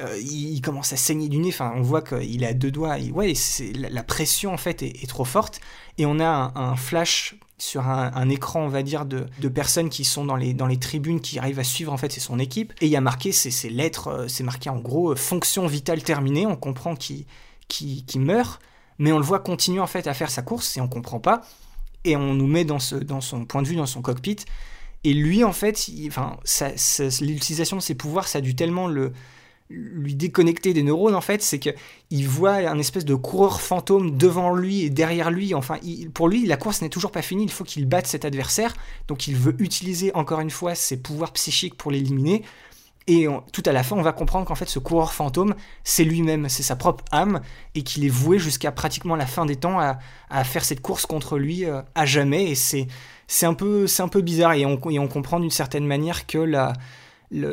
Euh, 0.00 0.18
il, 0.18 0.60
commence 0.60 0.92
à 0.92 0.96
saigner 0.96 1.28
du 1.28 1.38
nez. 1.38 1.50
Enfin, 1.50 1.72
on 1.76 1.82
voit 1.82 2.02
qu'il 2.02 2.44
à 2.44 2.52
deux 2.52 2.70
doigts. 2.70 2.96
Ouais, 3.12 3.34
c'est, 3.34 3.72
la, 3.72 4.02
pression 4.02 4.52
en 4.52 4.56
fait 4.56 4.82
est, 4.82 5.08
trop 5.08 5.24
forte. 5.24 5.60
Et 5.98 6.06
on 6.06 6.18
a 6.18 6.52
un, 6.56 6.74
flash 6.74 7.36
sur 7.58 7.86
un, 7.88 8.28
écran, 8.28 8.64
on 8.64 8.68
va 8.68 8.82
dire, 8.82 9.06
de, 9.06 9.48
personnes 9.48 9.88
qui 9.88 10.04
sont 10.04 10.24
dans 10.24 10.36
les, 10.36 10.52
dans 10.52 10.66
les 10.66 10.78
tribunes, 10.78 11.20
qui 11.20 11.38
arrivent 11.38 11.60
à 11.60 11.64
suivre 11.64 11.92
en 11.92 11.96
fait, 11.96 12.10
c'est 12.10 12.20
son 12.20 12.40
équipe. 12.40 12.72
Et 12.80 12.86
il 12.86 12.90
y 12.90 12.96
a 12.96 13.00
marqué 13.00 13.30
ces, 13.30 13.70
lettres, 13.70 14.08
euh, 14.08 14.28
c'est 14.28 14.42
marqué 14.42 14.68
en 14.68 14.78
gros 14.78 15.12
euh, 15.12 15.16
fonction 15.16 15.66
vitale 15.66 16.02
terminée. 16.02 16.46
On 16.46 16.56
comprend 16.56 16.96
qu'il, 16.96 17.24
meurt, 18.16 18.60
mais 18.98 19.12
on 19.12 19.18
le 19.18 19.24
voit 19.24 19.40
continuer 19.40 19.80
en 19.80 19.86
fait 19.86 20.06
à 20.06 20.14
faire 20.14 20.30
sa 20.30 20.42
course 20.42 20.76
et 20.76 20.80
on 20.80 20.88
comprend 20.88 21.20
pas 21.20 21.42
et 22.04 22.16
on 22.16 22.34
nous 22.34 22.46
met 22.46 22.64
dans, 22.64 22.78
ce, 22.78 22.96
dans 22.96 23.20
son 23.20 23.44
point 23.44 23.62
de 23.62 23.68
vue, 23.68 23.76
dans 23.76 23.86
son 23.86 24.02
cockpit. 24.02 24.36
Et 25.04 25.12
lui, 25.12 25.44
en 25.44 25.52
fait, 25.52 25.90
enfin, 26.06 26.36
l'utilisation 27.20 27.76
de 27.76 27.82
ses 27.82 27.94
pouvoirs, 27.94 28.28
ça 28.28 28.38
a 28.38 28.40
dû 28.40 28.54
tellement 28.54 28.86
le, 28.86 29.12
lui 29.70 30.14
déconnecter 30.14 30.72
des 30.72 30.82
neurones, 30.82 31.14
en 31.14 31.20
fait, 31.20 31.42
c'est 31.42 31.58
qu'il 31.58 32.28
voit 32.28 32.54
un 32.54 32.78
espèce 32.78 33.04
de 33.04 33.14
coureur 33.14 33.60
fantôme 33.60 34.16
devant 34.16 34.54
lui 34.54 34.82
et 34.82 34.90
derrière 34.90 35.30
lui. 35.30 35.54
Enfin, 35.54 35.78
pour 36.12 36.28
lui, 36.28 36.46
la 36.46 36.56
course 36.56 36.82
n'est 36.82 36.88
toujours 36.88 37.10
pas 37.10 37.22
finie, 37.22 37.44
il 37.44 37.50
faut 37.50 37.64
qu'il 37.64 37.86
batte 37.86 38.06
cet 38.06 38.24
adversaire. 38.24 38.74
Donc 39.08 39.26
il 39.28 39.36
veut 39.36 39.54
utiliser 39.58 40.14
encore 40.14 40.40
une 40.40 40.50
fois 40.50 40.74
ses 40.74 40.98
pouvoirs 40.98 41.32
psychiques 41.32 41.76
pour 41.76 41.90
l'éliminer. 41.90 42.42
Et 43.06 43.26
tout 43.52 43.62
à 43.66 43.72
la 43.72 43.82
fin, 43.82 43.96
on 43.96 44.02
va 44.02 44.12
comprendre 44.12 44.46
qu'en 44.46 44.54
fait, 44.54 44.68
ce 44.68 44.78
coureur 44.78 45.12
fantôme, 45.12 45.54
c'est 45.82 46.04
lui-même, 46.04 46.48
c'est 46.48 46.62
sa 46.62 46.74
propre 46.74 47.04
âme, 47.12 47.42
et 47.74 47.82
qu'il 47.82 48.04
est 48.04 48.10
voué 48.10 48.38
jusqu'à 48.38 48.72
pratiquement 48.72 49.14
la 49.14 49.26
fin 49.26 49.44
des 49.44 49.56
temps 49.56 49.78
à, 49.78 50.44
faire 50.44 50.64
cette 50.64 50.80
course 50.80 51.04
contre 51.04 51.36
lui 51.38 51.66
euh, 51.66 51.82
à 51.94 52.06
jamais. 52.06 52.44
Et 52.44 52.54
c'est, 52.54 52.86
c'est, 53.26 53.44
un, 53.44 53.52
peu, 53.52 53.86
c'est 53.86 54.02
un 54.02 54.08
peu 54.08 54.22
bizarre, 54.22 54.54
et 54.54 54.64
on, 54.64 54.78
comprend 54.78 55.38
d'une 55.38 55.50
certaine 55.50 55.86
manière 55.86 56.26
que 56.26 56.38
la, 56.38 56.72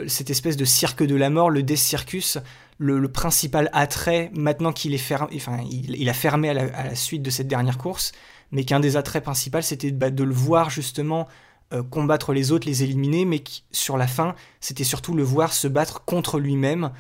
cette 0.08 0.30
espèce 0.30 0.56
de 0.56 0.66
cirque 0.66 1.04
de 1.04 1.16
la 1.16 1.30
mort, 1.30 1.50
le 1.50 1.64
Death 1.64 1.78
Circus, 1.78 2.38
le, 2.78 3.08
principal 3.12 3.70
attrait, 3.74 4.32
maintenant 4.34 4.72
qu'il 4.72 4.94
est 4.94 4.98
fermé, 4.98 5.34
enfin, 5.36 5.60
il, 5.70 6.10
a 6.10 6.14
fermé 6.14 6.50
à 6.50 6.54
la, 6.54 6.96
suite 6.96 7.24
de 7.24 7.30
cette 7.30 7.48
dernière 7.48 7.78
course, 7.78 8.14
mais 8.52 8.64
qu'un 8.64 8.80
des 8.80 8.96
attraits 8.96 9.24
principaux, 9.24 9.62
c'était 9.62 9.92
bah, 9.92 10.12
de 10.12 10.24
le 10.24 10.34
voir 10.34 10.70
justement 10.70 11.28
euh, 11.74 11.84
combattre 11.84 12.34
les 12.34 12.52
autres, 12.52 12.68
les 12.68 12.84
éliminer, 12.84 13.26
mais 13.26 13.44
sur 13.72 13.98
la 13.98 14.08
fin, 14.08 14.36
c'était 14.60 14.84
surtout 14.84 15.14
le 15.14 15.24
voir 15.24 15.54
se 15.54 15.68
battre 15.68 16.04
contre 16.06 16.40
lui-même. 16.40 16.92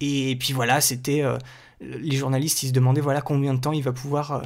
Et, 0.00 0.36
puis 0.36 0.52
voilà, 0.52 0.80
c'était 0.80 1.22
euh, 1.22 1.38
les 1.80 2.16
journalistes, 2.16 2.62
ils 2.62 2.68
se 2.68 2.72
demandaient 2.72 3.00
voilà 3.00 3.20
combien 3.20 3.54
de 3.54 3.60
temps 3.60 3.72
il 3.72 3.82
va 3.82 3.92
pouvoir 3.92 4.32
euh, 4.32 4.40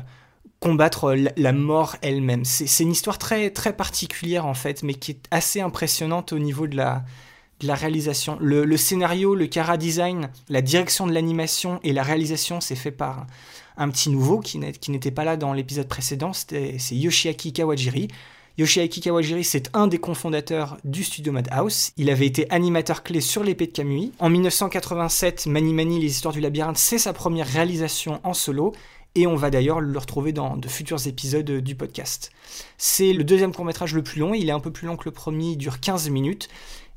combattre 0.61 1.15
la, 1.37 1.53
mort 1.53 1.97
elle-même. 2.03 2.45
C'est 2.45 2.83
une 2.83 2.93
histoire 2.93 3.19
très 3.19 3.51
très 3.51 3.75
particulière 3.75 4.47
en 4.47 4.55
fait, 4.55 4.83
mais 4.83 4.95
qui 4.95 5.13
est 5.13 5.27
assez 5.31 5.61
impressionnante 5.61 6.33
au 6.33 6.39
niveau 6.39 6.67
de 6.67 6.77
la 6.77 7.05
la 7.63 7.75
réalisation. 7.75 8.37
Le, 8.41 8.77
scénario, 8.77 9.35
le 9.35 9.47
cara 9.47 9.77
design, 9.77 10.31
la 10.49 10.63
direction 10.63 11.07
de 11.07 11.13
l'animation 11.13 11.81
et 11.83 11.93
la 11.93 12.03
réalisation, 12.03 12.61
c'est 12.61 12.77
fait 12.77 12.91
par 12.91 13.27
un 13.77 13.89
petit 13.91 14.11
nouveau 14.11 14.41
qui 14.41 14.59
n'était 14.59 15.11
pas 15.11 15.25
là 15.25 15.37
dans 15.37 15.53
l'épisode 15.53 15.89
précédent, 15.89 16.33
c'est 16.33 16.79
Yoshiaki 16.93 17.53
Kawajiri. 17.53 18.09
Yoshiaki 18.57 19.01
Kawajiri, 19.01 19.43
c'est 19.43 19.69
un 19.75 19.89
des 19.89 19.99
cofondateurs 19.99 20.77
du 20.85 21.03
studio 21.03 21.33
Madhouse. 21.33 21.91
Il 21.97 22.09
avait 22.09 22.27
été 22.27 22.49
animateur 22.51 23.03
clé 23.03 23.21
sur 23.21 23.43
l'épée 23.43 23.67
de 23.67 23.73
Kamui. 23.73 24.13
En 24.21 24.31
1987, 24.31 25.47
Mani 25.47 25.75
Mani, 25.75 26.01
les 26.01 26.07
histoires 26.07 26.33
du 26.33 26.41
labyrinthe, 26.41 26.79
c'est 26.79 26.99
sa 26.99 27.13
première 27.13 27.49
réalisation 27.49 28.21
en 28.23 28.33
solo. 28.33 28.73
Et 29.17 29.27
on 29.27 29.35
va 29.35 29.51
d'ailleurs 29.51 29.81
le 29.81 29.99
retrouver 29.99 30.33
dans 30.33 30.57
de 30.57 30.69
futurs 30.69 31.05
épisodes 31.09 31.51
du 31.51 31.75
podcast. 31.75 32.31
C'est 32.79 33.13
le 33.13 33.25
deuxième 33.25 33.53
court 33.53 33.65
métrage 33.65 33.93
le 33.93 34.05
plus 34.05 34.21
long, 34.21 34.35
il 34.35 34.49
est 34.49 34.53
un 34.53 34.61
peu 34.61 34.71
plus 34.71 34.87
long 34.87 34.97
que 34.97 35.07
le 35.07 35.13
premier, 35.13 35.51
il 35.51 35.57
dure 35.57 35.81
15 35.81 36.09
minutes. 36.11 36.49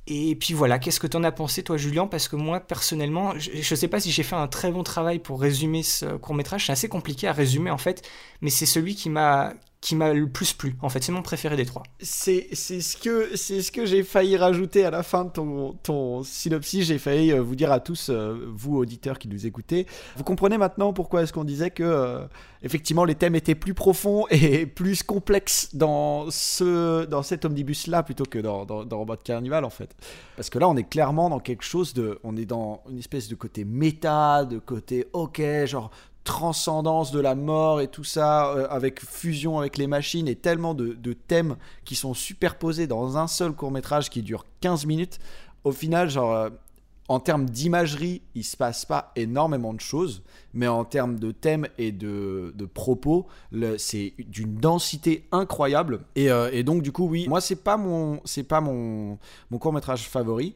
Et 0.06 0.36
puis 0.36 0.54
voilà, 0.54 0.78
qu'est-ce 0.78 1.00
que 1.00 1.08
t'en 1.08 1.24
as 1.24 1.32
pensé 1.32 1.64
toi 1.64 1.76
Julien? 1.76 2.06
Parce 2.06 2.28
que 2.28 2.36
moi 2.36 2.60
personnellement, 2.60 3.34
je, 3.38 3.52
ne 3.58 3.62
sais 3.62 3.88
pas 3.88 4.00
si 4.00 4.12
j'ai 4.12 4.24
fait 4.24 4.36
un 4.36 4.48
très 4.48 4.72
bon 4.72 4.84
travail 4.84 5.20
pour 5.20 5.42
résumer 5.42 5.84
ce 5.84 6.06
court 6.18 6.36
métrage, 6.36 6.68
c'est 6.68 6.72
assez 6.72 6.88
compliqué 6.88 7.28
à 7.28 7.34
résumer 7.34 7.72
en 7.72 7.78
fait, 7.78 8.08
mais 8.42 8.50
c'est 8.50 8.66
celui 8.66 8.96
qui 8.96 9.10
m'a 9.10 9.54
qui 9.82 9.96
m'a 9.96 10.14
le 10.14 10.28
plus 10.28 10.54
plu. 10.54 10.76
En 10.82 10.90
fait, 10.90 11.04
c'est 11.04 11.12
mon 11.12 11.22
préféré 11.22 11.56
des 11.56 11.66
trois. 11.66 11.84
C'est 12.00 12.56
ce 12.56 12.98
que 12.98 13.36
c'est 13.36 13.62
ce 13.62 13.72
que 13.72 13.86
j'ai 13.86 14.04
failli 14.04 14.36
rajouter 14.36 14.86
à 14.86 14.92
la 14.92 15.04
fin 15.04 15.26
de 15.26 15.30
ton, 15.30 15.74
ton 15.84 16.24
synopsis. 16.24 16.86
J'ai 16.86 16.98
failli 16.98 17.32
euh, 17.32 17.42
vous 17.42 17.56
dire 17.56 17.72
à 17.72 17.80
tous, 17.80 18.10
euh, 18.10 18.50
vous 18.54 18.78
auditeurs 18.78 19.20
qui 19.20 19.28
nous 19.28 19.46
écoutez, 19.46 19.86
vous 20.16 20.24
comprenez 20.24 20.58
maintenant 20.58 20.94
pourquoi 20.94 21.22
est-ce 21.22 21.32
qu'on 21.32 21.44
disait 21.44 21.70
que 21.70 21.84
euh, 21.84 22.26
effectivement 22.64 23.06
les 23.06 23.16
thèmes 23.16 23.36
étaient 23.36 23.56
plus 23.56 23.76
profonds 23.76 24.26
et 24.32 24.66
plus 24.66 25.04
complexes 25.04 25.76
dans 25.76 26.32
ce 26.32 27.06
dans 27.06 27.22
cet 27.22 27.46
omnibus 27.46 27.88
là 27.88 28.02
plutôt 28.02 28.26
que 28.26 28.40
dans, 28.40 28.66
dans, 28.66 28.84
dans 28.84 28.98
Robot 28.98 29.18
Carnival 29.24 29.64
en 29.64 29.70
fait. 29.70 29.96
Parce 30.36 30.50
que 30.50 30.60
là, 30.60 30.68
on 30.68 30.76
est 30.76 30.88
clairement 30.88 31.30
dans 31.30 31.40
quelque 31.40 31.64
chose 31.64 31.94
de, 31.94 32.20
on 32.24 32.36
est 32.36 32.46
dans 32.46 32.84
une 32.90 33.00
espèce 33.00 33.28
de 33.28 33.36
côté 33.36 33.64
méta, 33.64 34.46
de 34.46 34.60
côté 34.60 35.08
ok, 35.14 35.42
genre 35.66 35.92
transcendance 36.28 37.12
de 37.12 37.22
la 37.22 37.36
mort 37.36 37.80
et 37.80 37.88
tout 37.88 38.04
ça, 38.04 38.50
euh, 38.50 38.68
avec 38.70 39.00
fusion 39.00 39.60
avec 39.60 39.78
les 39.78 39.88
machines 39.88 40.28
et 40.28 40.36
tellement 40.36 40.74
de, 40.74 41.14
thèmes 41.14 41.56
qui 41.86 41.96
sont 41.96 42.14
superposés 42.14 42.86
dans 42.86 43.18
un 43.18 43.28
seul 43.28 43.54
court 43.54 43.72
métrage 43.72 44.10
qui 44.10 44.22
dure 44.22 44.46
15 44.60 44.86
minutes. 44.86 45.20
Au 45.64 45.72
final, 45.72 46.10
genre, 46.10 46.34
euh, 46.34 46.50
en 47.08 47.22
termes 47.22 47.50
d'imagerie, 47.50 48.22
il 48.36 48.44
se 48.44 48.58
passe 48.58 48.84
pas 48.84 49.14
énormément 49.16 49.74
de 49.74 49.80
choses, 49.80 50.22
mais 50.54 50.68
en 50.68 50.84
termes 50.84 51.18
de 51.18 51.32
thèmes 51.32 51.68
et 51.78 51.94
de, 51.94 52.54
propos, 52.74 53.28
c'est 53.78 54.14
d'une 54.20 54.56
densité 54.56 55.30
incroyable. 55.32 56.02
Et, 56.18 56.30
euh, 56.30 56.50
et, 56.52 56.64
donc, 56.64 56.82
du 56.82 56.92
coup, 56.92 57.08
oui, 57.08 57.26
moi, 57.30 57.40
c'est 57.40 57.64
pas 57.64 57.78
mon, 57.78 58.20
c'est 58.26 58.44
pas 58.44 58.60
mon, 58.60 59.18
mon 59.50 59.58
court 59.58 59.72
métrage 59.72 60.10
favori. 60.10 60.56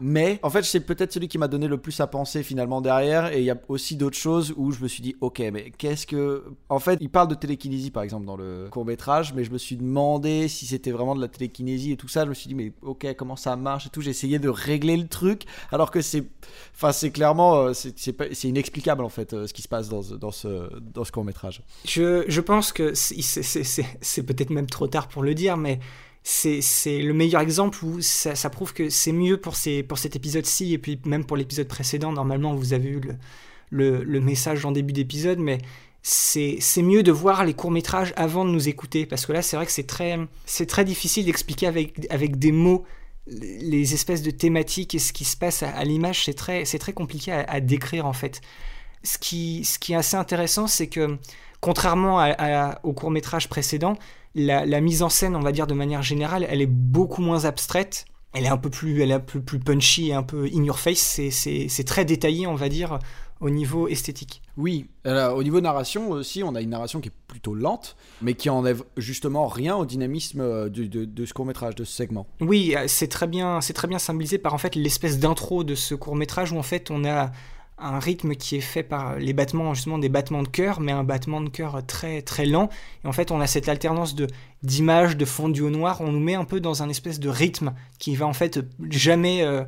Mais 0.00 0.40
en 0.42 0.50
fait, 0.50 0.62
c'est 0.62 0.80
peut-être 0.80 1.12
celui 1.12 1.28
qui 1.28 1.38
m'a 1.38 1.48
donné 1.48 1.68
le 1.68 1.78
plus 1.78 2.00
à 2.00 2.06
penser 2.06 2.42
finalement 2.42 2.80
derrière. 2.80 3.32
Et 3.32 3.38
il 3.38 3.44
y 3.44 3.50
a 3.50 3.58
aussi 3.68 3.96
d'autres 3.96 4.16
choses 4.16 4.54
où 4.56 4.72
je 4.72 4.82
me 4.82 4.88
suis 4.88 5.02
dit, 5.02 5.14
ok, 5.20 5.42
mais 5.52 5.70
qu'est-ce 5.76 6.06
que. 6.06 6.44
En 6.68 6.78
fait, 6.78 6.98
il 7.00 7.10
parle 7.10 7.28
de 7.28 7.34
télékinésie 7.34 7.90
par 7.90 8.02
exemple 8.02 8.26
dans 8.26 8.36
le 8.36 8.68
court 8.70 8.84
métrage, 8.84 9.34
mais 9.34 9.44
je 9.44 9.50
me 9.50 9.58
suis 9.58 9.76
demandé 9.76 10.48
si 10.48 10.66
c'était 10.66 10.90
vraiment 10.90 11.14
de 11.14 11.20
la 11.20 11.28
télékinésie 11.28 11.92
et 11.92 11.96
tout 11.96 12.08
ça. 12.08 12.24
Je 12.24 12.30
me 12.30 12.34
suis 12.34 12.48
dit, 12.48 12.54
mais 12.54 12.72
ok, 12.82 13.14
comment 13.16 13.36
ça 13.36 13.56
marche 13.56 13.86
et 13.86 13.90
tout? 13.90 14.00
J'ai 14.00 14.10
essayé 14.10 14.38
de 14.38 14.48
régler 14.48 14.96
le 14.96 15.06
truc, 15.06 15.44
alors 15.70 15.90
que 15.90 16.00
c'est. 16.00 16.24
Enfin, 16.74 16.92
c'est 16.92 17.10
clairement. 17.10 17.56
Euh, 17.56 17.72
c'est 17.74 18.44
inexplicable 18.44 19.04
en 19.04 19.08
fait 19.08 19.32
euh, 19.32 19.46
ce 19.46 19.52
qui 19.52 19.62
se 19.62 19.68
passe 19.68 19.88
dans, 19.88 20.00
dans 20.16 20.30
ce, 20.30 20.70
dans 20.80 21.04
ce 21.04 21.12
court 21.12 21.24
métrage. 21.24 21.62
Je, 21.84 22.24
je 22.26 22.40
pense 22.40 22.72
que 22.72 22.94
c'est 22.94 24.22
peut-être 24.22 24.50
même 24.50 24.66
trop 24.66 24.86
tard 24.86 25.08
pour 25.08 25.22
le 25.22 25.34
dire, 25.34 25.56
mais 25.56 25.80
c'est 26.22 27.00
le 27.00 27.14
meilleur 27.14 27.40
exemple 27.40 27.84
où 27.84 28.00
ça, 28.00 28.50
prouve 28.50 28.72
que 28.72 28.88
c'est 28.90 29.12
mieux 29.12 29.38
pour, 29.38 29.56
cet 29.56 30.16
épisode-ci 30.16 30.72
et 30.74 30.78
puis 30.78 31.00
même 31.06 31.24
pour 31.24 31.36
l'épisode 31.36 31.68
précédent. 31.68 32.12
Normalement, 32.12 32.54
vous 32.54 32.72
avez 32.72 32.88
eu 32.90 33.00
le, 33.70 34.20
message 34.20 34.64
en 34.64 34.72
début 34.72 34.92
d'épisode, 34.92 35.38
mais 35.38 35.58
c'est 36.02 36.82
mieux 36.82 37.02
de 37.02 37.12
voir 37.12 37.44
les 37.44 37.54
courts-métrages 37.54 38.12
avant 38.16 38.44
de 38.44 38.50
nous 38.50 38.68
écouter 38.68 39.06
parce 39.06 39.26
que 39.26 39.32
là, 39.32 39.42
c'est 39.42 39.56
vrai 39.56 39.66
que 39.66 39.72
c'est 39.72 39.86
très, 39.86 40.84
difficile 40.84 41.24
d'expliquer 41.24 41.66
avec, 41.66 42.38
des 42.38 42.52
mots 42.52 42.84
les 43.26 43.94
espèces 43.94 44.22
de 44.22 44.30
thématiques 44.30 44.94
et 44.94 44.98
ce 44.98 45.12
qui 45.12 45.24
se 45.24 45.36
passe 45.36 45.62
à, 45.62 45.84
l'image. 45.84 46.24
C'est 46.24 46.34
très, 46.34 46.92
compliqué 46.92 47.32
à, 47.32 47.60
décrire 47.60 48.06
en 48.06 48.12
fait. 48.12 48.42
Ce 49.02 49.16
qui, 49.16 49.66
est 49.88 49.94
assez 49.94 50.16
intéressant, 50.16 50.66
c'est 50.66 50.88
que 50.88 51.16
contrairement 51.62 52.26
au 52.82 52.92
court-métrage 52.92 53.48
précédent, 53.48 53.96
la, 54.34 54.80
mise 54.80 55.02
en 55.02 55.08
scène, 55.08 55.36
on 55.36 55.40
va 55.40 55.52
dire 55.52 55.66
de 55.66 55.74
manière 55.74 56.02
générale, 56.02 56.46
elle 56.48 56.60
est 56.60 56.66
beaucoup 56.66 57.22
moins 57.22 57.44
abstraite. 57.44 58.04
Elle 58.32 58.44
est 58.44 58.48
un 58.48 58.56
peu 58.56 58.70
plus, 58.70 59.02
elle 59.02 59.10
est 59.10 59.14
un 59.14 59.20
peu 59.20 59.40
plus 59.40 59.58
punchy 59.58 60.08
et 60.08 60.14
un 60.14 60.22
peu 60.22 60.48
in 60.54 60.62
your 60.62 60.78
face. 60.78 61.20
C'est 61.30 61.84
très 61.84 62.04
détaillé, 62.04 62.46
on 62.46 62.54
va 62.54 62.68
dire, 62.68 63.00
au 63.40 63.50
niveau 63.50 63.88
esthétique. 63.88 64.42
Oui, 64.56 64.86
au 65.04 65.42
niveau 65.42 65.60
narration 65.60 66.10
aussi, 66.10 66.44
on 66.44 66.54
a 66.54 66.60
une 66.60 66.70
narration 66.70 67.00
qui 67.00 67.08
est 67.08 67.12
plutôt 67.26 67.54
lente, 67.54 67.96
mais 68.20 68.34
qui 68.34 68.50
enlève 68.50 68.84
justement 68.96 69.48
rien 69.48 69.76
au 69.76 69.86
dynamisme 69.86 70.40
euh, 70.40 70.68
de, 70.68 71.04
de 71.04 71.26
ce 71.26 71.32
court 71.32 71.46
métrage, 71.46 71.74
de 71.74 71.84
ce 71.84 71.92
segment. 71.92 72.26
Oui, 72.40 72.74
euh, 72.76 72.84
c'est 72.86 73.08
très 73.08 73.26
bien, 73.26 73.60
c'est 73.60 73.72
très 73.72 73.88
bien 73.88 73.98
symbolisé 73.98 74.38
par 74.38 74.52
en 74.52 74.58
fait 74.58 74.74
l'espèce 74.74 75.18
d'intro 75.18 75.64
de 75.64 75.74
ce 75.74 75.94
court 75.94 76.16
métrage 76.16 76.52
où 76.52 76.58
en 76.58 76.62
fait 76.62 76.90
on 76.90 77.04
a 77.04 77.32
un 77.80 77.98
rythme 77.98 78.34
qui 78.34 78.56
est 78.56 78.60
fait 78.60 78.82
par 78.82 79.16
les 79.18 79.32
battements, 79.32 79.74
justement 79.74 79.98
des 79.98 80.08
battements 80.08 80.42
de 80.42 80.48
cœur, 80.48 80.80
mais 80.80 80.92
un 80.92 81.04
battement 81.04 81.40
de 81.40 81.48
cœur 81.48 81.84
très 81.86 82.22
très 82.22 82.46
lent. 82.46 82.68
Et 83.04 83.08
en 83.08 83.12
fait, 83.12 83.30
on 83.30 83.40
a 83.40 83.46
cette 83.46 83.68
alternance 83.68 84.14
de 84.14 84.26
d'images, 84.62 85.16
de 85.16 85.24
fondu 85.24 85.62
au 85.62 85.70
noir. 85.70 86.00
On 86.00 86.12
nous 86.12 86.20
met 86.20 86.34
un 86.34 86.44
peu 86.44 86.60
dans 86.60 86.82
un 86.82 86.88
espèce 86.88 87.20
de 87.20 87.28
rythme 87.28 87.72
qui 87.98 88.14
va 88.16 88.26
en 88.26 88.32
fait 88.32 88.60
jamais, 88.90 89.42
euh, 89.42 89.64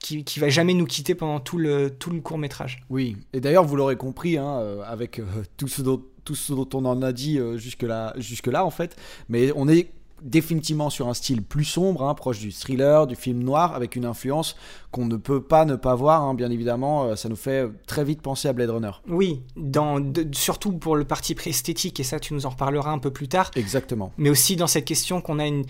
qui, 0.00 0.24
qui 0.24 0.40
va 0.40 0.48
jamais 0.48 0.74
nous 0.74 0.86
quitter 0.86 1.14
pendant 1.14 1.40
tout 1.40 1.58
le, 1.58 1.90
tout 1.90 2.10
le 2.10 2.20
court 2.20 2.38
métrage. 2.38 2.82
Oui, 2.90 3.16
et 3.32 3.40
d'ailleurs 3.40 3.64
vous 3.64 3.76
l'aurez 3.76 3.96
compris, 3.96 4.36
hein, 4.36 4.58
euh, 4.58 4.82
avec 4.84 5.18
euh, 5.18 5.24
tout, 5.56 5.68
ce 5.68 5.80
dont, 5.80 6.02
tout 6.24 6.34
ce 6.34 6.52
dont 6.52 6.68
on 6.74 6.84
en 6.84 7.02
a 7.02 7.12
dit 7.12 7.38
euh, 7.38 7.56
jusque-là, 7.56 8.12
jusque-là 8.18 8.64
en 8.66 8.70
fait, 8.70 8.96
mais 9.28 9.52
on 9.54 9.68
est 9.68 9.90
définitivement 10.22 10.90
sur 10.90 11.08
un 11.08 11.14
style 11.14 11.42
plus 11.42 11.64
sombre, 11.64 12.02
hein, 12.04 12.14
proche 12.14 12.38
du 12.38 12.52
thriller, 12.52 13.06
du 13.06 13.16
film 13.16 13.42
noir, 13.42 13.74
avec 13.74 13.96
une 13.96 14.04
influence 14.04 14.56
qu'on 14.90 15.06
ne 15.06 15.16
peut 15.16 15.42
pas 15.42 15.64
ne 15.64 15.74
pas 15.76 15.94
voir, 15.94 16.22
hein, 16.22 16.34
bien 16.34 16.50
évidemment, 16.50 17.04
euh, 17.04 17.16
ça 17.16 17.28
nous 17.28 17.36
fait 17.36 17.68
très 17.86 18.04
vite 18.04 18.22
penser 18.22 18.48
à 18.48 18.52
Blade 18.52 18.70
Runner. 18.70 18.90
Oui, 19.08 19.42
dans, 19.56 20.00
de- 20.00 20.26
surtout 20.32 20.72
pour 20.72 20.96
le 20.96 21.04
parti 21.04 21.34
esthétique, 21.46 21.98
et 22.00 22.04
ça 22.04 22.20
tu 22.20 22.34
nous 22.34 22.46
en 22.46 22.50
reparleras 22.50 22.90
un 22.92 22.98
peu 22.98 23.10
plus 23.10 23.28
tard, 23.28 23.50
Exactement. 23.56 24.12
mais 24.18 24.30
aussi 24.30 24.56
dans 24.56 24.66
cette 24.66 24.84
question 24.84 25.20
qu'on 25.20 25.38
a 25.38 25.46
une 25.46 25.64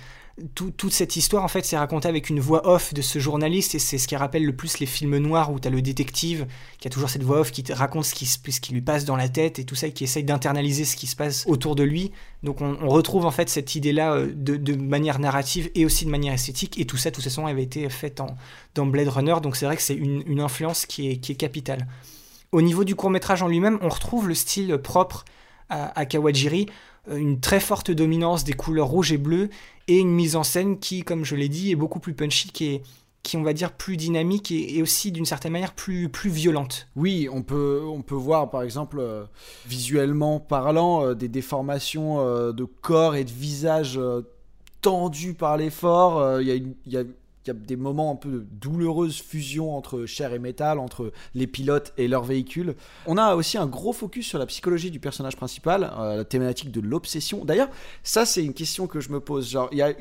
tout- 0.54 0.70
toute 0.70 0.92
cette 0.92 1.16
histoire 1.16 1.44
en 1.44 1.48
fait 1.48 1.64
c'est 1.64 1.76
raconté 1.76 2.08
avec 2.08 2.30
une 2.30 2.40
voix 2.40 2.66
off 2.68 2.94
de 2.94 3.02
ce 3.02 3.18
journaliste 3.18 3.74
et 3.74 3.78
c'est 3.78 3.98
ce 3.98 4.08
qui 4.08 4.16
rappelle 4.16 4.44
le 4.44 4.54
plus 4.54 4.78
les 4.78 4.86
films 4.86 5.16
noirs 5.18 5.52
où 5.52 5.60
tu 5.60 5.68
as 5.68 5.70
le 5.70 5.82
détective 5.82 6.46
qui 6.78 6.88
a 6.88 6.90
toujours 6.90 7.10
cette 7.10 7.22
voix 7.22 7.40
off 7.40 7.50
qui 7.50 7.62
te 7.62 7.72
raconte 7.72 8.04
ce 8.04 8.14
qui, 8.14 8.72
lui 8.72 8.80
passe 8.80 9.04
dans 9.04 9.16
la 9.16 9.28
tête 9.28 9.58
et 9.58 9.64
tout 9.64 9.74
ça 9.74 9.86
et 9.88 9.92
qui 9.92 10.04
essaye 10.04 10.24
d'internaliser 10.24 10.84
ce 10.84 10.96
qui 10.96 11.06
se 11.06 11.16
passe 11.16 11.44
autour 11.46 11.74
de 11.76 11.82
lui. 11.82 12.12
Donc 12.42 12.60
on, 12.60 12.88
retrouve 12.88 13.24
en 13.26 13.30
fait 13.30 13.48
cette 13.48 13.74
idée 13.74 13.92
là 13.92 14.24
de, 14.26 14.74
manière 14.74 15.18
narrative 15.18 15.70
et 15.74 15.84
aussi 15.84 16.04
de 16.04 16.10
manière 16.10 16.34
esthétique 16.34 16.78
et 16.80 16.86
tout 16.86 16.96
ça 16.96 17.10
de 17.10 17.14
toute 17.14 17.24
façon 17.24 17.46
avait 17.46 17.62
été 17.62 17.88
fait 17.88 18.20
dans 18.74 18.86
Blade 18.86 19.08
Runner. 19.08 19.36
Donc 19.42 19.56
c'est 19.56 19.66
vrai 19.66 19.76
que 19.76 19.82
c'est 19.82 19.94
une, 19.94 20.40
influence 20.40 20.86
qui 20.86 21.10
est, 21.10 21.34
capitale. 21.34 21.86
Au 22.50 22.62
niveau 22.62 22.84
du 22.84 22.94
court 22.94 23.10
métrage 23.10 23.42
en 23.42 23.48
lui-même 23.48 23.78
on 23.82 23.88
retrouve 23.88 24.28
le 24.28 24.34
style 24.34 24.76
propre 24.78 25.24
à, 25.68 26.04
Kawajiri. 26.06 26.66
euh, 26.68 26.72
une 27.10 27.40
très 27.40 27.60
forte 27.60 27.90
dominance 27.90 28.44
des 28.44 28.52
couleurs 28.52 28.86
rouges 28.88 29.12
et 29.12 29.18
bleues 29.18 29.50
et 29.88 29.98
une 29.98 30.10
mise 30.12 30.36
en 30.36 30.44
scène 30.44 30.78
qui, 30.78 31.02
comme 31.02 31.24
je 31.24 31.34
l'ai 31.34 31.48
dit, 31.48 31.72
est 31.72 31.76
beaucoup 31.76 31.98
plus 31.98 32.14
punchy, 32.14 32.50
qui 32.50 32.66
est, 32.66 32.82
qui 33.22 33.36
on 33.36 33.42
va 33.42 33.52
dire 33.52 33.72
plus 33.72 33.96
dynamique 33.96 34.50
et, 34.52 34.82
aussi 34.82 35.12
d'une 35.12 35.24
certaine 35.24 35.52
manière 35.52 35.74
plus, 35.74 36.08
plus 36.08 36.30
violente. 36.30 36.88
Oui, 36.96 37.28
on 37.32 37.42
peut, 37.42 37.82
on 37.84 38.02
peut 38.02 38.14
voir 38.14 38.50
par 38.50 38.62
exemple, 38.62 38.98
euh, 39.00 39.24
visuellement 39.66 40.40
parlant, 40.40 41.04
euh, 41.04 41.14
des 41.14 41.28
déformations 41.28 42.20
euh, 42.20 42.52
de 42.52 42.64
corps 42.64 43.16
et 43.16 43.24
de 43.24 43.30
visage 43.30 43.98
tendus 44.80 45.34
par 45.34 45.56
l'effort. 45.56 46.40
Il 46.40 46.74
y 46.86 46.96
a- 46.96 47.02
il 47.44 47.48
y 47.48 47.50
a 47.50 47.54
des 47.54 47.76
moments 47.76 48.12
un 48.12 48.16
peu 48.16 48.30
de 48.30 48.46
douloureuse 48.50 49.20
fusion 49.20 49.76
entre 49.76 50.06
chair 50.06 50.32
et 50.32 50.38
métal, 50.38 50.78
entre 50.78 51.12
les 51.34 51.46
pilotes 51.46 51.92
et 51.96 52.08
leur 52.08 52.24
véhicule. 52.24 52.74
On 53.06 53.16
a 53.16 53.34
aussi 53.34 53.58
un 53.58 53.66
gros 53.66 53.92
focus 53.92 54.26
sur 54.26 54.38
la 54.38 54.46
psychologie 54.46 54.90
du 54.90 55.00
personnage 55.00 55.36
principal, 55.36 55.92
euh, 55.98 56.16
la 56.18 56.24
thématique 56.24 56.70
de 56.70 56.80
l'obsession. 56.80 57.44
D'ailleurs, 57.44 57.70
ça 58.02 58.26
c'est 58.26 58.44
une 58.44 58.54
question 58.54 58.86
que 58.86 59.00
je 59.00 59.10
me 59.10 59.20
pose. 59.20 59.50
Genre, 59.50 59.68
il 59.72 59.78
y 59.78 59.82
a 59.82 59.92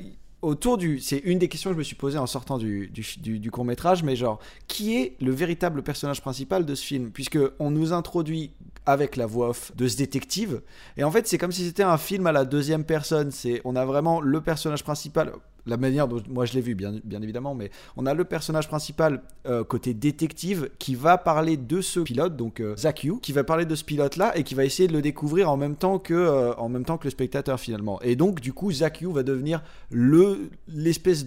autour 0.42 0.78
du, 0.78 1.00
c'est 1.00 1.20
une 1.20 1.40
des 1.40 1.48
questions 1.48 1.70
que 1.70 1.76
je 1.76 1.80
me 1.80 1.84
suis 1.84 1.96
posée 1.96 2.18
en 2.18 2.28
sortant 2.28 2.58
du, 2.58 2.90
du, 2.90 3.52
court 3.52 3.66
métrage, 3.66 4.04
mais 4.04 4.16
genre, 4.16 4.40
qui 4.68 4.98
est 4.98 5.16
le 5.22 5.32
véritable 5.32 5.84
personnage 5.84 6.22
principal 6.22 6.66
de 6.66 6.76
ce 6.76 6.84
film? 6.84 7.12
Puisque 7.12 7.40
on 7.60 7.72
nous 7.72 7.94
introduit 7.94 8.52
avec 8.86 9.16
la 9.16 9.28
voix 9.28 9.50
off 9.50 9.72
de 9.76 9.88
ce 9.88 9.98
détective, 9.98 10.62
et 10.98 11.04
en 11.04 11.12
fait 11.12 11.28
c'est 11.28 11.38
comme 11.38 11.52
si 11.52 11.66
c'était 11.66 11.84
un 11.84 12.00
film 12.00 12.26
à 12.26 12.32
la 12.32 12.46
deuxième 12.46 12.84
personne. 12.84 13.32
C'est, 13.32 13.62
on 13.64 13.76
a 13.76 13.86
vraiment 13.86 14.22
le 14.22 14.42
personnage 14.42 14.84
principal. 14.84 15.34
La 15.66 15.78
manière 15.78 16.08
dont 16.08 16.22
moi 16.30 16.46
je 16.46 16.54
l'ai 16.54 16.62
vu, 16.62 16.76
bien, 16.76 16.94
bien 17.04 17.22
évidemment, 17.22 17.56
mais 17.56 17.72
on 17.98 18.06
a 18.06 18.14
le 18.14 18.24
personnage 18.24 18.68
principal 18.68 19.22
euh, 19.46 19.64
côté 19.64 19.94
détective 19.94 20.70
qui 20.80 20.96
va 20.96 21.18
parler 21.18 21.58
de 21.58 21.82
ce 21.82 22.00
pilote, 22.00 22.36
donc 22.36 22.60
euh, 22.60 22.76
Zach 22.78 23.04
Yu, 23.04 23.20
qui 23.22 23.32
va 23.32 23.44
parler 23.44 23.66
de 23.66 23.76
ce 23.76 23.84
pilote-là 23.84 24.38
et 24.38 24.44
qui 24.44 24.56
va 24.56 24.66
essayer 24.66 24.88
de 24.88 24.94
le 24.94 25.02
découvrir 25.02 25.50
en 25.50 25.58
même 25.58 25.76
temps 25.76 26.00
que, 26.00 26.14
euh, 26.14 26.54
en 26.56 26.70
même 26.70 26.86
temps 26.86 26.98
que 26.98 27.06
le 27.06 27.12
spectateur 27.12 27.60
finalement. 27.60 28.02
Et 28.02 28.16
donc 28.16 28.40
du 28.40 28.54
coup, 28.54 28.72
Zach 28.72 29.02
Yu 29.02 29.12
va 29.12 29.24
devenir 29.24 29.64
le 29.90 30.50
l'espèce 30.68 31.26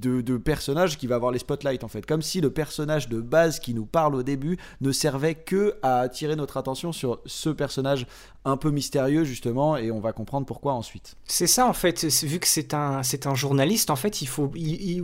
de, 0.00 0.20
de 0.20 0.36
personnage 0.36 0.98
qui 0.98 1.06
va 1.06 1.16
avoir 1.16 1.32
les 1.32 1.38
spotlights 1.38 1.84
en 1.84 1.88
fait. 1.88 2.06
Comme 2.06 2.22
si 2.22 2.40
le 2.40 2.50
personnage 2.50 3.08
de 3.08 3.20
base 3.20 3.60
qui 3.60 3.74
nous 3.74 3.86
parle 3.86 4.14
au 4.14 4.22
début 4.22 4.58
ne 4.80 4.92
servait 4.92 5.34
que 5.34 5.76
à 5.82 6.00
attirer 6.00 6.36
notre 6.36 6.56
attention 6.56 6.92
sur 6.92 7.20
ce 7.26 7.50
personnage 7.50 8.06
un 8.44 8.56
peu 8.56 8.70
mystérieux 8.70 9.24
justement 9.24 9.76
et 9.76 9.90
on 9.90 10.00
va 10.00 10.12
comprendre 10.12 10.46
pourquoi 10.46 10.72
ensuite. 10.72 11.16
C'est 11.24 11.46
ça 11.46 11.66
en 11.66 11.72
fait, 11.72 12.04
vu 12.24 12.38
que 12.38 12.48
c'est 12.48 12.74
un, 12.74 13.02
c'est 13.02 13.26
un 13.26 13.34
journaliste, 13.34 13.90
en 13.90 13.96
fait, 13.96 14.22
il 14.22 14.28
faut, 14.28 14.50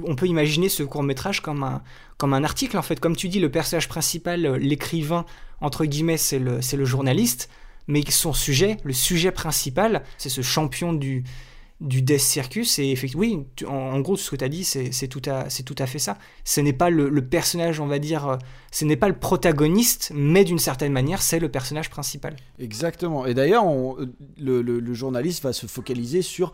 on 0.05 0.17
peut 0.17 0.27
imaginer 0.27 0.69
ce 0.69 0.83
court 0.83 1.03
métrage 1.03 1.41
comme 1.41 1.63
un, 1.63 1.83
comme 2.17 2.35
un 2.35 2.45
article 2.45 2.77
en 2.77 2.83
fait. 2.83 2.99
Comme 3.01 3.17
tu 3.17 3.29
dis, 3.29 3.41
le 3.41 3.51
personnage 3.51 3.89
principal, 3.89 4.45
euh, 4.45 4.59
l'écrivain, 4.59 5.25
entre 5.61 5.85
guillemets, 5.85 6.17
c'est 6.17 6.39
le, 6.39 6.61
c'est 6.61 6.77
le 6.77 6.85
journaliste, 6.85 7.49
mais 7.87 8.03
son 8.11 8.33
sujet, 8.33 8.77
le 8.85 8.93
sujet 8.93 9.31
principal, 9.31 10.03
c'est 10.19 10.29
ce 10.29 10.43
champion 10.43 10.93
du, 10.93 11.25
du 11.81 12.03
Death 12.03 12.21
Circus. 12.21 12.79
Et 12.79 12.91
effectivement, 12.91 13.21
oui, 13.23 13.39
en, 13.67 14.01
gros, 14.01 14.17
ce 14.17 14.31
que 14.31 14.37
tu 14.37 14.45
as 14.45 14.49
dit, 14.49 14.65
c'est 14.65 15.09
tout, 15.09 15.23
à- 15.27 15.49
tout 15.65 15.75
à 15.79 15.87
fait 15.87 15.99
ça. 15.99 16.19
Ce 16.45 16.61
n'est 16.61 16.73
pas 16.73 16.91
le, 16.91 17.11
personnage, 17.27 17.81
on 17.81 17.87
va 17.87 17.99
dire, 17.99 18.27
euh, 18.29 18.37
ce 18.73 18.85
n'est 18.85 18.97
pas 18.97 19.09
le 19.09 19.19
protagoniste, 19.19 20.13
mais 20.15 20.45
d'une 20.45 20.59
certaine 20.59 20.93
manière, 20.93 21.23
c'est 21.23 21.39
le 21.39 21.49
personnage 21.49 21.91
principal. 21.91 22.37
Exactement. 22.59 23.27
Et 23.27 23.35
d'ailleurs, 23.35 23.65
le- 24.37 24.63
le 24.63 24.95
journaliste 24.95 25.43
va 25.43 25.53
se 25.53 25.67
focaliser 25.67 26.23
sur 26.23 26.53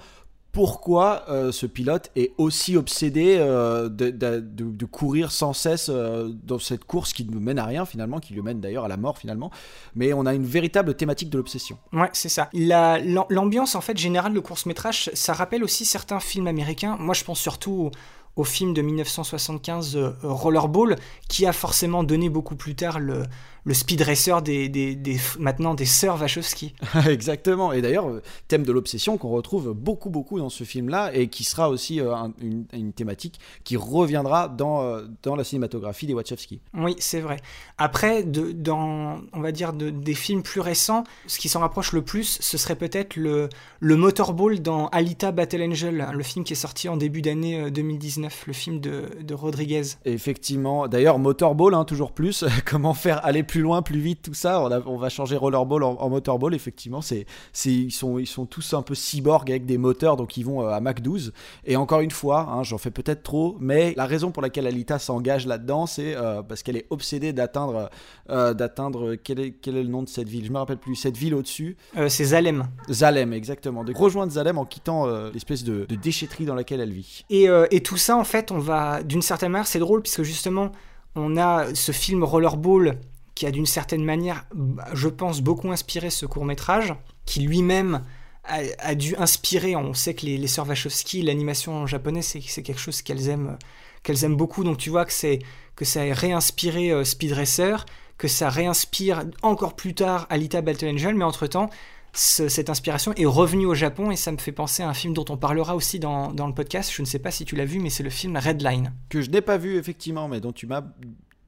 pourquoi 0.55 1.25
euh, 1.29 1.51
ce 1.51 1.67
pilote 1.67 2.11
est 2.15 2.33
aussi 2.39 2.77
obsédé 2.77 3.37
euh, 3.39 3.89
de, 3.91 4.85
courir 4.87 5.33
sans 5.33 5.53
cesse 5.53 5.89
euh, 5.91 6.31
dans 6.45 6.61
cette 6.61 6.85
course 6.85 7.13
qui 7.13 7.25
ne 7.25 7.39
mène 7.41 7.59
à 7.59 7.65
rien 7.65 7.85
finalement, 7.85 8.21
qui 8.21 8.35
le 8.35 8.43
mène 8.43 8.61
d'ailleurs 8.61 8.85
à 8.85 8.89
la 8.89 8.97
mort 8.97 9.19
finalement. 9.19 9.51
Mais 9.97 10.13
on 10.13 10.25
a 10.27 10.33
une 10.33 10.47
véritable 10.47 10.95
thématique 10.95 11.29
de 11.29 11.39
l'obsession. 11.39 11.77
Ouais, 11.93 12.09
c'est 12.13 12.29
ça. 12.29 12.49
La- 12.53 12.99
l'am- 13.01 13.25
L'ambiance 13.31 13.75
en 13.75 13.81
fait 13.81 13.99
générale 13.99 14.33
de 14.33 14.39
course 14.41 14.67
métrage, 14.67 15.11
ça 15.13 15.33
rappelle 15.33 15.65
aussi 15.65 15.85
certains 15.85 16.21
films 16.21 16.47
américains. 16.47 16.97
Moi, 17.01 17.15
je 17.15 17.25
pense 17.25 17.41
surtout 17.41 17.91
au, 18.37 18.45
film 18.45 18.75
de 18.75 18.83
1975 18.83 19.97
euh, 19.97 20.13
Rollerball, 20.23 20.97
qui 21.29 21.47
a 21.47 21.53
forcément 21.53 22.05
donné 22.05 22.29
beaucoup 22.29 22.55
plus 22.55 22.77
tard 22.77 23.01
le, 23.01 23.25
le 23.65 23.73
speed 23.75 24.03
racer 24.03 24.43
des, 24.43 24.69
des, 24.69 24.95
des- 24.95 25.19
maintenant 25.39 25.75
des 25.75 25.87
sœurs 25.87 26.21
Wachowski. 26.21 26.75
Exactement. 27.09 27.73
Et 27.73 27.81
d'ailleurs, 27.81 28.09
euh, 28.09 28.23
thème 28.49 28.63
de 28.65 28.73
l'obsession 28.73 29.17
qu'on 29.17 29.31
retrouve 29.31 29.73
beaucoup, 29.73 30.11
beaucoup 30.11 30.39
dans 30.39 30.51
ce 30.51 30.65
film-là 30.65 31.15
et 31.15 31.29
qui 31.29 31.45
sera 31.45 31.71
aussi 31.71 32.01
euh, 32.01 32.15
un- 32.15 32.33
une, 32.41 32.67
une 32.73 32.93
thématique 32.93 33.41
qui 33.65 33.77
reviendra 33.77 34.49
dans, 34.49 34.83
euh, 34.83 35.07
dans 35.23 35.35
la 35.37 35.45
cinématographie 35.45 36.07
des 36.07 36.15
Wachowski. 36.15 36.61
Oui, 36.75 36.95
c'est 36.99 37.21
vrai. 37.21 37.37
Après, 37.79 38.23
de, 38.23 38.53
dans, 38.53 39.21
on 39.33 39.41
va 39.41 39.51
dire, 39.53 39.73
de- 39.73 39.91
des 39.91 40.15
films 40.15 40.43
plus 40.43 40.61
récents, 40.61 41.05
ce 41.27 41.39
qui 41.39 41.49
s'en 41.49 41.61
rapproche 41.61 41.93
le 41.93 42.03
plus, 42.03 42.39
ce 42.41 42.59
serait 42.59 42.77
peut-être 42.77 43.17
le, 43.17 43.49
le 43.81 43.97
Motorball 43.97 44.61
dans 44.61 44.89
Alita 44.89 45.33
Battle 45.33 45.63
Angel, 45.63 46.07
le 46.13 46.23
film 46.23 46.45
qui 46.45 46.53
est 46.53 46.57
sorti 46.57 46.89
en 46.89 46.97
début 46.97 47.23
d'année 47.23 47.61
euh, 47.61 47.71
2019, 47.71 48.45
le 48.47 48.53
film 48.53 48.81
de, 48.81 49.05
de 49.23 49.35
Rodriguez. 49.35 49.83
Effectivement. 50.05 50.87
D'ailleurs, 50.89 51.19
Motorball, 51.19 51.75
hein, 51.75 51.85
toujours 51.85 52.13
plus. 52.13 52.45
Comment 52.67 52.93
faire 52.95 53.25
aller 53.25 53.43
plus 53.43 53.54
loin, 53.63 53.83
plus 53.83 53.99
vite, 53.99 54.23
tout 54.23 54.35
ça. 54.35 54.61
On, 54.61 54.71
a- 54.71 54.81
on 54.87 54.97
va 54.97 55.09
changer 55.09 55.37
Rollerball 55.37 55.83
en, 55.83 55.95
en 56.01 56.09
Motorball. 56.11 56.55
Effectivement, 56.55 57.01
c'est, 57.03 57.27
c'est, 57.53 57.71
ils, 57.73 57.91
sont, 57.91 58.19
ils 58.19 58.27
sont 58.27 58.47
tous 58.47 58.75
un 58.75 58.83
peu 58.83 58.95
cyborgs 58.95 59.51
avec 59.51 59.67
des 59.67 59.79
moteurs, 59.79 60.17
donc 60.17 60.37
ils 60.37 60.45
vont 60.45 60.63
euh, 60.63 60.71
à 60.71 60.81
Mach 60.81 61.01
12. 61.01 61.33
Et 61.65 61.77
encore 61.77 62.01
une 62.01 62.11
fois, 62.11 62.49
hein, 62.51 62.63
j'en 62.63 62.79
fais 62.79 62.91
peut-être 62.91 63.23
trop, 63.23 63.57
mais 63.61 63.95
la 63.97 64.07
raison 64.07 64.31
pour 64.31 64.43
laquelle 64.43 64.67
Alita 64.67 64.99
s'engage 64.99 65.47
là-dedans, 65.47 65.87
c'est 65.87 66.15
euh, 66.17 66.43
parce 66.43 66.63
qu'elle 66.63 66.77
est 66.77 66.87
obsédée 66.91 67.33
d'atteindre, 67.33 67.91
euh, 68.31 68.55
d'atteindre 68.55 69.15
quel 69.17 69.41
est, 69.41 69.51
quel 69.53 69.77
est 69.77 69.83
le 69.83 69.89
nom 69.89 70.03
de 70.03 70.09
cette 70.09 70.29
ville? 70.29 70.45
Je 70.47 70.53
me 70.53 70.59
rappelle 70.59 70.79
plus. 70.79 70.95
Cette 70.97 71.17
ville 71.17 71.35
au-dessus. 71.35 71.77
Euh, 71.97 72.09
c'est 72.09 72.25
Zalem. 72.25 72.67
Zalem, 72.91 73.33
exactement. 73.33 73.85
De 73.85 73.93
rejoindre 73.95 74.33
Zalem 74.33 74.59
en 74.59 74.65
quittant 74.65 75.07
l'espèce 75.33 75.65
de, 75.65 75.85
de 75.89 75.95
déchetterie 75.95 76.45
dans 76.45 76.55
laquelle 76.55 76.81
elle 76.81 76.93
vit. 76.93 77.25
Et, 77.31 77.47
et 77.71 77.83
tout 77.83 77.97
ça, 77.97 78.17
en 78.17 78.25
fait, 78.25 78.51
on 78.53 78.59
va, 78.59 79.03
d'une 79.03 79.23
certaine 79.23 79.53
manière, 79.53 79.67
c'est 79.67 79.79
drôle, 79.79 80.03
puisque 80.03 80.23
justement, 80.23 80.71
on 81.17 81.37
a 81.37 81.75
ce 81.75 81.93
film 81.93 82.25
Rollerball 82.25 82.99
qui 83.35 83.47
a 83.47 83.51
d'une 83.51 83.67
certaine 83.67 84.05
manière, 84.05 84.47
je 84.93 85.09
pense, 85.09 85.41
beaucoup 85.41 85.71
inspiré 85.73 86.11
ce 86.11 86.27
court 86.27 86.45
métrage, 86.45 86.95
qui 87.27 87.41
lui-même 87.41 88.05
a, 88.45 88.95
dû 88.95 89.17
inspirer, 89.17 89.75
on 89.75 89.95
sait 89.95 90.15
que 90.15 90.27
les, 90.27 90.37
les 90.37 90.47
sœurs 90.47 90.69
Wachowski, 90.69 91.23
l'animation 91.23 91.75
en 91.75 91.87
japonais, 91.87 92.21
c'est 92.23 92.41
quelque 92.63 92.79
chose 92.81 93.01
qu'elles 93.03 93.29
aiment, 93.31 93.57
qu'elles 94.03 94.23
aiment 94.25 94.37
beaucoup, 94.37 94.65
donc 94.65 94.77
tu 94.77 94.91
vois 94.91 95.07
que, 95.07 95.13
c'est 95.15 95.39
que 95.77 95.85
ça 95.87 96.03
a 96.03 96.13
réinspiré 96.13 96.91
euh, 96.91 97.05
Speed 97.05 97.33
Racer, 97.33 97.87
que 98.19 98.29
ça 98.29 98.51
réinspire 98.51 99.25
encore 99.43 99.75
plus 99.75 99.95
tard 99.95 100.27
Alita 100.29 100.61
Battle 100.61 100.89
Angel, 100.91 101.15
mais 101.15 101.25
entre-temps, 101.25 101.71
ce- 102.13 102.49
cette 102.49 102.69
inspiration 102.71 103.13
est 103.17 103.25
revenue 103.25 103.67
au 103.67 103.75
Japon 103.75 104.11
et 104.11 104.17
ça 104.17 104.31
me 104.31 104.37
fait 104.37 104.53
penser 104.53 104.83
à 104.83 104.89
un 104.89 104.95
film 104.95 105.15
dont 105.15 105.25
on 105.31 105.37
parlera 105.39 105.75
aussi 105.75 105.99
dans, 105.99 106.31
dans 106.33 106.47
le 106.47 106.55
podcast. 106.55 106.93
Je 106.95 107.03
ne 107.03 107.07
sais 107.07 107.19
pas 107.19 107.31
si 107.33 107.45
tu 107.45 107.57
l'as 107.57 107.65
vu, 107.65 107.81
mais 107.81 107.91
c'est 107.91 108.05
le 108.05 108.11
film 108.11 108.37
Redline. 108.37 108.93
Que 109.09 109.21
je 109.23 109.31
n'ai 109.31 109.41
pas 109.41 109.57
vu, 109.57 109.79
effectivement, 109.79 110.29
mais 110.29 110.41
dont 110.41 110.53
tu 110.53 110.67
m'as. 110.69 110.85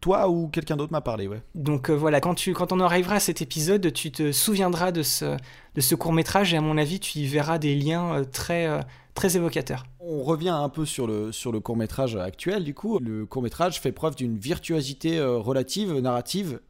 Toi 0.06 0.28
ou 0.28 0.46
quelqu'un 0.46 0.76
d'autre 0.76 0.92
m'a 0.92 1.00
parlé, 1.00 1.26
ouais. 1.26 1.42
Donc 1.56 1.90
euh, 1.90 1.92
voilà, 1.92 2.20
quand, 2.20 2.36
tu, 2.36 2.52
quand 2.52 2.70
on 2.70 2.78
arrivera 2.78 3.16
à 3.16 3.18
cet 3.18 3.42
épisode, 3.42 3.92
tu 3.92 4.12
te 4.12 4.30
souviendras 4.30 4.92
de 4.92 5.02
ce, 5.02 5.36
de 5.74 5.80
ce 5.80 5.96
court 5.96 6.12
métrage 6.12 6.54
et 6.54 6.56
à 6.56 6.60
mon 6.60 6.78
avis, 6.78 7.00
tu 7.00 7.18
y 7.18 7.26
verras 7.26 7.58
des 7.58 7.74
liens 7.74 8.14
euh, 8.14 8.24
très, 8.24 8.68
euh, 8.68 8.82
très 9.14 9.36
évocateurs. 9.36 9.84
On 9.98 10.22
revient 10.22 10.50
un 10.50 10.68
peu 10.68 10.84
sur 10.84 11.08
le, 11.08 11.32
sur 11.32 11.50
le 11.50 11.58
court-métrage 11.58 12.14
actuel, 12.14 12.62
du 12.62 12.72
coup. 12.72 13.00
Le 13.00 13.26
court-métrage 13.26 13.80
fait 13.80 13.90
preuve 13.90 14.14
d'une 14.14 14.38
virtuosité 14.38 15.18
euh, 15.18 15.38
relative, 15.38 15.92
narrative, 15.98 16.60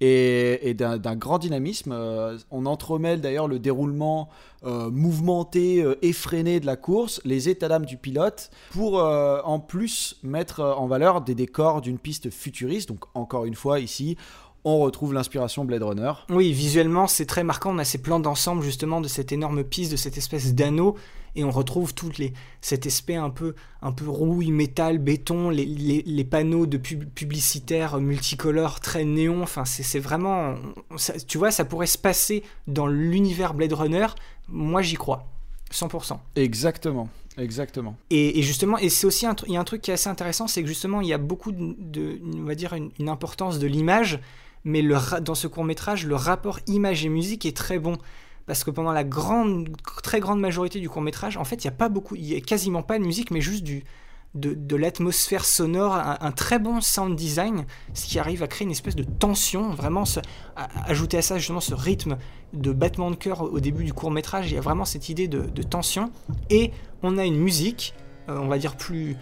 et, 0.00 0.74
d'un 0.74 1.16
grand 1.16 1.38
dynamisme. 1.38 1.92
Euh, 1.92 2.38
on 2.50 2.66
entremêle 2.66 3.20
d'ailleurs 3.20 3.48
le 3.48 3.58
déroulement 3.58 4.28
euh, 4.64 4.90
mouvementé, 4.90 5.82
euh, 5.82 5.98
effréné 6.02 6.60
de 6.60 6.66
la 6.66 6.76
course, 6.76 7.20
les 7.24 7.48
états 7.48 7.68
d'âme 7.68 7.86
du 7.86 7.96
pilote, 7.96 8.50
pour 8.70 9.02
en 9.02 9.60
plus 9.60 10.16
mettre 10.22 10.60
en 10.60 10.86
valeur 10.86 11.20
des 11.20 11.34
décors 11.34 11.80
d'une 11.80 11.98
piste 11.98 12.30
futuriste. 12.30 12.88
Donc 12.88 13.04
encore 13.14 13.44
une 13.44 13.54
fois 13.54 13.80
ici, 13.80 14.16
on 14.64 14.78
retrouve 14.80 15.14
l'inspiration 15.14 15.64
Blade 15.64 15.82
Runner. 15.82 16.12
Oui, 16.28 16.52
visuellement, 16.52 17.06
c'est 17.06 17.26
très 17.26 17.44
marquant. 17.44 17.74
On 17.74 17.78
a 17.78 17.84
ces 17.84 17.98
plans 17.98 18.20
d'ensemble, 18.20 18.62
justement, 18.62 19.00
de 19.00 19.08
cette 19.08 19.32
énorme 19.32 19.64
piste, 19.64 19.92
de 19.92 19.96
cette 19.96 20.18
espèce 20.18 20.54
d'anneau. 20.54 20.96
Et 21.36 21.44
on 21.44 21.50
retrouve 21.50 21.94
tout 21.94 22.10
les, 22.18 22.32
cet 22.60 22.86
aspect 22.86 23.14
un 23.14 23.30
peu, 23.30 23.54
un 23.82 23.92
peu 23.92 24.08
rouille, 24.08 24.50
métal, 24.50 24.98
béton, 24.98 25.48
les, 25.48 26.24
panneaux 26.24 26.66
de 26.66 26.76
publicitaires 26.76 27.98
multicolores 28.00 28.80
très 28.80 29.04
néons. 29.04 29.42
Enfin, 29.42 29.64
c'est 29.64 30.00
vraiment. 30.00 30.56
tu 31.28 31.38
vois, 31.38 31.50
ça 31.50 31.64
pourrait 31.64 31.86
se 31.86 31.98
passer 31.98 32.42
dans 32.66 32.86
l'univers 32.86 33.54
Blade 33.54 33.72
Runner. 33.72 34.06
Moi, 34.48 34.82
j'y 34.82 34.96
crois. 34.96 35.26
100%. 35.72 36.18
Exactement. 36.34 37.08
Exactement. 37.38 37.96
Et, 38.10 38.42
justement, 38.42 38.76
et 38.76 38.88
c'est 38.88 39.06
aussi 39.06 39.24
un, 39.24 39.36
il 39.46 39.54
y 39.54 39.56
a 39.56 39.60
un 39.60 39.64
truc 39.64 39.82
qui 39.82 39.92
est 39.92 39.94
assez 39.94 40.10
intéressant, 40.10 40.48
c'est 40.48 40.62
que 40.62 40.68
justement, 40.68 41.00
il 41.00 41.06
y 41.06 41.12
a 41.12 41.18
beaucoup 41.18 41.52
de, 41.52 42.20
on 42.36 42.42
va 42.42 42.56
dire, 42.56 42.74
une 42.74 43.08
importance 43.08 43.60
de 43.60 43.68
l'image 43.68 44.20
mais 44.64 44.82
le, 44.82 44.96
dans 45.20 45.34
ce 45.34 45.46
court 45.46 45.64
métrage, 45.64 46.06
le 46.06 46.14
rapport 46.14 46.60
image 46.66 47.04
et 47.04 47.08
musique 47.08 47.46
est 47.46 47.56
très 47.56 47.78
bon. 47.78 47.98
Parce 48.46 48.64
que 48.64 48.70
pendant 48.70 48.92
la 48.92 49.04
grande, 49.04 49.68
très 50.02 50.18
grande 50.18 50.40
majorité 50.40 50.80
du 50.80 50.88
court 50.88 51.02
métrage, 51.02 51.36
en 51.36 51.44
fait, 51.44 51.62
il 51.62 51.66
n'y 51.68 51.72
a 51.72 51.76
pas 51.76 51.88
beaucoup, 51.88 52.16
il 52.16 52.24
y 52.24 52.34
a 52.34 52.40
quasiment 52.40 52.82
pas 52.82 52.98
de 52.98 53.04
musique, 53.04 53.30
mais 53.30 53.40
juste 53.40 53.62
du, 53.62 53.84
de, 54.34 54.76
l'atmosphère 54.76 55.44
sonore, 55.44 55.94
un, 55.94 56.30
très 56.32 56.58
bon 56.58 56.80
sound 56.80 57.16
design, 57.16 57.64
ce 57.94 58.06
qui 58.06 58.18
arrive 58.18 58.42
à 58.42 58.48
créer 58.48 58.64
une 58.64 58.70
espèce 58.70 58.94
de 58.94 59.02
tension, 59.02 59.70
vraiment 59.70 60.04
ajouter 60.86 61.18
à 61.18 61.22
ça 61.22 61.38
justement 61.38 61.60
ce 61.60 61.74
rythme 61.74 62.16
de 62.52 62.72
battement 62.72 63.10
de 63.10 63.16
cœur 63.16 63.42
au 63.42 63.60
début 63.60 63.84
du 63.84 63.92
court 63.92 64.10
métrage, 64.10 64.50
il 64.50 64.54
y 64.54 64.58
a 64.58 64.60
vraiment 64.60 64.84
cette 64.84 65.08
idée 65.08 65.26
de, 65.26 65.62
tension, 65.62 66.12
et 66.48 66.70
on 67.02 67.18
a 67.18 67.24
une 67.24 67.38
musique, 67.38 67.94
euh, 68.28 68.38
on 68.38 68.48
va 68.48 68.58
dire 68.58 68.76
plus, 68.76 69.16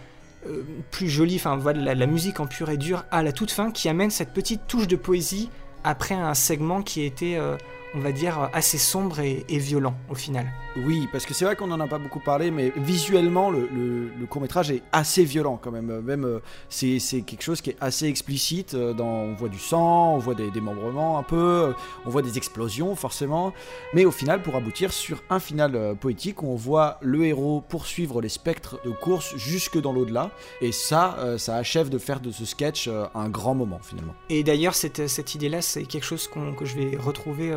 euh, 0.47 0.63
plus 0.91 1.09
jolie, 1.09 1.37
enfin 1.37 1.57
voilà, 1.57 1.95
la, 1.95 2.07
musique 2.07 2.41
en 2.41 2.47
pur 2.47 2.71
et 2.71 2.77
dur 2.77 3.05
à 3.11 3.23
la 3.23 3.33
toute 3.33 3.51
fin 3.51 3.71
qui 3.71 3.89
amène 3.89 4.11
cette 4.11 4.33
petite 4.33 4.67
touche 4.67 4.87
de 4.87 4.97
poésie 4.97 5.51
après 5.85 6.15
un 6.15 6.35
segment 6.35 6.83
qui 6.83 7.05
était, 7.05 7.37
euh, 7.37 7.57
on 7.95 8.01
va 8.01 8.13
dire, 8.13 8.51
assez 8.53 8.79
sombre 8.79 9.21
et 9.21 9.45
violent 9.59 9.97
au 10.09 10.15
final. 10.15 10.47
Oui, 10.77 11.09
parce 11.11 11.27
que 11.27 11.35
c'est 11.35 11.45
vrai 11.45 11.57
qu'on 11.57 11.67
n'en 11.67 11.81
a 11.81 11.89
pas 11.89 11.99
beaucoup 11.99 12.21
parlé, 12.21 12.51
mais 12.51 12.73
visuellement, 12.77 13.51
le, 13.51 14.11
court 14.29 14.43
métrage 14.43 14.71
est 14.71 14.83
assez 14.93 15.25
violent 15.25 15.59
quand 15.61 15.71
même. 15.71 16.01
Même 16.01 16.25
euh, 16.25 16.41
c'est, 16.69 17.23
quelque 17.23 17.43
chose 17.43 17.61
qui 17.61 17.71
est 17.71 17.77
assez 17.81 18.07
explicite. 18.07 18.75
Euh, 18.75 18.95
on 18.99 19.35
voit 19.35 19.49
du 19.49 19.59
sang, 19.59 20.15
on 20.15 20.19
voit 20.19 20.35
des 20.35 20.51
démembrements 20.51 21.19
un 21.19 21.23
peu, 21.23 21.37
euh, 21.37 21.73
on 22.05 22.11
voit 22.11 22.23
des 22.23 22.37
explosions 22.37 22.95
forcément. 22.95 23.53
Mais 23.95 24.05
au 24.05 24.11
final, 24.11 24.43
pour 24.43 24.57
aboutir 24.57 24.93
sur 24.93 25.23
un 25.31 25.41
final 25.41 25.97
poétique 26.01 26.43
on 26.43 26.55
voit 26.55 26.99
le 27.01 27.25
héros 27.25 27.63
poursuivre 27.67 28.21
les 28.21 28.29
spectres 28.29 28.81
de 28.85 28.91
course 28.91 29.37
jusque 29.37 29.81
dans 29.81 29.93
l'au-delà. 29.93 30.31
Et 30.61 30.73
ça, 30.73 31.17
ça 31.39 31.57
achève 31.57 31.89
de 31.89 31.99
faire 31.99 32.21
de 32.21 32.31
ce 32.31 32.45
sketch 32.45 32.89
un 33.15 33.29
grand 33.29 33.55
moment 33.55 33.81
finalement. 33.83 34.15
Et 34.29 34.43
d'ailleurs, 34.43 34.75
cette, 34.75 35.09
cette 35.09 35.35
idée-là, 35.35 35.63
c'est 35.63 35.85
quelque 35.85 36.05
chose 36.05 36.29
que 36.29 36.65
je 36.65 36.77
vais 36.77 36.97
retrouver 36.97 37.55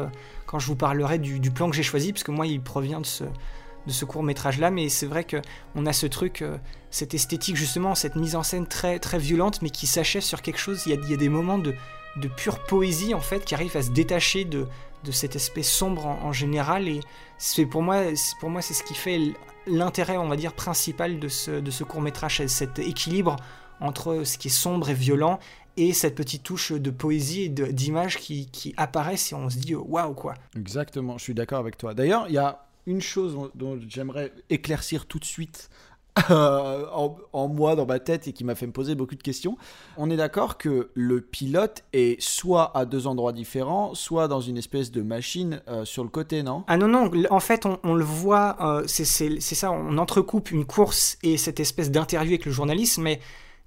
quand 0.51 0.59
je 0.59 0.67
vous 0.67 0.75
parlerai 0.75 1.17
du, 1.17 1.39
plan 1.49 1.69
que 1.69 1.75
j'ai 1.77 1.81
choisi, 1.81 2.11
parce 2.11 2.23
que 2.23 2.31
moi, 2.31 2.45
il 2.45 2.59
provient 2.59 2.99
de 2.99 3.05
de 3.87 3.91
ce 3.91 4.05
court 4.05 4.23
métrage 4.23 4.59
là 4.59 4.71
mais 4.71 4.89
c'est 4.89 5.05
vrai 5.05 5.23
que 5.23 5.37
on 5.75 5.85
a 5.85 5.93
ce 5.93 6.05
truc 6.05 6.41
euh, 6.41 6.57
cette 6.91 7.13
esthétique 7.13 7.55
justement 7.55 7.95
cette 7.95 8.15
mise 8.15 8.35
en 8.35 8.43
scène 8.43 8.67
très 8.67 8.99
très 8.99 9.17
violente 9.17 9.61
mais 9.61 9.69
qui 9.69 9.87
s'achève 9.87 10.21
sur 10.21 10.41
quelque 10.41 10.59
chose 10.59 10.83
il 10.85 10.91
y, 10.91 11.13
a, 11.13 11.17
des 11.17 11.29
moments 11.29 11.57
de, 11.57 11.73
de 12.17 12.27
pure 12.27 12.59
poésie 12.59 13.13
en 13.13 13.21
fait 13.21 13.43
qui 13.43 13.55
arrivent 13.55 13.77
à 13.77 13.81
se 13.81 13.89
détacher 13.89 14.45
de, 14.45 14.67
de 15.03 15.11
cet 15.11 15.35
aspect 15.35 15.63
sombre 15.63 16.05
en, 16.05 16.31
général 16.31 16.87
et 16.87 16.99
c'est 17.37 17.65
pour 17.65 17.81
moi 17.81 18.03
pour 18.39 18.49
moi 18.49 18.61
c'est 18.61 18.73
ce 18.73 18.83
qui 18.83 18.93
fait 18.93 19.19
l'intérêt 19.65 20.17
on 20.17 20.27
va 20.27 20.35
dire 20.35 20.53
principal 20.53 21.19
de 21.19 21.27
ce, 21.27 21.51
de 21.51 21.71
ce 21.71 21.83
court 21.83 22.01
métrage 22.01 22.45
cet 22.45 22.79
équilibre 22.79 23.35
entre 23.79 24.23
ce 24.25 24.37
qui 24.37 24.49
est 24.49 24.51
sombre 24.51 24.89
et 24.89 24.93
violent 24.93 25.39
et 25.77 25.93
cette 25.93 26.15
petite 26.15 26.43
touche 26.43 26.71
de 26.71 26.91
poésie 26.91 27.43
et 27.43 27.49
d'image 27.49 28.17
qui, 28.17 28.47
qui 28.51 28.73
apparaissent 28.77 29.31
et 29.31 29.35
on 29.35 29.49
se 29.49 29.57
dit 29.57 29.73
waouh 29.73 30.13
quoi. 30.13 30.35
Exactement, 30.55 31.17
je 31.17 31.23
suis 31.23 31.33
d'accord 31.33 31.59
avec 31.59 31.77
toi. 31.77 31.93
D'ailleurs, 31.93 32.25
il 32.27 32.33
y 32.33 32.37
a 32.37 32.65
une 32.85 33.01
chose 33.01 33.37
dont 33.55 33.79
j'aimerais 33.87 34.33
éclaircir 34.49 35.05
tout 35.05 35.19
de 35.19 35.25
suite 35.25 35.69
euh, 36.29 36.85
en, 37.33 37.47
moi, 37.47 37.75
dans 37.75 37.85
ma 37.85 37.99
tête, 37.99 38.27
et 38.27 38.33
qui 38.33 38.43
m'a 38.43 38.55
fait 38.55 38.67
me 38.67 38.73
poser 38.73 38.95
beaucoup 38.95 39.15
de 39.15 39.23
questions. 39.23 39.57
On 39.97 40.09
est 40.09 40.17
d'accord 40.17 40.57
que 40.57 40.89
le 40.93 41.21
pilote 41.21 41.83
est 41.93 42.21
soit 42.21 42.75
à 42.77 42.85
deux 42.85 43.07
endroits 43.07 43.31
différents, 43.31 43.95
soit 43.95 44.27
dans 44.27 44.41
une 44.41 44.57
espèce 44.57 44.91
de 44.91 45.01
machine 45.01 45.61
euh, 45.69 45.85
sur 45.85 46.03
le 46.03 46.09
côté, 46.09 46.43
non? 46.43 46.63
Ah 46.67 46.77
non, 46.77 46.87
non, 46.87 47.09
en 47.29 47.39
fait, 47.39 47.65
on, 47.83 47.93
le 47.93 48.03
voit, 48.03 48.57
euh, 48.59 48.83
c'est 48.87 49.39
ça, 49.39 49.71
on 49.71 49.97
entrecoupe 49.97 50.51
une 50.51 50.65
course 50.65 51.17
et 51.23 51.37
cette 51.37 51.59
espèce 51.59 51.91
d'interview 51.91 52.33
avec 52.33 52.45
le 52.45 52.51
journaliste, 52.51 52.97
mais 52.97 53.21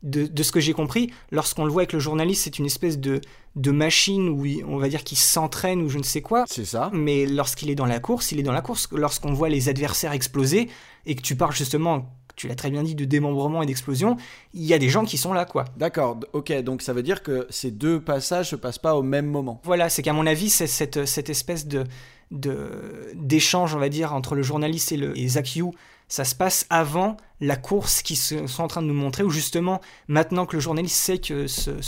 de, 0.04 0.42
ce 0.42 0.52
que 0.52 0.60
j'ai 0.60 0.74
compris, 0.74 1.10
lorsqu'on 1.32 1.64
le 1.64 1.72
voit 1.72 1.80
avec 1.80 1.92
le 1.92 1.98
journaliste, 1.98 2.44
c'est 2.44 2.58
une 2.58 2.66
espèce 2.66 2.98
de, 2.98 3.20
de 3.56 3.70
machine 3.70 4.28
où 4.28 4.44
on 4.68 4.76
va 4.76 4.88
dire 4.88 5.02
qu'il 5.02 5.18
s'entraîne 5.18 5.80
ou 5.80 5.88
je 5.88 5.98
ne 5.98 6.02
sais 6.02 6.20
quoi. 6.20 6.44
C'est 6.46 6.66
ça. 6.66 6.90
Mais 6.92 7.26
lorsqu'il 7.26 7.70
est 7.70 7.74
dans 7.74 7.86
la 7.86 7.98
course, 7.98 8.30
il 8.30 8.38
est 8.38 8.42
dans 8.42 8.52
la 8.52 8.60
course. 8.60 8.88
Lorsqu'on 8.92 9.32
voit 9.32 9.48
les 9.48 9.68
adversaires 9.68 10.12
exploser 10.12 10.68
et 11.06 11.14
que 11.14 11.22
tu 11.22 11.36
parles 11.36 11.54
justement, 11.54 12.14
tu 12.36 12.48
l'as 12.48 12.54
très 12.54 12.70
bien 12.70 12.82
dit, 12.82 12.94
de 12.94 13.04
démembrement 13.04 13.62
et 13.62 13.66
d'explosion, 13.66 14.16
il 14.52 14.64
y 14.64 14.74
a 14.74 14.78
des 14.78 14.90
gens 14.90 15.04
qui 15.04 15.16
sont 15.16 15.32
là, 15.32 15.46
quoi. 15.46 15.64
D'accord, 15.76 16.20
ok, 16.32 16.52
donc 16.62 16.82
ça 16.82 16.92
veut 16.92 17.02
dire 17.02 17.22
que 17.22 17.46
ces 17.48 17.70
deux 17.70 18.00
passages 18.00 18.50
se 18.50 18.56
passent 18.56 18.78
pas 18.78 18.96
au 18.96 19.02
même 19.02 19.26
moment. 19.26 19.60
Voilà, 19.64 19.88
c'est 19.88 20.02
qu'à 20.02 20.12
mon 20.12 20.26
avis, 20.26 20.50
c'est 20.50 20.66
cette, 20.66 21.06
cette 21.06 21.30
espèce 21.30 21.66
de 21.66 21.84
d'échange, 22.30 23.76
on 23.76 23.78
va 23.78 23.88
dire, 23.88 24.12
entre 24.12 24.34
le 24.34 24.42
journaliste 24.42 24.90
et, 24.90 24.96
le, 24.96 25.16
et 25.16 25.28
Zach 25.28 25.54
Yu 25.54 25.66
ça 26.08 26.24
se 26.24 26.34
passe 26.34 26.66
avant 26.70 27.16
la 27.40 27.56
course 27.56 28.02
qu'ils 28.02 28.16
sont 28.16 28.62
en 28.62 28.68
train 28.68 28.82
de 28.82 28.86
nous 28.86 28.94
montrer, 28.94 29.22
où 29.22 29.30
justement, 29.30 29.80
maintenant 30.08 30.46
que 30.46 30.56
le 30.56 30.60
journaliste 30.60 30.96
sait 30.96 31.18
que 31.18 31.46
ce, 31.46 31.80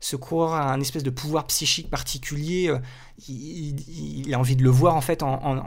ce, 0.00 0.16
coureur 0.16 0.54
a 0.54 0.72
un 0.72 0.80
espèce 0.80 1.02
de 1.02 1.10
pouvoir 1.10 1.46
psychique 1.46 1.90
particulier, 1.90 2.74
il, 3.28 4.32
a 4.34 4.38
envie 4.38 4.56
de 4.56 4.62
le 4.62 4.70
voir 4.70 4.94
en 4.94 5.00
fait 5.00 5.22
en, 5.22 5.62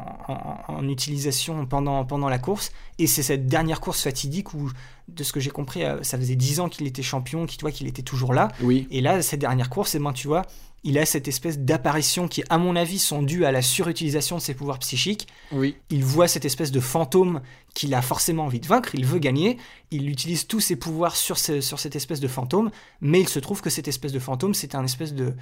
en, 0.67 0.87
utilisation 0.87 1.65
pendant, 1.65 2.05
pendant 2.05 2.29
la 2.29 2.39
course. 2.39 2.71
Et 2.99 3.07
c'est 3.07 3.23
cette 3.23 3.47
dernière 3.47 3.81
course 3.81 4.01
fatidique 4.01 4.53
où, 4.53 4.71
de 5.07 5.23
ce 5.23 5.31
que 5.31 5.39
j'ai 5.39 5.49
compris, 5.49 5.83
euh, 5.83 6.01
ça 6.03 6.17
faisait 6.17 6.35
10 6.35 6.59
ans 6.59 6.69
qu'il 6.69 6.87
était 6.87 7.03
champion, 7.03 7.45
qu'il 7.45 7.71
qu'il 7.71 7.87
était 7.87 8.01
toujours 8.01 8.33
là. 8.33 8.49
Oui. 8.61 8.87
Et 8.91 9.01
là, 9.01 9.21
cette 9.21 9.39
dernière 9.39 9.69
course, 9.69 9.95
et 9.95 9.97
eh 9.97 10.01
ben, 10.01 10.13
tu 10.13 10.27
vois, 10.27 10.43
il 10.83 10.97
a 10.97 11.05
cette 11.05 11.27
espèce 11.27 11.59
d'apparition 11.59 12.27
qui, 12.27 12.43
à 12.49 12.57
mon 12.57 12.75
avis, 12.75 12.99
sont 12.99 13.21
dues 13.21 13.45
à 13.45 13.51
la 13.51 13.61
surutilisation 13.61 14.37
de 14.37 14.41
ses 14.41 14.53
pouvoirs 14.53 14.79
psychiques. 14.79 15.27
Oui. 15.51 15.75
Il 15.89 16.03
voit 16.03 16.27
cette 16.27 16.45
espèce 16.45 16.71
de 16.71 16.79
fantôme 16.79 17.41
qu'il 17.73 17.93
a 17.93 18.01
forcément 18.01 18.45
envie 18.45 18.59
de 18.59 18.67
vaincre, 18.67 18.93
il 18.93 19.05
veut 19.05 19.19
gagner, 19.19 19.57
il 19.91 20.09
utilise 20.09 20.45
tous 20.45 20.59
ses 20.59 20.75
pouvoirs 20.75 21.15
sur, 21.15 21.37
sur 21.37 21.79
cette 21.79 21.95
espèce 21.95 22.19
de 22.19 22.27
fantôme, 22.27 22.69
mais 23.01 23.21
il 23.21 23.27
se 23.27 23.39
trouve 23.39 23.61
que 23.61 23.71
cette 23.71 23.87
espèce 23.87 24.11
de 24.11 24.19
fantôme, 24.19 24.53
c'est 24.53 24.75
un 24.75 24.83
espèce 24.83 25.13
de 25.13 25.33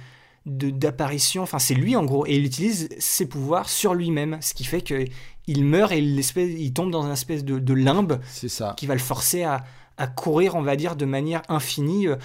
d'apparition, 0.46 1.42
enfin 1.42 1.58
c'est 1.58 1.74
lui 1.74 1.94
en 1.96 2.04
gros, 2.04 2.26
et 2.26 2.36
il 2.36 2.44
utilise 2.44 2.88
ses 2.98 3.26
pouvoirs 3.26 3.68
sur 3.68 3.94
lui-même, 3.94 4.38
ce 4.40 4.54
qui 4.54 4.64
fait 4.64 4.80
que 4.80 5.04
il 5.46 5.64
meurt 5.64 5.92
et 5.92 5.98
il 5.98 6.72
tombe 6.72 6.90
dans 6.90 7.04
une 7.04 7.12
espèce 7.12 7.44
de, 7.44 7.58
de 7.58 7.74
limbe 7.74 8.20
ça. 8.24 8.74
qui 8.76 8.86
va 8.86 8.94
le 8.94 9.00
forcer 9.00 9.42
à, 9.42 9.64
à 9.98 10.06
courir, 10.06 10.54
on 10.54 10.62
va 10.62 10.76
dire, 10.76 10.96
de 10.96 11.04
manière 11.04 11.42
infinie. 11.48 12.08
Euh, 12.08 12.16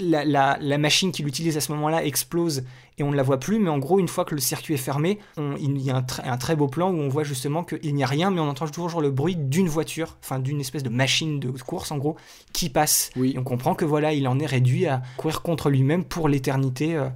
la, 0.00 0.24
la, 0.60 0.78
machine 0.78 1.12
qu'il 1.12 1.26
utilise 1.26 1.56
à 1.56 1.60
ce 1.60 1.72
moment-là 1.72 2.04
explose 2.04 2.64
et 2.98 3.02
on 3.02 3.10
ne 3.10 3.16
la 3.16 3.22
voit 3.22 3.38
plus, 3.38 3.58
mais 3.58 3.70
en 3.70 3.78
gros, 3.78 3.98
une 3.98 4.08
fois 4.08 4.24
que 4.24 4.34
le 4.34 4.40
circuit 4.40 4.74
est 4.74 4.78
fermé, 4.78 5.18
il 5.36 5.78
y 5.78 5.90
a 5.90 5.96
un, 5.96 6.04
un, 6.24 6.36
très 6.38 6.56
beau 6.56 6.68
plan 6.68 6.90
où 6.90 6.96
on 6.96 7.08
voit 7.08 7.24
justement 7.24 7.64
qu'il 7.64 7.94
n'y 7.94 8.02
a 8.02 8.06
rien, 8.06 8.30
mais 8.30 8.40
on 8.40 8.48
entend 8.48 8.66
toujours 8.66 9.00
le 9.00 9.10
bruit 9.10 9.36
d'une 9.36 9.68
voiture, 9.68 10.16
enfin 10.22 10.38
d'une 10.38 10.60
espèce 10.60 10.82
de 10.82 10.90
machine 10.90 11.40
de 11.40 11.50
course 11.50 11.90
en 11.92 11.98
gros, 11.98 12.16
qui 12.52 12.68
passe. 12.68 13.10
Oui. 13.16 13.32
Et 13.34 13.38
on 13.38 13.44
comprend 13.44 13.74
que 13.74 13.84
voilà, 13.84 14.12
il 14.12 14.28
en 14.28 14.38
est 14.38 14.46
réduit 14.46 14.86
à 14.86 15.02
courir 15.16 15.42
contre 15.42 15.70
lui-même 15.70 16.04
pour 16.04 16.28
l'éternité. 16.28 16.96
Euh, 16.96 17.08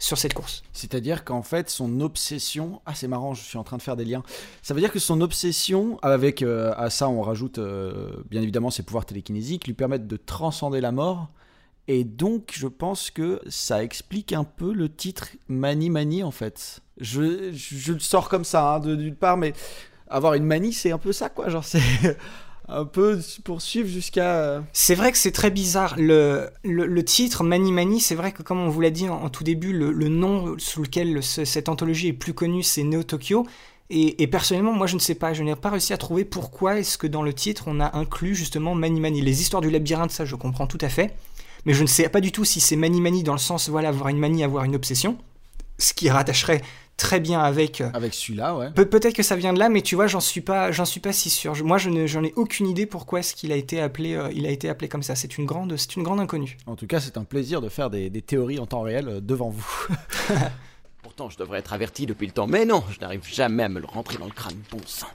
sur 0.00 0.18
cette 0.18 0.34
course. 0.34 0.62
C'est-à-dire 0.72 1.24
qu'en 1.24 1.42
fait, 1.42 1.70
son 1.70 2.00
obsession. 2.00 2.80
Ah, 2.86 2.94
c'est 2.94 3.06
marrant, 3.06 3.34
je 3.34 3.42
suis 3.42 3.58
en 3.58 3.64
train 3.64 3.76
de 3.76 3.82
faire 3.82 3.96
des 3.96 4.04
liens. 4.04 4.24
Ça 4.62 4.74
veut 4.74 4.80
dire 4.80 4.90
que 4.90 4.98
son 4.98 5.20
obsession, 5.20 5.98
avec 6.02 6.42
euh, 6.42 6.72
à 6.76 6.90
ça, 6.90 7.08
on 7.08 7.20
rajoute 7.20 7.58
euh, 7.58 8.10
bien 8.28 8.42
évidemment 8.42 8.70
ses 8.70 8.82
pouvoirs 8.82 9.04
télékinésiques, 9.04 9.66
lui 9.66 9.74
permettent 9.74 10.08
de 10.08 10.16
transcender 10.16 10.80
la 10.80 10.90
mort. 10.90 11.28
Et 11.86 12.04
donc, 12.04 12.52
je 12.54 12.66
pense 12.66 13.10
que 13.10 13.40
ça 13.48 13.84
explique 13.84 14.32
un 14.32 14.44
peu 14.44 14.72
le 14.72 14.88
titre 14.88 15.28
Mani 15.48 15.90
Mani, 15.90 16.22
en 16.22 16.30
fait. 16.30 16.80
Je, 16.98 17.52
je, 17.52 17.92
le 17.92 17.98
sors 17.98 18.28
comme 18.28 18.44
ça, 18.44 18.74
hein, 18.74 18.80
d'une 18.80 19.16
part, 19.16 19.36
mais 19.36 19.52
avoir 20.08 20.34
une 20.34 20.44
manie, 20.44 20.72
c'est 20.72 20.92
un 20.92 20.98
peu 20.98 21.12
ça, 21.12 21.28
quoi. 21.28 21.50
Genre, 21.50 21.64
c'est 21.64 21.80
un 22.70 22.84
peu 22.84 23.20
poursuivre 23.44 23.88
jusqu'à. 23.88 24.36
Euh, 24.36 24.60
c'est 24.72 24.94
vrai 24.94 25.12
que 25.12 25.18
c'est 25.18 25.32
très 25.32 25.50
bizarre. 25.50 25.94
Le, 25.98 26.48
le, 26.62 27.04
titre 27.04 27.42
Mani 27.42 27.72
Mani, 27.72 28.00
c'est 28.00 28.14
vrai 28.14 28.32
que 28.32 28.42
comme 28.42 28.60
on 28.60 28.68
vous 28.68 28.80
l'a 28.80 28.90
dit 28.90 29.08
en, 29.08 29.28
tout 29.28 29.44
début, 29.44 29.72
le, 29.72 30.08
nom 30.08 30.54
sous 30.58 30.82
lequel 30.82 31.22
cette 31.22 31.68
anthologie 31.68 32.08
est 32.08 32.12
plus 32.12 32.34
connue, 32.34 32.62
c'est 32.62 32.82
Neo 32.82 33.02
Tokyo. 33.02 33.46
Et, 33.92 34.28
personnellement, 34.28 34.72
moi 34.72 34.86
je 34.86 34.94
ne 34.94 35.00
sais 35.00 35.16
pas, 35.16 35.32
je 35.32 35.42
n'ai 35.42 35.56
pas 35.56 35.70
réussi 35.70 35.92
à 35.92 35.96
trouver 35.96 36.24
pourquoi 36.24 36.78
est-ce 36.78 36.96
que 36.96 37.08
dans 37.08 37.22
le 37.22 37.32
titre 37.32 37.64
on 37.66 37.80
a 37.80 37.96
inclus 37.96 38.36
justement 38.36 38.76
Mani 38.76 39.00
Mani. 39.00 39.20
Les 39.20 39.42
histoires 39.42 39.62
du 39.62 39.70
labyrinthe, 39.70 40.12
ça 40.12 40.24
je 40.24 40.36
comprends 40.36 40.68
tout 40.68 40.78
à 40.80 40.88
fait. 40.88 41.16
Mais 41.66 41.74
je 41.74 41.82
ne 41.82 41.88
sais 41.88 42.08
pas 42.08 42.20
du 42.20 42.30
tout 42.30 42.44
si 42.44 42.60
c'est 42.60 42.76
Mani 42.76 43.00
Mani 43.00 43.24
dans 43.24 43.32
le 43.32 43.38
sens, 43.38 43.68
voilà, 43.68 43.88
avoir 43.88 44.08
une 44.08 44.18
manie, 44.18 44.44
avoir 44.44 44.64
une 44.64 44.76
obsession. 44.76 45.18
ce 45.78 45.92
qui 45.92 46.08
rattacherait 46.08 46.62
très 47.00 47.18
bien 47.20 47.40
avec. 47.40 47.80
euh, 47.80 47.90
Avec 47.94 48.14
celui-là, 48.14 48.54
ouais. 48.54 48.70
Pe- 48.70 48.84
Peut-être 48.84 49.14
que 49.14 49.22
ça 49.22 49.34
vient 49.36 49.52
de 49.52 49.58
là, 49.58 49.68
mais 49.68 49.82
tu 49.82 49.94
vois, 49.94 50.06
j'en 50.06 50.20
suis 50.20 50.40
pas, 50.40 50.70
j'en 50.70 50.84
suis 50.84 51.00
pas 51.00 51.12
si 51.12 51.30
sûr. 51.30 51.54
Je- 51.54 51.64
Moi, 51.64 51.78
je 51.78 51.90
ne- 51.90 52.06
j'en 52.06 52.22
ai 52.22 52.32
aucune 52.36 52.66
idée 52.68 52.86
pourquoi 52.86 53.20
est-ce 53.20 53.34
qu'il 53.34 53.50
a 53.52 53.56
été 53.56 53.80
appelé, 53.80 54.14
euh, 54.14 54.28
il 54.34 54.46
a 54.46 54.50
été 54.50 54.68
appelé 54.68 54.88
comme 54.88 55.02
ça. 55.02 55.14
C'est 55.16 55.38
une 55.38 55.46
grande, 55.46 55.76
c'est 55.76 55.96
une 55.96 56.02
grande 56.02 56.20
inconnue. 56.20 56.56
En 56.66 56.76
tout 56.76 56.86
cas, 56.86 57.00
c'est 57.00 57.16
un 57.16 57.24
plaisir 57.24 57.60
de 57.60 57.68
faire 57.68 57.90
des, 57.90 58.10
des 58.10 58.22
théories 58.22 58.58
en 58.58 58.66
temps 58.66 58.82
réel 58.82 59.08
euh, 59.08 59.20
devant 59.20 59.50
vous. 59.50 59.86
Pourtant, 61.02 61.30
je 61.30 61.36
devrais 61.38 61.58
être 61.58 61.72
averti 61.72 62.06
depuis 62.06 62.26
le 62.26 62.32
temps. 62.32 62.46
Mais 62.46 62.64
non, 62.64 62.84
je 62.90 63.00
n'arrive 63.00 63.26
jamais 63.26 63.64
à 63.64 63.68
me 63.68 63.80
le 63.80 63.86
rentrer 63.86 64.18
dans 64.18 64.26
le 64.26 64.30
crâne, 64.32 64.60
bon 64.70 64.78
sang. 64.86 65.06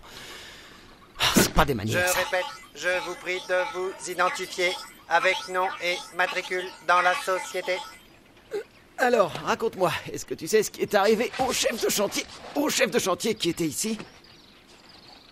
Ah, 1.19 1.23
C'est 1.35 1.53
pas 1.53 1.63
des 1.65 1.73
Je 1.73 1.77
manières. 1.77 2.07
ça. 2.09 2.19
répète, 2.19 2.45
je 2.75 2.89
vous 3.07 3.15
prie 3.21 3.39
de 3.47 3.55
vous 3.77 4.11
identifier 4.11 4.71
avec 5.07 5.35
nom 5.53 5.67
et 5.83 5.95
matricule 6.17 6.63
dans 6.87 7.01
la 7.01 7.13
société. 7.23 7.73
Alors, 8.97 9.31
raconte-moi, 9.43 9.91
est-ce 10.11 10.25
que 10.25 10.33
tu 10.33 10.47
sais 10.47 10.63
ce 10.63 10.71
qui 10.71 10.81
est 10.81 10.95
arrivé 10.95 11.31
au 11.45 11.51
chef 11.51 11.83
de 11.83 11.89
chantier 11.89 12.23
Au 12.55 12.69
chef 12.69 12.89
de 12.91 12.99
chantier 12.99 13.35
qui 13.35 13.49
était 13.49 13.65
ici? 13.65 13.97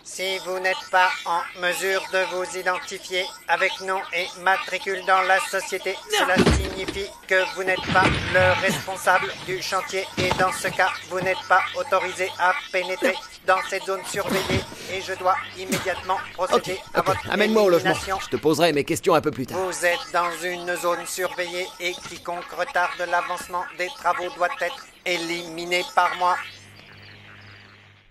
Si 0.06 0.38
vous 0.40 0.60
n'êtes 0.60 0.90
pas 0.92 1.10
en 1.26 1.62
mesure 1.62 2.02
de 2.12 2.20
vous 2.36 2.58
identifier 2.58 3.24
avec 3.48 3.72
nom 3.82 4.02
et 4.14 4.28
matricule 4.42 5.02
dans 5.08 5.22
la 5.22 5.40
société, 5.40 5.96
cela 6.12 6.36
signifie 6.58 7.10
que 7.26 7.56
vous 7.56 7.64
n'êtes 7.64 7.82
pas 7.94 8.04
le 8.34 8.62
responsable 8.62 9.32
du 9.46 9.62
chantier 9.62 10.06
et 10.18 10.30
dans 10.38 10.52
ce 10.52 10.68
cas, 10.68 10.90
vous 11.10 11.22
n'êtes 11.22 11.42
pas 11.48 11.62
autorisé 11.78 12.30
à 12.38 12.54
pénétrer 12.74 13.16
dans 13.48 13.60
cette 13.70 13.86
zone 13.86 14.04
surveillée 14.06 14.60
et 14.92 15.02
je 15.02 15.14
dois 15.14 15.38
immédiatement 15.58 16.18
procéder 16.34 16.78
à 16.94 17.00
ok, 17.00 17.06
votre 17.06 17.32
amène-moi 17.32 17.64
au 17.64 17.70
logement. 17.70 17.94
Je 17.96 18.28
te 18.28 18.36
poserai 18.36 18.74
mes 18.74 18.84
questions 18.84 19.16
un 19.16 19.22
peu 19.22 19.32
plus 19.32 19.46
tard. 19.46 19.58
Vous 19.60 19.86
êtes 19.86 20.12
dans 20.12 20.32
une 20.44 20.76
zone 20.76 21.08
surveillée 21.08 21.68
et 21.80 21.94
quiconque 22.10 22.52
retarde 22.52 23.10
l'avancement 23.10 23.64
des 23.78 23.88
travaux 23.88 24.30
doit 24.36 24.50
être 24.60 24.86
éliminé 25.06 25.84
par 25.96 26.14
moi. 26.18 26.36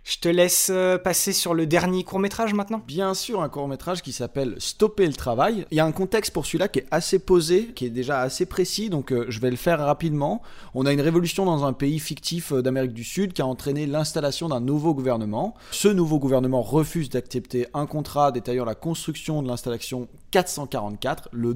Je 0.05 0.19
te 0.19 0.29
laisse 0.29 0.69
euh, 0.73 0.99
passer 0.99 1.33
sur 1.33 1.55
le 1.55 1.65
dernier 1.65 2.03
court 2.03 2.19
métrage 2.19 2.55
maintenant. 2.55 2.83
Bien 2.89 3.15
sûr, 3.15 3.41
un 3.41 3.49
court 3.49 3.69
métrage 3.69 4.03
qui 4.03 4.11
s'appelle 4.11 4.57
Stopper 4.59 5.07
le 5.07 5.13
travail. 5.13 5.65
Il 5.71 5.77
y 5.77 5.81
a 5.81 5.85
un 5.85 5.93
contexte 5.93 6.33
pour 6.33 6.45
celui-là 6.45 6.67
qui 6.67 6.81
est 6.81 6.87
assez 6.91 7.21
posé, 7.21 7.69
qui 7.69 7.87
est 7.87 7.91
déjà 7.91 8.21
assez 8.21 8.45
précis, 8.45 8.91
donc 8.91 9.13
euh, 9.13 9.27
je 9.29 9.39
vais 9.39 9.51
le 9.51 9.57
faire 9.57 9.79
rapidement. 9.79 10.43
On 10.75 10.87
a 10.87 10.93
une 10.93 11.01
révolution 11.01 11.45
dans 11.45 11.65
un 11.65 11.73
pays 11.73 12.01
fictif 12.01 12.53
euh, 12.53 12.63
d'Amérique 12.63 12.95
du 12.95 13.05
Sud 13.05 13.33
qui 13.33 13.43
a 13.43 13.47
entraîné 13.47 13.87
l'installation 13.87 14.49
d'un 14.49 14.61
nouveau 14.61 14.93
gouvernement. 14.93 15.55
Ce 15.71 15.87
nouveau 15.87 16.19
gouvernement 16.19 16.63
refuse 16.63 17.09
d'accepter 17.09 17.69
un 17.73 17.87
contrat 17.87 18.33
détaillant 18.33 18.65
la 18.65 18.75
construction 18.75 19.41
de 19.41 19.47
l'installation 19.47 20.09
444. 20.33 21.29
Le, 21.33 21.53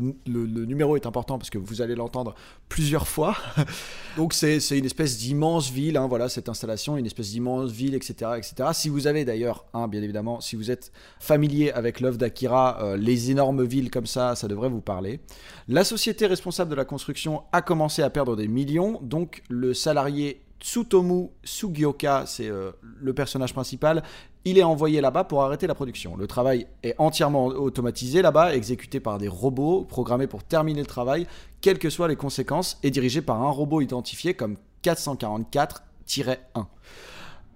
numéro 0.67 0.95
est 0.95 1.07
important 1.07 1.39
parce 1.39 1.51
que 1.51 1.59
vous 1.59 1.83
allez 1.83 1.97
l'entendre 1.97 2.37
plusieurs 2.69 3.09
fois. 3.09 3.37
Donc 4.17 4.35
c'est 4.35 4.61
c'est 4.61 4.79
une 4.79 4.85
espèce 4.85 5.19
d'immense 5.19 5.71
ville, 5.71 5.97
hein, 5.97 6.07
voilà 6.07 6.29
cette 6.29 6.49
installation, 6.49 6.97
une 6.97 7.07
espèce 7.07 7.31
d'immense 7.31 7.73
ville, 7.73 7.95
etc., 7.95 8.36
etc. 8.39 8.71
Si 8.73 8.89
vous 8.89 9.07
avez 9.07 9.25
d'ailleurs, 9.25 9.67
hein, 9.75 9.89
bien 9.89 10.03
évidemment, 10.03 10.41
si 10.41 10.57
vous 10.57 10.71
êtes 10.71 10.93
familier 11.21 11.71
avec 11.73 12.01
l'œuvre 12.01 12.19
d'Akira, 12.19 12.79
euh, 12.83 12.97
les 12.97 13.31
énormes 13.31 13.65
villes 13.65 13.91
comme 13.91 14.07
ça, 14.07 14.35
ça 14.35 14.49
devrait 14.49 14.69
vous 14.69 14.81
parler. 14.81 15.21
La 15.69 15.85
société 15.85 16.27
responsable 16.27 16.71
de 16.71 16.77
la 16.77 16.85
construction 16.85 17.43
a 17.53 17.63
commencé 17.63 18.03
à 18.03 18.11
perdre 18.11 18.37
des 18.37 18.49
millions, 18.49 18.99
donc 19.03 19.43
le 19.49 19.75
salarié 19.75 20.43
Tsutomu 20.61 21.29
Sugioka, 21.45 22.25
c'est 22.27 22.49
euh, 22.49 22.73
le 22.83 23.13
personnage 23.13 23.53
principal, 23.53 24.03
il 24.45 24.59
est 24.59 24.63
envoyé 24.63 25.01
là-bas 25.01 25.25
pour 25.25 25.43
arrêter 25.43 25.67
la 25.67 25.75
production. 25.75 26.17
Le 26.17 26.27
travail 26.27 26.67
est 26.83 26.95
entièrement 26.99 27.47
automatisé 27.47 28.23
là-bas, 28.23 28.55
exécuté 28.55 29.01
par 29.01 29.19
des 29.19 29.29
robots, 29.29 29.85
programmés 29.85 30.27
pour 30.27 30.45
terminer 30.45 30.81
le 30.81 30.87
travail, 30.87 31.27
quelles 31.61 31.79
que 31.79 31.91
soient 31.91 32.09
les 32.09 32.17
conséquences, 32.17 32.79
et 32.83 32.91
dirigé 32.91 33.23
par 33.23 33.43
un 33.43 33.51
robot 33.51 33.81
identifié 33.81 34.35
comme 34.35 34.57
444-1. 34.83 36.67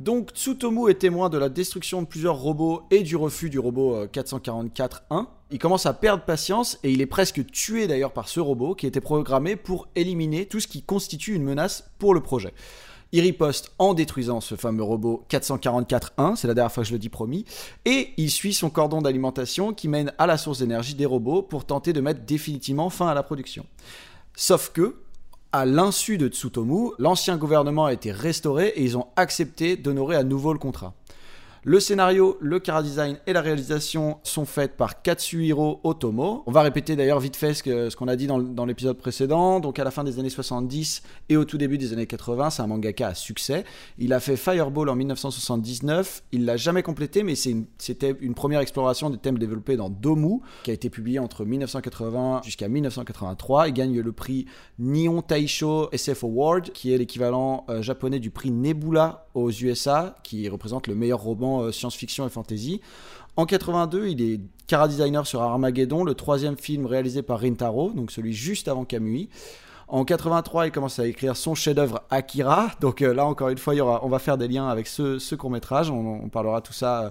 Donc 0.01 0.31
Tsutomu 0.31 0.89
est 0.91 0.95
témoin 0.95 1.29
de 1.29 1.37
la 1.37 1.51
destruction 1.51 2.01
de 2.01 2.07
plusieurs 2.07 2.37
robots 2.37 2.85
et 2.91 3.03
du 3.03 3.17
refus 3.17 3.51
du 3.51 3.59
robot 3.59 3.97
euh, 3.97 4.07
444-1. 4.07 5.27
Il 5.51 5.59
commence 5.59 5.85
à 5.85 5.93
perdre 5.93 6.25
patience 6.25 6.79
et 6.83 6.91
il 6.91 7.03
est 7.03 7.07
presque 7.07 7.45
tué 7.53 7.87
d'ailleurs 7.87 8.13
par 8.13 8.27
ce 8.27 8.41
robot 8.41 8.75
qui 8.75 8.87
était 8.87 9.03
programmé 9.03 9.57
pour 9.57 9.89
éliminer 9.97 10.47
tout 10.47 10.59
ce 10.59 10.69
qui 10.69 10.83
constitue 10.83 11.35
une 11.35 11.43
menace 11.43 11.91
pour 11.99 12.15
le 12.15 12.23
projet. 12.23 12.55
Il 13.13 13.21
riposte 13.21 13.75
en 13.79 13.93
détruisant 13.93 14.41
ce 14.41 14.55
fameux 14.55 14.85
robot 14.85 15.27
444-1, 15.29 16.37
c'est 16.37 16.49
la 16.49 16.55
dernière 16.55 16.73
fois 16.73 16.83
que 16.83 16.89
je 16.89 16.95
le 16.95 16.99
dis 16.99 17.09
promis, 17.11 17.45
et 17.85 18.11
il 18.17 18.31
suit 18.31 18.55
son 18.55 18.71
cordon 18.71 19.03
d'alimentation 19.03 19.75
qui 19.75 19.89
mène 19.89 20.15
à 20.17 20.27
la 20.27 20.39
source 20.39 20.61
d'énergie 20.61 20.95
des 20.95 21.07
robots 21.07 21.43
pour 21.43 21.67
tenter 21.67 21.93
de 21.93 22.01
mettre 22.01 22.21
définitivement 22.21 22.89
fin 22.89 23.09
à 23.09 23.15
la 23.15 23.25
production. 23.25 23.67
Sauf 24.35 24.71
que, 24.73 24.95
à 25.53 25.67
l'insu 25.67 26.17
de 26.17 26.29
Tsutomu, 26.29 26.91
l'ancien 26.99 27.37
gouvernement 27.37 27.87
a 27.87 27.93
été 27.93 28.13
restauré 28.13 28.69
et 28.69 28.83
ils 28.83 28.97
ont 28.97 29.09
accepté 29.17 29.77
d'honorer 29.77 30.17
à 30.17 30.23
nouveau 30.23 30.53
le 30.53 30.59
contrat. 30.59 30.95
Le 31.63 31.79
scénario, 31.79 32.39
le 32.41 32.59
chara-design 32.65 33.19
et 33.27 33.35
la 33.35 33.43
réalisation 33.43 34.17
sont 34.23 34.47
faits 34.47 34.79
par 34.79 35.03
Katsuhiro 35.03 35.81
Otomo. 35.85 36.43
On 36.47 36.53
va 36.53 36.63
répéter 36.63 36.97
d'ailleurs 36.97 37.21
vite 37.21 37.37
fait 37.37 37.53
ce 37.53 37.95
qu'on 37.95 38.09
a 38.09 38.17
dit 38.17 38.27
dans, 38.27 38.65
l'épisode 38.65 38.97
précédent. 38.97 39.61
Donc 39.61 39.79
à 39.79 39.85
la 39.85 39.91
fin 39.91 40.03
des 40.03 40.19
années 40.19 40.31
70 40.31 41.03
et 41.29 41.37
au 41.37 41.45
tout 41.45 41.59
début 41.59 41.77
des 41.77 41.93
années 41.93 42.07
80, 42.07 42.49
c'est 42.49 42.63
un 42.63 42.67
mangaka 42.67 43.09
à 43.09 43.15
succès. 43.15 43.65
Il 43.99 44.15
a 44.15 44.21
fait 44.21 44.37
Fireball 44.37 44.89
en 44.89 44.97
1979. 44.97 46.23
Il 46.33 46.47
l'a 46.47 46.57
jamais 46.57 46.83
complété, 46.83 47.23
mais 47.23 47.35
c'était 47.35 48.17
une 48.23 48.33
première 48.33 48.61
exploration 48.61 49.11
des 49.11 49.19
thèmes 49.19 49.37
développés 49.37 49.77
dans 49.77 49.91
Domu, 49.91 50.41
qui 50.63 50.71
a 50.71 50.75
été 50.75 50.89
publié 50.89 51.19
entre 51.19 51.45
1980 51.45 52.41
jusqu'à 52.43 52.69
1983. 52.69 53.69
Il 53.69 53.75
gagne 53.75 54.01
le 54.01 54.13
prix 54.13 54.47
Nihon 54.79 55.21
Taisho 55.21 55.91
SF 55.93 56.25
Award, 56.25 56.71
qui 56.71 56.95
est 56.95 56.97
l'équivalent 56.97 57.67
euh, 57.69 57.83
japonais 57.83 58.19
du 58.19 58.31
prix 58.31 58.51
Nebula 58.51 59.27
aux 59.35 59.51
USA, 59.51 60.17
qui 60.23 60.49
représente 60.49 60.87
le 60.87 60.95
meilleur 60.95 61.21
roman 61.21 61.63
euh, 61.63 61.73
science-fiction 61.73 62.27
et 62.27 62.31
fantasy. 62.31 62.81
En 63.37 63.47
82, 63.47 64.09
il 64.09 64.23
est 64.23 64.41
Cara 64.67 64.89
Designer 64.89 65.27
sur 65.27 65.43
Armageddon, 65.43 66.05
le 66.05 66.15
troisième 66.15 66.57
film 66.57 66.87
réalisé 66.87 67.23
par 67.23 67.41
Rintaro, 67.41 67.91
donc 67.91 68.11
celui 68.11 68.33
juste 68.33 68.69
avant 68.69 68.85
Kamui. 68.85 69.29
En 69.89 70.05
83, 70.05 70.67
il 70.67 70.73
commence 70.73 71.01
à 71.01 71.07
écrire 71.07 71.37
son 71.37 71.57
chef-d'œuvre 71.57 72.03
Akira. 72.11 72.71
Donc 72.81 73.03
euh, 73.03 73.13
là, 73.13 73.27
encore 73.27 73.49
une 73.49 73.59
fois, 73.59 73.75
on 74.05 74.09
va 74.09 74.21
faire 74.21 74.39
des 74.39 74.47
liens 74.47 74.69
avec 74.69 74.87
ce, 74.87 75.19
ce 75.19 75.35
court-métrage. 75.35 75.91
On, 75.91 76.21
on 76.25 76.29
parlera 76.29 76.61
tout 76.61 76.73
ça 76.73 77.03
euh, 77.03 77.11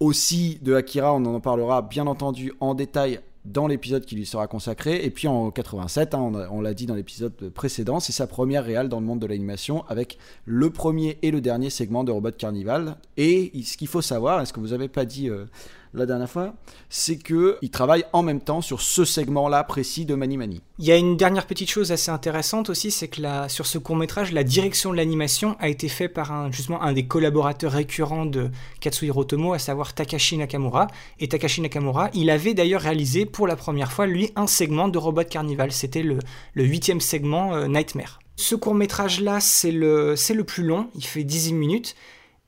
aussi 0.00 0.58
de 0.60 0.74
Akira. 0.74 1.14
On 1.14 1.24
en 1.24 1.38
parlera 1.40 1.82
bien 1.82 2.08
entendu 2.08 2.52
en 2.58 2.74
détail 2.74 3.20
dans 3.44 3.66
l'épisode 3.66 4.04
qui 4.04 4.16
lui 4.16 4.26
sera 4.26 4.46
consacré. 4.46 5.04
Et 5.04 5.10
puis 5.10 5.28
en 5.28 5.50
87, 5.50 6.14
hein, 6.14 6.32
on 6.50 6.60
l'a 6.60 6.74
dit 6.74 6.86
dans 6.86 6.94
l'épisode 6.94 7.32
précédent, 7.50 8.00
c'est 8.00 8.12
sa 8.12 8.26
première 8.26 8.64
réale 8.64 8.88
dans 8.88 9.00
le 9.00 9.06
monde 9.06 9.20
de 9.20 9.26
l'animation 9.26 9.84
avec 9.88 10.18
le 10.44 10.70
premier 10.70 11.18
et 11.22 11.30
le 11.30 11.40
dernier 11.40 11.70
segment 11.70 12.04
de 12.04 12.12
Robot 12.12 12.32
Carnival. 12.32 12.96
Et 13.16 13.52
ce 13.64 13.76
qu'il 13.76 13.88
faut 13.88 14.02
savoir, 14.02 14.42
et 14.42 14.46
ce 14.46 14.52
que 14.52 14.60
vous 14.60 14.68
n'avez 14.68 14.88
pas 14.88 15.04
dit 15.04 15.28
euh, 15.28 15.46
la 15.92 16.06
dernière 16.06 16.30
fois, 16.30 16.54
c'est 16.88 17.18
qu'il 17.18 17.70
travaille 17.70 18.04
en 18.12 18.22
même 18.22 18.40
temps 18.40 18.60
sur 18.60 18.80
ce 18.80 19.04
segment-là 19.04 19.64
précis 19.64 20.04
de 20.04 20.14
Mani 20.14 20.36
Mani. 20.36 20.60
Il 20.78 20.84
y 20.84 20.92
a 20.92 20.96
une 20.96 21.16
dernière 21.16 21.46
petite 21.46 21.68
chose 21.68 21.90
assez 21.90 22.10
intéressante 22.10 22.70
aussi, 22.70 22.90
c'est 22.90 23.08
que 23.08 23.20
sur 23.48 23.66
ce 23.66 23.78
court 23.78 23.96
métrage, 23.96 24.32
la 24.32 24.44
direction 24.44 24.92
de 24.92 24.96
l'animation 24.96 25.56
a 25.58 25.68
été 25.68 25.88
faite 25.88 26.14
par 26.14 26.32
un, 26.32 26.52
justement 26.52 26.80
un 26.82 26.92
des 26.92 27.06
collaborateurs 27.06 27.72
récurrents 27.72 28.26
de 28.26 28.50
Katsuhiro 28.80 29.22
Otomo, 29.22 29.52
à 29.52 29.58
savoir 29.58 29.94
Takashi 29.94 30.38
Nakamura. 30.38 30.86
Et 31.18 31.28
Takashi 31.28 31.60
Nakamura, 31.60 32.10
il 32.14 32.30
avait 32.30 32.54
d'ailleurs 32.54 32.82
réalisé 32.82 33.26
pour 33.26 33.46
la 33.46 33.56
première 33.56 33.90
fois, 33.90 34.06
lui, 34.06 34.30
un 34.36 34.46
segment 34.46 34.88
de 34.88 34.98
Robot 34.98 35.24
Carnival. 35.24 35.72
C'était 35.72 36.02
le, 36.02 36.18
huitième 36.56 37.00
segment 37.00 37.54
euh, 37.54 37.66
Nightmare. 37.66 38.20
Ce 38.36 38.54
court 38.54 38.74
métrage 38.74 39.20
là, 39.20 39.40
c'est 39.40 39.72
le, 39.72 40.14
le 40.14 40.44
plus 40.44 40.62
long, 40.62 40.88
il 40.94 41.04
fait 41.04 41.24
18 41.24 41.52
minutes. 41.52 41.94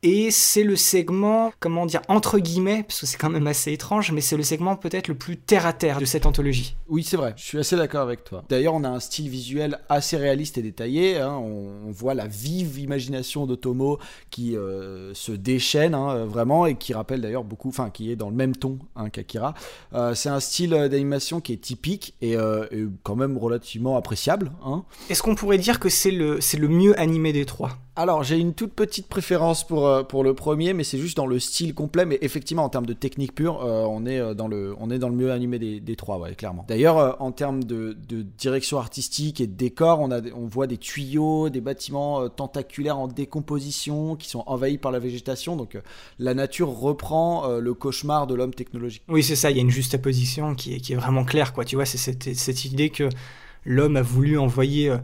Et 0.05 0.32
c'est 0.32 0.64
le 0.64 0.74
segment, 0.74 1.53
comment 1.61 1.86
dire, 1.86 2.03
entre 2.09 2.40
guillemets, 2.40 2.82
parce 2.82 3.00
que 3.00 3.07
c'est 3.07 3.18
quand 3.18 3.30
même 3.30 3.46
assez 3.46 3.72
étrange, 3.72 4.11
mais 4.11 4.20
c'est 4.20 4.36
le 4.36 4.42
segment 4.42 4.74
peut-être 4.74 5.07
le 5.07 5.14
plus 5.14 5.36
terre 5.36 5.64
à 5.64 5.72
terre 5.72 6.00
de 6.00 6.05
cette 6.05 6.26
anthologie. 6.26 6.74
Oui, 6.88 7.05
c'est 7.05 7.16
vrai, 7.16 7.34
je 7.36 7.44
suis 7.44 7.59
assez 7.59 7.76
d'accord 7.76 8.00
avec 8.00 8.24
toi. 8.24 8.42
D'ailleurs, 8.48 8.74
on 8.74 8.82
a 8.82 8.88
un 8.88 8.98
style 8.98 9.28
visuel 9.28 9.78
assez 9.88 10.16
réaliste 10.16 10.59
et 10.59 10.62
détaillé. 10.62 11.18
hein. 11.18 11.36
On, 11.36 11.92
voit 11.92 12.14
la 12.14 12.26
vive 12.26 12.80
imagination 12.80 13.46
d'Otomo 13.46 13.98
qui 14.30 14.57
euh, 14.57 15.14
se 15.14 15.30
déchaîne 15.30 15.94
hein, 15.94 16.24
vraiment 16.24 16.66
et 16.66 16.74
qui 16.74 16.94
rappelle 16.94 17.20
d'ailleurs 17.20 17.44
beaucoup, 17.44 17.68
enfin, 17.68 17.90
qui 17.90 18.11
est 18.11 18.16
dans 18.16 18.30
le 18.30 18.34
même 18.34 18.57
ton 18.57 18.78
hein, 18.96 19.09
qu'Akira. 19.09 19.55
Euh, 19.94 20.14
c'est 20.14 20.30
un 20.30 20.40
style 20.40 20.74
euh, 20.74 20.88
d'animation 20.88 21.40
qui 21.40 21.53
est 21.53 21.61
typique 21.61 22.14
et, 22.22 22.36
euh, 22.36 22.66
et 22.72 22.84
quand 23.03 23.14
même 23.14 23.36
relativement 23.36 23.96
appréciable. 23.96 24.50
Est-ce 25.11 25.22
qu'on 25.22 25.34
pourrait 25.34 25.59
dire 25.59 25.78
que 25.78 25.88
c'est 25.88 26.11
le, 26.11 26.40
c'est 26.40 26.59
le 26.59 26.68
mieux 26.68 26.98
animé 26.98 27.32
des 27.32 27.44
trois? 27.44 27.78
Alors, 27.94 28.22
j'ai 28.22 28.38
une 28.38 28.55
toute 28.55 28.72
petite 28.72 29.07
préférence 29.07 29.66
pour, 29.66 29.91
euh, 29.93 30.03
pour 30.03 30.24
le 30.24 30.34
premier, 30.34 30.74
mais 30.74 30.84
c'est 30.84 30.99
juste 30.99 31.16
dans 31.16 31.26
le 31.26 31.38
style 31.38 31.74
complet. 31.74 32.05
Mais 32.05 32.18
effectivement, 32.20 32.64
en 32.64 32.68
termes 32.68 32.86
de 32.86 32.93
technique 32.93 33.34
pure, 33.34 33.62
euh, 33.62 33.84
on, 33.88 34.07
est 34.07 34.18
euh, 34.18 34.34
dans 34.34 34.49
le, 34.49 34.74
on 34.78 34.90
est 34.90 34.99
dans 34.99 35.09
le 35.09 35.14
mieux 35.14 35.30
animé 35.30 35.59
des, 35.59 35.80
des 35.80 35.97
trois, 35.97 36.20
clairement. 36.30 36.64
D'ailleurs, 36.68 37.20
en 37.20 37.32
termes 37.32 37.64
de, 37.64 37.97
direction 38.38 38.78
artistique 38.78 39.40
et 39.40 39.47
de 39.47 39.55
décor, 39.55 40.01
on, 40.01 40.11
a, 40.11 40.20
on 40.34 40.47
voit 40.47 40.66
des 40.66 40.78
tuyaux, 40.78 41.49
des 41.49 41.61
bâtiments 41.61 42.28
tentaculaires 42.28 42.99
en 42.99 43.09
décomposition 43.09 44.16
qui 44.16 44.28
sont 44.28 44.43
envahis 44.47 44.78
par 44.78 44.93
la 44.93 44.99
végétation. 44.99 45.57
Donc, 45.57 45.78
la 46.18 46.34
nature 46.34 46.68
reprend 46.68 47.47
le 47.59 47.74
cauchemar 47.74 48.26
de 48.26 48.34
l'homme 48.34 48.55
technologique. 48.55 49.03
Oui, 49.09 49.22
c'est 49.22 49.36
ça, 49.36 49.51
il 49.51 49.57
y 49.57 49.61
a 49.61 49.62
une 49.62 49.70
juxtaposition 49.70 50.55
qui 50.55 50.74
est, 50.74 50.80
qui 50.80 50.93
est 50.93 50.97
vraiment 50.97 51.24
claire, 51.24 51.53
quoi. 51.53 51.64
Tu 51.64 51.76
vois, 51.76 51.84
c'est 51.84 51.99
cette, 51.99 52.34
cette 52.34 52.64
idée 52.64 52.90
que 52.90 53.09
l'homme 53.64 53.97
a 53.97 54.03
voulu 54.03 54.38
envoyer, 54.38 54.95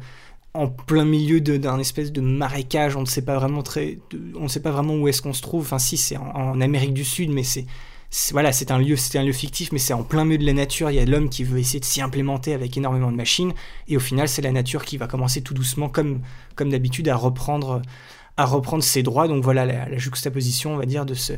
en 0.59 0.69
plein 0.69 1.05
milieu 1.05 1.41
d'un 1.41 1.79
espèce 1.79 2.13
de 2.13 2.21
marécage. 2.21 2.97
On 2.97 3.03
ne 3.03 3.07
sait 3.07 3.23
pas 3.23 3.39
vraiment 3.39 3.63
très, 3.63 3.99
on 4.37 4.45
ne 4.45 4.49
sait 4.49 4.63
pas 4.63 4.71
vraiment 4.71 4.95
où 4.97 5.09
est-ce 5.09 5.23
qu'on 5.23 5.33
se 5.33 5.43
trouve. 5.43 5.63
Enfin, 5.63 5.79
si 5.79 5.97
c'est 5.97 6.17
en, 6.17 6.61
Amérique 6.61 6.95
du 6.95 7.05
Sud, 7.05 7.31
mais 7.31 7.43
c'est 7.43 7.67
voilà, 8.33 8.53
c'est 8.53 8.71
un 8.71 8.79
lieu, 8.79 8.97
un 9.15 9.23
lieu 9.23 9.33
fictif, 9.33 9.71
mais 9.71 9.79
c'est 9.79 9.93
en 9.93 10.03
plein 10.03 10.25
milieu 10.25 10.39
de 10.39 10.47
la 10.47 10.55
nature. 10.55 10.91
Il 10.91 10.95
y 10.95 10.99
a 10.99 11.05
l'homme 11.05 11.29
qui 11.29 11.45
veut 11.45 11.59
essayer 11.59 11.79
de 11.79 11.85
s'y 11.85 12.01
implémenter 12.01 12.55
avec 12.55 12.77
énormément 12.77 13.13
de 13.13 13.17
machines, 13.17 13.53
et 13.87 13.97
au 13.97 14.01
final, 14.01 14.29
c'est 14.29 14.41
la 14.41 14.53
nature 14.53 14.85
qui 14.85 14.97
va 14.97 15.07
commencer 15.07 15.43
tout 15.43 15.53
doucement, 15.53 15.91
comme 15.91 16.23
d'habitude, 16.59 17.09
à 17.09 17.17
reprendre 17.17 17.83
à 18.39 18.47
reprendre 18.47 18.83
ses 18.83 19.03
droits. 19.03 19.29
Donc 19.29 19.45
voilà 19.45 19.67
la, 19.67 19.99
juxtaposition, 19.99 20.73
on 20.73 20.77
va 20.79 20.87
dire, 20.87 21.05
de 21.05 21.15
ce 21.15 21.35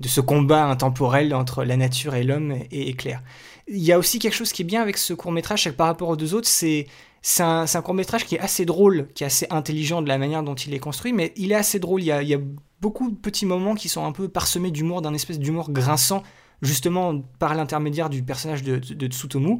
de 0.00 0.08
ce 0.08 0.20
combat 0.20 0.66
intemporel 0.66 1.34
entre 1.34 1.62
la 1.62 1.76
nature 1.76 2.14
et 2.14 2.24
l'homme 2.24 2.54
est, 2.70 2.96
clair. 2.96 3.22
Il 3.68 3.82
y 3.82 3.92
a 3.92 3.98
aussi 3.98 4.18
quelque 4.18 4.34
chose 4.34 4.52
qui 4.52 4.62
est 4.62 4.64
bien 4.64 4.80
avec 4.80 4.96
ce 4.96 5.12
court 5.12 5.30
métrage, 5.30 5.70
par 5.72 5.86
rapport 5.86 6.08
aux 6.08 6.16
deux 6.16 6.34
autres, 6.34 6.48
c'est 6.48 6.86
c'est 7.22 7.42
un, 7.42 7.66
court 7.82 7.92
métrage 7.92 8.24
qui 8.24 8.36
est 8.36 8.40
assez 8.40 8.64
drôle, 8.64 9.08
qui 9.14 9.24
est 9.24 9.26
assez 9.26 9.46
intelligent 9.50 10.00
de 10.00 10.08
la 10.08 10.16
manière 10.16 10.42
dont 10.42 10.54
il 10.54 10.72
est 10.72 10.78
construit, 10.78 11.12
mais 11.12 11.34
il 11.36 11.52
est 11.52 11.56
assez 11.56 11.78
drôle. 11.78 12.02
Il 12.02 12.06
y 12.06 12.34
a, 12.34 12.40
beaucoup 12.80 13.10
de 13.10 13.14
petits 13.14 13.44
moments 13.44 13.74
qui 13.74 13.90
sont 13.90 14.06
un 14.06 14.12
peu 14.12 14.28
parsemés 14.28 14.70
d'humour, 14.70 15.02
d'un 15.02 15.12
espèce 15.12 15.38
d'humour 15.38 15.70
grinçant, 15.70 16.22
justement 16.62 17.20
par 17.38 17.54
l'intermédiaire 17.54 18.08
du 18.08 18.22
personnage 18.22 18.62
de, 18.62 19.06
Tsutomu, 19.06 19.58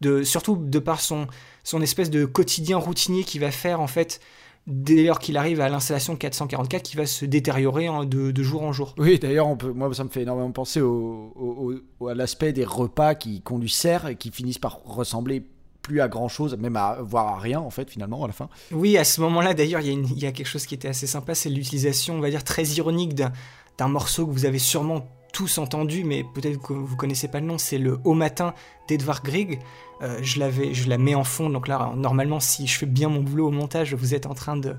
de, 0.00 0.24
surtout 0.24 0.56
de 0.56 0.80
par 0.80 1.00
son, 1.00 1.28
son 1.62 1.80
espèce 1.80 2.10
de 2.10 2.24
quotidien 2.24 2.76
routinier 2.76 3.22
qui 3.22 3.38
va 3.38 3.52
faire 3.52 3.80
en 3.80 3.86
fait 3.86 4.20
dès 4.66 5.04
lors 5.04 5.18
qu'il 5.18 5.36
arrive 5.36 5.60
à 5.60 5.68
l'installation 5.68 6.16
444 6.16 6.82
qui 6.82 6.96
va 6.96 7.06
se 7.06 7.24
détériorer 7.24 7.88
de, 8.06 8.42
jour 8.42 8.62
en 8.62 8.72
jour. 8.72 8.94
Oui, 8.98 9.18
d'ailleurs, 9.18 9.48
moi 9.74 9.92
ça 9.94 10.04
me 10.04 10.08
fait 10.08 10.22
énormément 10.22 10.50
penser 10.50 10.80
à 10.80 12.14
l'aspect 12.14 12.52
des 12.52 12.64
repas 12.64 13.14
qu'on 13.44 13.58
lui 13.58 13.70
sert 13.70 14.08
et 14.08 14.16
qui 14.16 14.30
finissent 14.30 14.58
par 14.58 14.80
ressembler 14.84 15.44
plus 15.82 16.00
à 16.00 16.08
grand 16.08 16.28
chose, 16.28 16.56
même 16.56 16.76
à 16.76 16.98
voir 17.00 17.28
à 17.28 17.38
rien 17.38 17.60
en 17.60 17.70
fait 17.70 17.88
finalement 17.88 18.24
à 18.24 18.26
la 18.26 18.32
fin. 18.32 18.48
Oui, 18.72 18.98
à 18.98 19.04
ce 19.04 19.20
moment-là 19.20 19.54
d'ailleurs, 19.54 19.80
il 19.80 20.18
y, 20.18 20.26
a 20.26 20.32
quelque 20.32 20.48
chose 20.48 20.66
qui 20.66 20.74
était 20.74 20.88
assez 20.88 21.06
sympa, 21.06 21.36
c'est 21.36 21.48
l'utilisation, 21.48 22.14
on 22.14 22.20
va 22.20 22.30
dire, 22.30 22.42
très 22.42 22.64
ironique 22.64 23.14
d'un 23.14 23.88
morceau 23.88 24.26
que 24.26 24.32
vous 24.32 24.46
avez 24.46 24.58
sûrement 24.58 25.06
tous 25.36 25.58
entendu, 25.58 26.02
mais 26.02 26.24
peut-être 26.24 26.58
que 26.62 26.72
vous 26.72 26.96
connaissez 26.96 27.28
pas 27.28 27.40
le 27.40 27.46
nom, 27.46 27.58
c'est 27.58 27.76
le 27.76 27.98
Haut 28.04 28.14
Matin 28.14 28.54
d'Edvard 28.88 29.22
Grieg. 29.22 29.60
Euh, 30.00 30.18
je, 30.22 30.40
l'avais, 30.40 30.72
je 30.72 30.88
la 30.88 30.96
mets 30.96 31.14
en 31.14 31.24
fond, 31.24 31.50
donc 31.50 31.68
là, 31.68 31.92
normalement, 31.94 32.40
si 32.40 32.66
je 32.66 32.78
fais 32.78 32.86
bien 32.86 33.10
mon 33.10 33.20
boulot 33.20 33.48
au 33.48 33.50
montage, 33.50 33.92
vous 33.92 34.14
êtes 34.14 34.24
en 34.24 34.32
train 34.32 34.56
de, 34.56 34.76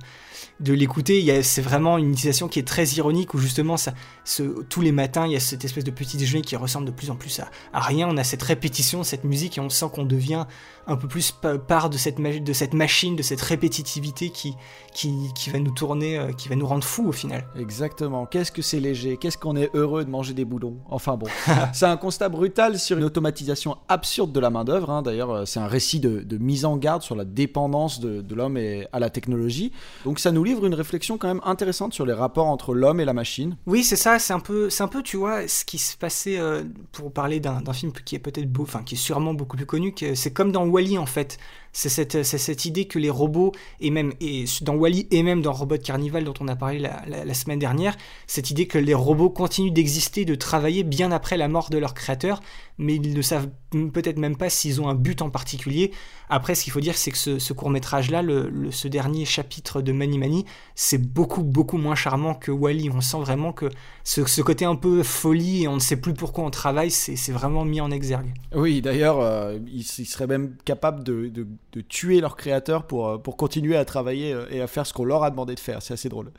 de 0.60 0.74
l'écouter. 0.74 1.44
C'est 1.44 1.62
vraiment 1.62 2.00
une 2.00 2.12
utilisation 2.12 2.48
qui 2.48 2.58
est 2.58 2.68
très 2.68 2.88
ironique, 2.94 3.36
où 3.36 3.38
justement, 3.38 3.78
ça, 3.78 3.94
tous 4.68 4.82
les 4.82 4.92
matins, 4.92 5.28
il 5.28 5.34
y 5.34 5.36
a 5.36 5.40
cette 5.40 5.64
espèce 5.64 5.84
de 5.84 5.92
petit 5.92 6.18
déjeuner 6.18 6.42
qui 6.42 6.56
ressemble 6.56 6.88
de 6.88 6.92
plus 6.92 7.12
en 7.12 7.16
plus 7.16 7.40
à, 7.40 7.52
à 7.72 7.82
rien. 7.82 8.08
On 8.10 8.18
a 8.18 8.24
cette 8.24 8.42
répétition, 8.42 9.04
cette 9.04 9.26
musique, 9.26 9.60
et 9.60 9.62
on 9.62 9.70
sent 9.70 9.86
qu'on 9.94 10.06
devient 10.06 10.48
un 10.88 10.96
peu 10.96 11.08
plus 11.08 11.36
part 11.68 11.90
de 11.90 11.98
cette, 11.98 12.20
de 12.20 12.54
cette 12.54 12.74
machine, 12.74 13.16
de 13.16 13.22
cette 13.22 13.42
répétitivité 13.42 14.30
qui, 14.30 14.56
qui, 14.94 15.32
qui 15.36 15.50
va 15.50 15.60
nous 15.60 15.72
tourner, 15.72 16.18
euh, 16.18 16.32
qui 16.32 16.50
va 16.50 16.56
nous 16.56 16.66
rendre 16.66 16.84
fous 16.84 17.08
au 17.08 17.12
final. 17.12 17.46
Exactement. 17.58 18.26
Qu'est-ce 18.26 18.52
que 18.52 18.62
c'est 18.62 18.80
léger 18.80 19.18
Qu'est-ce 19.18 19.38
qu'on 19.38 19.56
est 19.56 19.70
heureux 19.74 20.06
de 20.06 20.10
manger 20.10 20.34
des 20.34 20.46
boulons 20.46 20.78
Enfin 20.90 21.18
bon, 21.18 21.28
c'est 21.74 21.86
un 21.86 21.98
constat 21.98 22.30
brutal 22.30 22.80
sur 22.80 22.98
une 22.98 23.04
automatisation 23.04 23.78
absurde 23.90 24.32
de 24.32 24.40
la 24.40 24.50
main-d'œuvre. 24.50 24.90
Hein. 24.90 25.02
D'ailleurs, 25.02 25.32
euh, 25.32 25.46
c'est 25.46 25.60
un 25.60 25.68
récit 25.68 26.00
de, 26.00 26.22
de, 26.22 26.38
mise 26.38 26.66
en 26.66 26.78
garde 26.78 27.02
sur 27.02 27.16
la 27.16 27.26
dépendance 27.26 28.00
de, 28.00 28.22
de 28.22 28.36
l'homme 28.36 28.58
à 28.92 29.00
la 29.00 29.10
technologie. 29.10 29.72
Donc 30.06 30.20
ça 30.20 30.32
nous 30.32 30.44
livre 30.44 30.66
une 30.66 30.74
réflexion 30.74 31.18
quand 31.18 31.28
même 31.28 31.42
intéressante 31.44 31.94
sur 31.94 32.06
les 32.06 32.14
rapports 32.14 32.48
entre 32.48 32.74
l'homme 32.74 33.00
et 33.00 33.06
la 33.06 33.14
machine. 33.14 33.58
Oui, 33.66 33.84
c'est 33.84 33.96
ça. 33.96 34.20
C'est 34.20 34.34
un 34.34 34.40
peu, 34.40 34.70
c'est 34.70 34.84
un 34.84 34.88
peu, 34.88 35.04
tu 35.04 35.18
vois, 35.18 35.48
ce 35.48 35.66
qui 35.66 35.78
se 35.78 35.98
passait 35.98 36.40
euh, 36.40 36.64
pour 36.92 37.12
parler 37.12 37.40
d'un 37.40 37.74
film 37.74 37.92
qui 37.92 38.16
est 38.16 38.20
peut-être 38.20 38.52
beau, 38.52 38.64
enfin 38.64 38.84
qui 38.84 38.96
est 38.96 38.98
sûrement 38.98 39.34
beaucoup 39.34 39.58
plus 39.58 39.66
connu. 39.66 39.94
C'est 40.16 40.32
comme 40.32 40.52
dans 40.52 40.66
En 40.98 41.06
fait. 41.06 41.38
C'est 41.74 41.90
cette, 41.90 42.24
cette, 42.24 42.66
idée 42.66 42.86
que 42.86 43.00
les 43.00 43.10
robots, 43.10 43.52
et 43.80 43.92
même 43.92 44.14
et 44.20 44.46
dans 44.62 44.76
Wally 44.76 45.08
et 45.12 45.24
même 45.24 45.42
dans 45.42 45.54
Robot 45.54 45.78
Carnival 45.78 46.24
dont 46.24 46.34
on 46.40 46.48
a 46.48 46.56
parlé 46.56 46.80
la, 46.80 47.04
la, 47.08 47.34
semaine 47.34 47.60
dernière, 47.60 47.96
cette 48.26 48.50
idée 48.52 48.68
que 48.68 48.78
les 48.78 48.94
robots 48.94 49.30
continuent 49.30 49.72
d'exister, 49.72 50.26
de 50.26 50.36
travailler 50.36 50.84
bien 50.84 51.12
après 51.12 51.38
la 51.38 51.48
mort 51.48 51.70
de 51.70 51.78
leur 51.78 51.94
créateur, 51.94 52.42
mais 52.78 52.96
ils 52.96 53.14
ne 53.14 53.22
savent 53.22 53.50
peut-être 53.94 54.18
même 54.18 54.38
pas 54.38 54.50
s'ils 54.50 54.82
ont 54.82 54.88
un 54.88 54.96
but 54.96 55.22
en 55.22 55.30
particulier. 55.30 55.92
Après, 56.30 56.56
ce 56.56 56.64
qu'il 56.64 56.74
faut 56.74 56.80
dire, 56.80 56.98
c'est 56.98 57.12
que 57.12 57.18
ce, 57.18 57.54
court 57.54 57.70
métrage-là, 57.70 58.22
le, 58.22 58.72
ce 58.72 58.88
dernier 58.88 59.26
chapitre 59.26 59.82
de 59.82 59.92
Mani 59.92 60.18
Mani, 60.18 60.46
c'est 60.76 60.98
beaucoup, 60.98 61.44
beaucoup 61.44 61.78
moins 61.78 61.96
charmant 61.96 62.34
que 62.34 62.52
Wally. 62.52 62.90
On 62.90 63.02
sent 63.02 63.20
vraiment 63.20 63.54
que 63.54 63.70
ce, 64.04 64.42
côté 64.42 64.66
un 64.66 64.76
peu 64.76 65.04
folie 65.04 65.64
et 65.64 65.68
on 65.68 65.76
ne 65.76 65.80
sait 65.80 65.98
plus 65.98 66.14
pourquoi 66.14 66.44
on 66.44 66.50
travaille, 66.50 66.92
c'est 66.92 67.32
vraiment 67.32 67.66
mis 67.66 67.82
en 67.82 67.92
exergue. 67.92 68.34
Oui, 68.54 68.82
d'ailleurs, 68.82 69.20
euh, 69.20 69.58
ils, 69.68 69.84
seraient 69.84 70.28
même 70.28 70.56
capables 70.66 71.04
de, 71.04 71.28
de, 71.28 71.48
tuer 71.82 72.22
leur 72.22 72.36
créateur 72.36 72.86
pour, 72.86 73.08
euh, 73.08 73.18
pour 73.18 73.38
continuer 73.38 73.78
à 73.78 73.86
travailler 73.86 74.34
euh, 74.34 74.46
et 74.50 74.62
à 74.62 74.68
faire 74.68 74.86
ce 74.86 74.94
qu'on 74.94 75.06
leur 75.06 75.24
a 75.24 75.30
demandé 75.30 75.56
de 75.56 75.60
faire. 75.60 75.82
C'est 75.82 75.94
assez 75.94 76.10
drôle. 76.10 76.32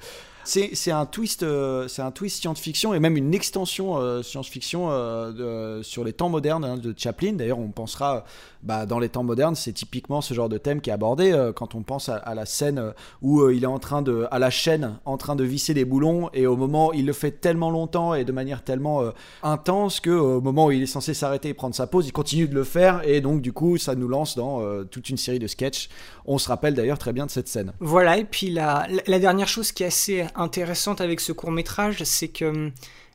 C'est 0.49 0.91
un 0.93 1.05
twist, 1.05 1.43
euh, 1.43 1.89
c'est 1.89 2.01
un 2.01 2.11
twist 2.11 2.41
science-fiction 2.41 2.95
et 2.95 3.01
même 3.01 3.19
une 3.19 3.35
extension 3.35 3.99
euh, 3.99 4.23
science-fiction 4.23 4.87
euh, 4.89 5.83
sur 5.83 6.05
les 6.05 6.15
temps 6.15 6.31
modernes 6.31 6.65
hein, 6.65 6.79
de 6.79 6.95
Chaplin. 6.97 7.35
D'ailleurs, 7.35 7.59
on 7.59 7.69
pensera, 7.69 8.25
bah, 8.63 8.87
dans 8.87 8.99
les 8.99 9.11
temps 9.11 9.25
modernes, 9.25 9.55
c'est 9.55 9.75
typiquement 9.75 10.23
ce 10.23 10.33
genre 10.33 10.49
de 10.49 10.57
thème 10.57 10.81
qui 10.81 10.89
est 10.89 10.93
abordé 10.95 11.53
quand 11.55 11.75
on 11.75 11.83
pense 11.83 12.09
à, 12.09 12.35
la 12.35 12.47
scène 12.47 12.95
où 13.21 13.47
il 13.51 13.63
est 13.63 13.67
en 13.67 13.79
train 13.79 14.01
de, 14.01 14.27
à 14.31 14.39
la 14.39 14.49
chaîne, 14.49 14.99
en 15.05 15.19
train 15.19 15.37
de 15.37 15.45
visser 15.45 15.75
des 15.75 15.85
boulons 15.85 16.31
et 16.33 16.47
au 16.47 16.57
moment, 16.57 16.95
il 16.95 17.05
le 17.05 17.13
fait 17.13 17.33
tellement 17.33 17.71
longtemps 17.71 18.15
et 18.15 18.25
de 18.25 18.33
manière 18.33 18.65
tellement 18.65 19.03
intense 19.43 20.01
que 20.01 20.11
au 20.11 20.41
moment 20.41 20.67
où 20.67 20.71
il 20.71 20.83
est 20.83 20.87
censé 20.87 21.13
s'arrêter 21.13 21.51
et 21.51 21.55
prendre 21.55 21.75
sa 21.75 21.87
pause, 21.87 22.07
il 22.07 22.13
continue 22.13 22.49
de 22.49 22.55
le 22.55 22.65
faire 22.65 23.07
et 23.07 23.21
donc 23.21 23.43
du 23.43 23.53
coup, 23.53 23.77
ça 23.77 23.95
nous 23.95 24.09
lance 24.09 24.35
dans 24.35 24.63
toute 24.85 25.11
une 25.11 25.19
série 25.19 25.39
de 25.39 25.47
sketchs. 25.47 25.91
On 26.25 26.39
se 26.39 26.49
rappelle 26.49 26.75
d'ailleurs 26.75 26.99
très 26.99 27.13
bien 27.13 27.27
de 27.27 27.31
cette 27.31 27.49
scène. 27.49 27.73
Voilà, 27.81 28.17
et 28.17 28.25
puis 28.25 28.51
la, 28.51 28.87
la 29.07 29.19
dernière 29.19 29.49
chose 29.49 29.73
qui 29.73 29.83
est 29.83 29.87
assez 29.87 30.27
intéressante 30.39 31.01
avec 31.01 31.21
ce 31.21 31.33
court 31.33 31.51
métrage, 31.51 32.03
c'est 32.05 32.29
que 32.29 32.71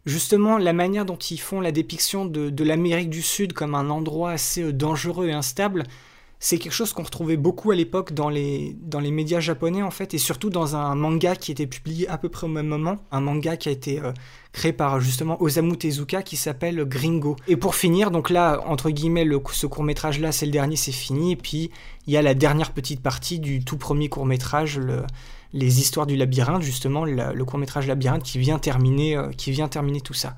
justement 0.05 0.57
la 0.57 0.73
manière 0.73 1.05
dont 1.05 1.17
ils 1.17 1.39
font 1.39 1.61
la 1.61 1.71
dépiction 1.71 2.25
de, 2.25 2.63
l'Amérique 2.63 3.09
du 3.09 3.21
Sud 3.21 3.53
comme 3.53 3.75
un 3.75 3.89
endroit 3.89 4.31
assez 4.31 4.63
euh, 4.63 4.73
dangereux 4.73 5.27
et 5.27 5.33
instable, 5.33 5.83
c'est 6.39 6.57
quelque 6.57 6.73
chose 6.73 6.91
qu'on 6.91 7.03
retrouvait 7.03 7.37
beaucoup 7.37 7.71
à 7.71 7.75
l'époque 7.75 8.11
dans 8.11 8.27
les, 8.29 8.75
médias 8.91 9.39
japonais 9.39 9.81
en 9.81 9.91
fait, 9.91 10.13
et 10.13 10.17
surtout 10.17 10.49
dans 10.49 10.75
un 10.75 10.93
manga 10.93 11.37
qui 11.37 11.53
était 11.53 11.67
publié 11.67 12.05
à 12.09 12.17
peu 12.17 12.27
près 12.27 12.47
au 12.47 12.49
même 12.49 12.67
moment, 12.67 12.97
un 13.11 13.21
manga 13.21 13.55
qui 13.55 13.69
a 13.69 13.71
été 13.71 14.01
euh, 14.01 14.11
créé 14.51 14.73
par 14.73 14.99
justement 14.99 15.41
Osamu 15.41 15.77
Tezuka 15.77 16.21
qui 16.21 16.35
s'appelle 16.35 16.83
Gringo. 16.83 17.37
Et 17.47 17.55
pour 17.55 17.75
finir, 17.75 18.11
donc 18.11 18.29
là, 18.29 18.61
entre 18.65 18.89
guillemets, 18.89 19.23
le, 19.23 19.41
ce 19.53 19.67
court 19.67 19.85
métrage 19.85 20.19
là, 20.19 20.33
c'est 20.33 20.45
le 20.45 20.51
dernier, 20.51 20.75
c'est 20.75 20.91
fini, 20.91 21.31
et 21.31 21.37
puis 21.37 21.71
il 22.07 22.13
y 22.13 22.17
a 22.17 22.21
la 22.21 22.33
dernière 22.33 22.73
petite 22.73 23.01
partie 23.01 23.39
du 23.39 23.63
tout 23.63 23.77
premier 23.77 24.09
court 24.09 24.25
métrage, 24.25 24.77
le 24.77 25.03
les 25.53 25.79
histoires 25.79 26.05
du 26.05 26.15
labyrinthe, 26.15 26.63
justement, 26.63 27.05
le, 27.05 27.45
court 27.45 27.59
métrage 27.59 27.87
labyrinthe 27.87 28.23
qui 28.23 28.39
vient 28.39 28.59
terminer, 28.59 29.15
euh, 29.15 29.29
qui 29.31 29.51
vient 29.51 29.67
terminer 29.67 30.01
tout 30.01 30.13
ça. 30.13 30.35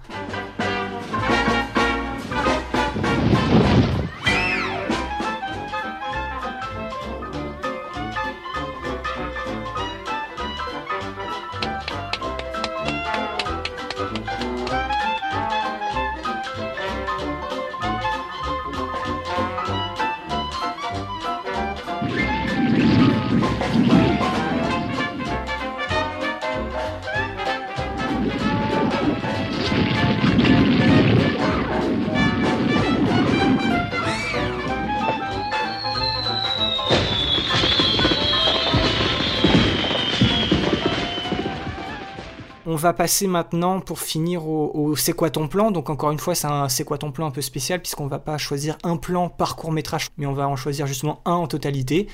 On 42.76 42.78
va 42.78 42.92
passer 42.92 43.26
maintenant 43.26 43.80
pour 43.80 44.02
finir 44.02 44.50
au, 44.50 44.98
C'est 44.98 45.14
quoi 45.14 45.30
ton 45.30 45.48
plan? 45.48 45.72
Donc 45.72 45.90
encore 45.90 46.12
une 46.12 46.20
fois, 46.20 46.36
c'est 46.36 46.48
un 46.48 46.68
C'est 46.68 46.84
quoi 46.84 46.98
ton 46.98 47.10
plan 47.14 47.28
un 47.28 47.32
peu 47.32 47.40
spécial 47.40 47.82
puisqu'on 47.82 48.08
va 48.08 48.20
pas 48.20 48.38
choisir 48.38 48.78
un 48.84 48.98
plan 48.98 49.30
par 49.30 49.56
court 49.56 49.72
métrage, 49.72 50.10
mais 50.18 50.26
on 50.26 50.34
va 50.34 50.50
en 50.50 50.58
choisir 50.58 50.86
justement 50.86 51.22
un 51.24 51.36
en 51.36 51.48
totalité. 51.48 52.10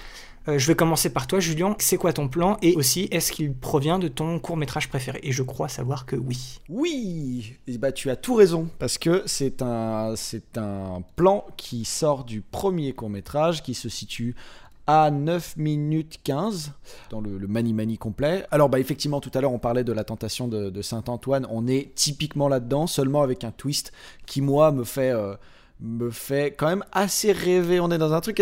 Euh, 0.47 0.59
je 0.59 0.68
vais 0.68 0.76
commencer 0.76 1.12
par 1.12 1.26
toi, 1.26 1.39
Julien. 1.39 1.76
C'est 1.80 1.97
quoi 1.97 2.14
ton 2.14 2.28
plan? 2.28 2.59
Et 2.62 2.76
aussi, 2.76 3.07
est-ce 3.09 3.32
qu'il 3.32 3.55
provient 3.55 3.97
de 3.97 4.07
ton 4.07 4.38
court 4.38 4.55
métrage 4.55 4.88
préféré? 4.88 5.20
Et 5.24 5.32
je 5.32 5.41
crois 5.41 5.68
savoir 5.68 6.05
que 6.05 6.16
oui. 6.16 6.59
Oui 6.70 7.55
bah, 7.80 7.91
Tu 7.91 8.12
as 8.12 8.16
tout 8.16 8.36
raison, 8.36 8.70
parce 8.78 8.99
que 8.99 9.24
c'est 9.26 9.64
un, 9.64 10.14
c'est 10.16 10.59
un 10.59 11.01
plan 11.16 11.43
qui 11.57 11.86
sort 11.86 12.24
du 12.24 12.41
premier 12.41 12.93
court 12.93 13.09
métrage, 13.09 13.64
qui 13.64 13.74
se 13.74 13.89
situe 13.89 14.36
à 14.94 15.10
9 15.10 15.56
minutes 15.56 16.20
15 16.22 16.74
dans 17.12 17.22
le, 17.22 17.48
Mani 17.48 17.74
Mani 17.74 17.98
complet. 17.98 18.46
Alors 18.52 18.68
bah 18.68 18.78
effectivement 18.78 19.22
tout 19.22 19.32
à 19.34 19.39
l'heure 19.39 19.54
on 19.54 19.60
parlait 19.60 19.86
de 19.86 19.94
la 19.94 20.04
tentation 20.04 20.50
de, 20.50 20.82
Saint-Antoine, 20.82 21.48
on 21.50 21.66
est 21.66 21.96
typiquement 21.96 22.50
là-dedans, 22.50 22.88
seulement 22.88 23.22
avec 23.22 23.46
un 23.46 23.52
twist 23.52 23.94
qui 24.26 24.42
moi 24.42 24.72
me 24.72 24.84
fait... 24.84 25.12
Euh, 25.12 25.36
me 25.82 26.11
fait 26.11 26.53
quand 26.57 26.67
même 26.67 26.86
assez 26.91 27.32
rêver. 27.32 27.79
On 27.79 27.91
est 27.91 27.97
dans 27.97 28.13
un 28.13 28.21
truc 28.21 28.41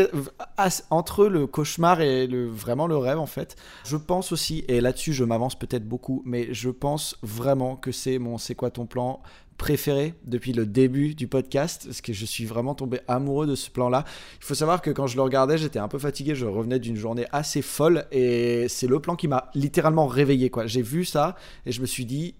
entre 0.89 1.25
le 1.25 1.47
cauchemar 1.47 2.01
et 2.01 2.27
le, 2.27 2.47
vraiment 2.47 2.87
le 2.87 2.97
rêve 2.97 3.19
en 3.19 3.25
fait. 3.25 3.55
Je 3.85 3.97
pense 3.97 4.31
aussi, 4.31 4.65
et 4.67 4.81
là-dessus 4.81 5.13
je 5.13 5.23
m'avance 5.23 5.57
peut-être 5.57 5.87
beaucoup, 5.87 6.21
mais 6.25 6.53
je 6.53 6.69
pense 6.69 7.17
vraiment 7.23 7.75
que 7.75 7.91
c'est 7.91 8.19
mon 8.19 8.37
C'est 8.37 8.55
quoi 8.55 8.69
ton 8.71 8.85
plan 8.85 9.21
préféré 9.57 10.13
depuis 10.23 10.53
le 10.53 10.65
début 10.65 11.13
du 11.13 11.27
podcast, 11.27 11.83
parce 11.85 12.01
que 12.01 12.13
je 12.13 12.25
suis 12.25 12.45
vraiment 12.45 12.75
tombé 12.75 13.01
amoureux 13.07 13.45
de 13.45 13.55
ce 13.55 13.69
plan-là. 13.69 14.05
Il 14.39 14.45
faut 14.45 14.55
savoir 14.55 14.81
que 14.81 14.89
quand 14.89 15.05
je 15.05 15.17
le 15.17 15.21
regardais, 15.21 15.57
j'étais 15.57 15.79
un 15.79 15.89
peu 15.89 15.99
fatigué, 15.99 16.33
je 16.33 16.45
revenais 16.45 16.79
d'une 16.79 16.95
journée 16.95 17.25
assez 17.33 17.61
folle, 17.61 18.05
et 18.11 18.67
c'est 18.69 18.87
le 18.87 19.01
plan 19.01 19.17
qui 19.17 19.27
m'a 19.27 19.51
littéralement 19.53 20.07
réveillé. 20.07 20.49
quoi. 20.49 20.65
J'ai 20.65 20.81
vu 20.81 21.03
ça, 21.03 21.35
et 21.65 21.73
je 21.73 21.81
me 21.81 21.85
suis 21.85 22.05
dit, 22.05 22.35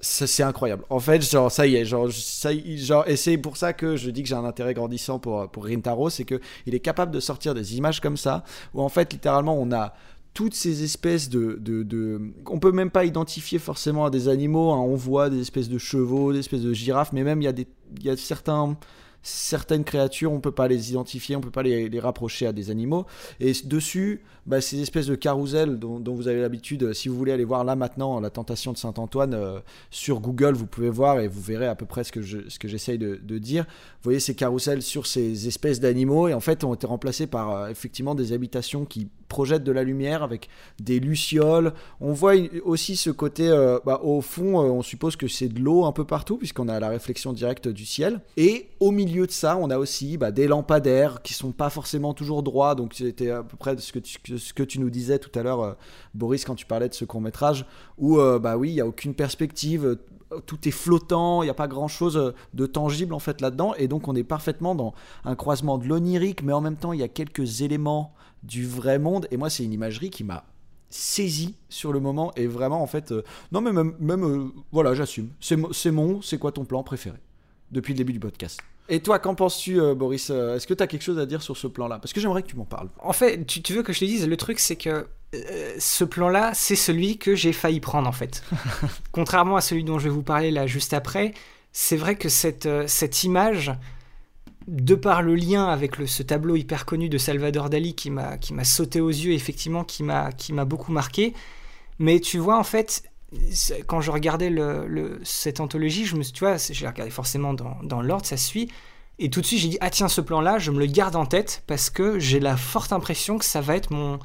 c'est 0.00 0.42
incroyable. 0.42 0.84
En 0.90 1.00
fait, 1.00 1.22
genre, 1.22 1.50
ça 1.50 1.66
y 1.66 1.76
est, 1.76 1.84
genre, 1.84 2.10
ça 2.12 2.50
genre, 2.76 3.04
et 3.06 3.16
c'est 3.16 3.38
pour 3.38 3.56
ça 3.56 3.72
que 3.72 3.96
je 3.96 4.10
dis 4.10 4.22
que 4.22 4.28
j'ai 4.28 4.34
un 4.34 4.44
intérêt 4.44 4.74
grandissant 4.74 5.18
pour, 5.18 5.48
pour 5.50 5.64
Rintaro, 5.64 6.10
c'est 6.10 6.24
que 6.24 6.40
il 6.66 6.74
est 6.74 6.80
capable 6.80 7.12
de 7.12 7.20
sortir 7.20 7.54
des 7.54 7.76
images 7.76 8.00
comme 8.00 8.16
ça, 8.16 8.44
où 8.74 8.82
en 8.82 8.88
fait, 8.88 9.12
littéralement, 9.12 9.58
on 9.58 9.72
a 9.72 9.94
toutes 10.34 10.54
ces 10.54 10.82
espèces 10.82 11.28
de, 11.28 11.58
de, 11.60 11.84
de... 11.84 12.20
On 12.46 12.58
peut 12.58 12.72
même 12.72 12.90
pas 12.90 13.04
identifier 13.04 13.60
forcément 13.60 14.04
à 14.04 14.10
des 14.10 14.28
animaux, 14.28 14.72
hein. 14.72 14.80
on 14.80 14.96
voit 14.96 15.30
des 15.30 15.40
espèces 15.40 15.68
de 15.68 15.78
chevaux, 15.78 16.32
des 16.32 16.40
espèces 16.40 16.62
de 16.62 16.72
girafes, 16.72 17.12
mais 17.12 17.22
même 17.22 17.40
il 17.40 17.48
y 17.48 17.66
il 17.96 18.04
y 18.04 18.10
a 18.10 18.16
certains 18.16 18.76
certaines 19.24 19.84
créatures, 19.84 20.30
on 20.32 20.38
peut 20.38 20.52
pas 20.52 20.68
les 20.68 20.90
identifier, 20.90 21.34
on 21.34 21.40
peut 21.40 21.50
pas 21.50 21.62
les, 21.62 21.98
rapprocher 21.98 22.46
à 22.46 22.52
des 22.52 22.70
animaux. 22.70 23.06
Et 23.40 23.52
dessus, 23.64 24.22
bah, 24.46 24.60
ces 24.60 24.80
espèces 24.80 25.06
de 25.06 25.14
carousels 25.14 25.78
dont, 25.78 26.14
vous 26.14 26.28
avez 26.28 26.40
l'habitude, 26.40 26.92
si 26.92 27.08
vous 27.08 27.16
voulez 27.16 27.32
aller 27.32 27.44
voir 27.44 27.64
là 27.64 27.74
maintenant 27.74 28.20
la 28.20 28.30
tentation 28.30 28.72
de 28.72 28.76
Saint-Antoine 28.76 29.34
euh, 29.34 29.60
sur 29.90 30.20
Google, 30.20 30.54
vous 30.54 30.66
pouvez 30.66 30.90
voir 30.90 31.20
et 31.20 31.26
vous 31.26 31.40
verrez 31.40 31.66
à 31.66 31.74
peu 31.74 31.86
près 31.86 32.04
ce 32.04 32.12
que, 32.12 32.20
je, 32.20 32.48
ce 32.48 32.58
que 32.58 32.68
j'essaye 32.68 32.98
de, 32.98 33.38
dire. 33.38 33.64
Vous 33.64 34.04
voyez 34.04 34.20
ces 34.20 34.34
carousels 34.34 34.82
sur 34.82 35.06
ces 35.06 35.48
espèces 35.48 35.80
d'animaux 35.80 36.28
et 36.28 36.34
en 36.34 36.40
fait 36.40 36.62
ont 36.62 36.74
été 36.74 36.86
remplacés 36.86 37.26
par 37.26 37.50
euh, 37.50 37.68
effectivement 37.68 38.14
des 38.14 38.32
habitations 38.32 38.84
qui 38.84 39.08
projettent 39.28 39.64
de 39.64 39.72
la 39.72 39.82
lumière 39.82 40.22
avec 40.22 40.48
des 40.80 41.00
lucioles. 41.00 41.72
On 42.00 42.12
voit 42.12 42.34
aussi 42.64 42.96
ce 42.96 43.10
côté, 43.10 43.48
bah, 43.84 44.00
au 44.02 44.20
fond, 44.20 44.58
on 44.58 44.82
suppose 44.82 45.16
que 45.16 45.28
c'est 45.28 45.48
de 45.48 45.60
l'eau 45.60 45.84
un 45.84 45.92
peu 45.92 46.04
partout 46.04 46.36
puisqu'on 46.36 46.68
a 46.68 46.78
la 46.80 46.88
réflexion 46.88 47.32
directe 47.32 47.68
du 47.68 47.86
ciel. 47.86 48.20
Et 48.36 48.68
au 48.80 48.90
milieu 48.90 49.26
de 49.26 49.32
ça, 49.32 49.56
on 49.56 49.70
a 49.70 49.78
aussi 49.78 50.16
bah, 50.16 50.30
des 50.30 50.46
lampadaires 50.46 51.22
qui 51.22 51.34
sont 51.34 51.52
pas 51.52 51.70
forcément 51.70 52.14
toujours 52.14 52.42
droits, 52.42 52.74
donc 52.74 52.94
c'était 52.94 53.30
à 53.30 53.42
peu 53.42 53.56
près 53.56 53.76
ce 53.78 53.92
que 53.92 54.62
tu, 54.62 54.80
nous 54.80 54.90
disais 54.90 55.18
tout 55.18 55.36
à 55.38 55.42
l'heure, 55.42 55.60
euh, 55.60 55.72
Boris, 56.14 56.44
quand 56.44 56.54
tu 56.54 56.66
parlais 56.66 56.88
de 56.88 56.94
ce 56.94 57.04
court 57.04 57.20
métrage, 57.20 57.66
où 57.98 58.18
euh, 58.18 58.38
bah 58.38 58.56
oui, 58.56 58.70
il 58.70 58.74
y 58.74 58.80
a 58.80 58.86
aucune 58.86 59.14
perspective, 59.14 59.84
euh, 59.86 60.40
tout 60.46 60.68
est 60.68 60.72
flottant, 60.72 61.42
il 61.42 61.46
n'y 61.46 61.50
a 61.50 61.54
pas 61.54 61.68
grand 61.68 61.88
chose 61.88 62.34
de 62.54 62.66
tangible 62.66 63.14
en 63.14 63.18
fait 63.18 63.40
là-dedans, 63.40 63.74
et 63.76 63.88
donc 63.88 64.08
on 64.08 64.16
est 64.16 64.24
parfaitement 64.24 64.74
dans 64.74 64.94
un 65.24 65.36
croisement 65.36 65.78
de 65.78 65.86
l'onirique, 65.86 66.42
mais 66.42 66.52
en 66.52 66.60
même 66.60 66.76
temps 66.76 66.92
il 66.92 67.00
y 67.00 67.04
a 67.04 67.08
quelques 67.08 67.60
éléments 67.60 68.14
du 68.44 68.66
vrai 68.66 68.98
monde, 68.98 69.26
et 69.30 69.36
moi 69.36 69.50
c'est 69.50 69.64
une 69.64 69.72
imagerie 69.72 70.10
qui 70.10 70.24
m'a 70.24 70.44
saisi 70.88 71.56
sur 71.68 71.92
le 71.92 71.98
moment, 71.98 72.32
et 72.36 72.46
vraiment 72.46 72.82
en 72.82 72.86
fait, 72.86 73.12
non 73.50 73.60
mais 73.60 73.72
même, 73.72 73.94
même 73.98 74.52
voilà, 74.70 74.94
j'assume, 74.94 75.30
c'est 75.40 75.90
mon, 75.90 76.22
c'est 76.22 76.38
quoi 76.38 76.52
ton 76.52 76.64
plan 76.64 76.82
préféré 76.82 77.18
depuis 77.72 77.94
le 77.94 77.98
début 77.98 78.12
du 78.12 78.20
podcast? 78.20 78.60
Et 78.88 79.00
toi, 79.00 79.18
qu'en 79.18 79.34
penses-tu, 79.34 79.80
euh, 79.80 79.94
Boris? 79.94 80.28
Euh, 80.30 80.56
Est-ce 80.56 80.66
que 80.66 80.74
tu 80.74 80.82
as 80.82 80.86
quelque 80.86 81.02
chose 81.02 81.18
à 81.18 81.24
dire 81.24 81.42
sur 81.42 81.56
ce 81.56 81.66
plan-là? 81.66 81.98
Parce 81.98 82.12
que 82.12 82.20
j'aimerais 82.20 82.42
que 82.42 82.48
tu 82.48 82.56
m'en 82.56 82.66
parles. 82.66 82.88
En 82.98 83.14
fait, 83.14 83.44
tu, 83.46 83.72
veux 83.72 83.82
que 83.82 83.92
je 83.92 84.00
te 84.00 84.04
dise, 84.04 84.26
le 84.28 84.36
truc, 84.36 84.58
c'est 84.58 84.76
que 84.76 85.06
euh, 85.34 85.74
ce 85.78 86.04
plan-là, 86.04 86.52
c'est 86.54 86.76
celui 86.76 87.16
que 87.16 87.34
j'ai 87.34 87.54
failli 87.54 87.80
prendre, 87.80 88.06
en 88.06 88.12
fait. 88.12 88.42
Contrairement 89.12 89.56
à 89.56 89.62
celui 89.62 89.84
dont 89.84 89.98
je 89.98 90.04
vais 90.04 90.14
vous 90.14 90.22
parler 90.22 90.50
là 90.50 90.66
juste 90.66 90.92
après, 90.92 91.32
c'est 91.72 91.96
vrai 91.96 92.16
que 92.16 92.28
cette, 92.28 92.68
cette 92.86 93.24
image, 93.24 93.72
de 94.66 94.94
par 94.94 95.22
le 95.22 95.34
lien 95.34 95.66
avec 95.66 95.96
ce 96.06 96.22
tableau 96.22 96.56
hyper 96.56 96.86
connu 96.86 97.08
de 97.08 97.18
Salvador 97.18 97.70
Dali 97.70 97.94
qui 97.94 98.10
m'a 98.10 98.64
sauté 98.64 99.00
aux 99.00 99.10
yeux, 99.10 99.32
effectivement, 99.32 99.84
qui 99.84 100.02
m'a 100.02 100.64
beaucoup 100.64 100.92
marqué, 100.92 101.34
mais 101.98 102.20
tu 102.20 102.38
vois, 102.38 102.58
en 102.58 102.64
fait, 102.64 103.04
quand 103.86 104.00
je 104.00 104.10
regardais 104.10 104.50
le, 104.50 105.20
cette 105.24 105.60
anthologie, 105.60 106.04
je 106.06 106.16
me, 106.16 106.24
tu 106.24 106.40
vois, 106.40 106.56
j'ai 106.56 106.86
regardé 106.86 107.10
forcément 107.10 107.54
dans, 107.54 107.76
dans 107.82 108.02
l'ordre, 108.02 108.26
ça 108.26 108.36
suit. 108.36 108.70
Et 109.18 109.30
tout 109.30 109.40
de 109.40 109.46
suite, 109.46 109.60
j'ai 109.60 109.68
dit, 109.68 109.78
ah 109.80 109.90
tiens, 109.90 110.08
ce 110.08 110.20
plan-là, 110.20 110.58
je 110.58 110.70
me 110.70 110.78
le 110.78 110.86
garde 110.86 111.14
en 111.14 111.26
tête 111.26 111.62
parce 111.66 111.88
que 111.88 112.18
j'ai 112.18 112.40
la 112.40 112.56
forte 112.56 112.92
impression 112.92 113.38
que 113.38 113.44
ça 113.44 113.60
va 113.60 113.76
être 113.76 113.92
mon, 113.92 114.18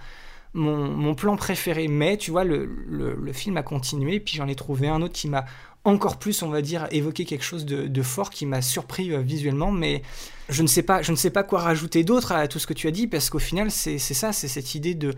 mon, 0.53 0.89
mon 0.89 1.13
plan 1.13 1.35
préféré. 1.35 1.87
Mais 1.87 2.17
tu 2.17 2.31
vois, 2.31 2.43
le, 2.43 2.65
le, 2.65 3.33
film 3.33 3.57
a 3.57 3.63
continué, 3.63 4.19
puis 4.19 4.35
j'en 4.37 4.47
ai 4.47 4.55
trouvé 4.55 4.87
un 4.87 5.01
autre 5.03 5.13
qui 5.13 5.27
m'a 5.27 5.45
encore 5.83 6.19
plus, 6.19 6.41
on 6.43 6.49
va 6.49 6.61
dire, 6.61 6.87
évoqué 6.91 7.25
quelque 7.25 7.43
chose 7.43 7.65
de, 7.65 8.01
fort, 8.01 8.29
qui 8.29 8.45
m'a 8.45 8.61
surpris 8.61 9.13
euh, 9.13 9.21
visuellement. 9.21 9.71
Mais 9.71 10.01
je 10.49 10.61
ne, 10.61 10.67
sais 10.67 10.83
pas, 10.83 11.01
je 11.01 11.11
ne 11.11 11.17
sais 11.17 11.29
pas 11.29 11.43
quoi 11.43 11.61
rajouter 11.61 12.03
d'autre 12.03 12.31
à 12.31 12.47
tout 12.47 12.59
ce 12.59 12.67
que 12.67 12.73
tu 12.73 12.87
as 12.87 12.91
dit, 12.91 13.07
parce 13.07 13.29
qu'au 13.29 13.39
final, 13.39 13.71
c'est 13.71 13.97
ça, 13.99 14.33
c'est 14.33 14.47
cette 14.47 14.75
idée 14.75 14.95
de 14.95 15.13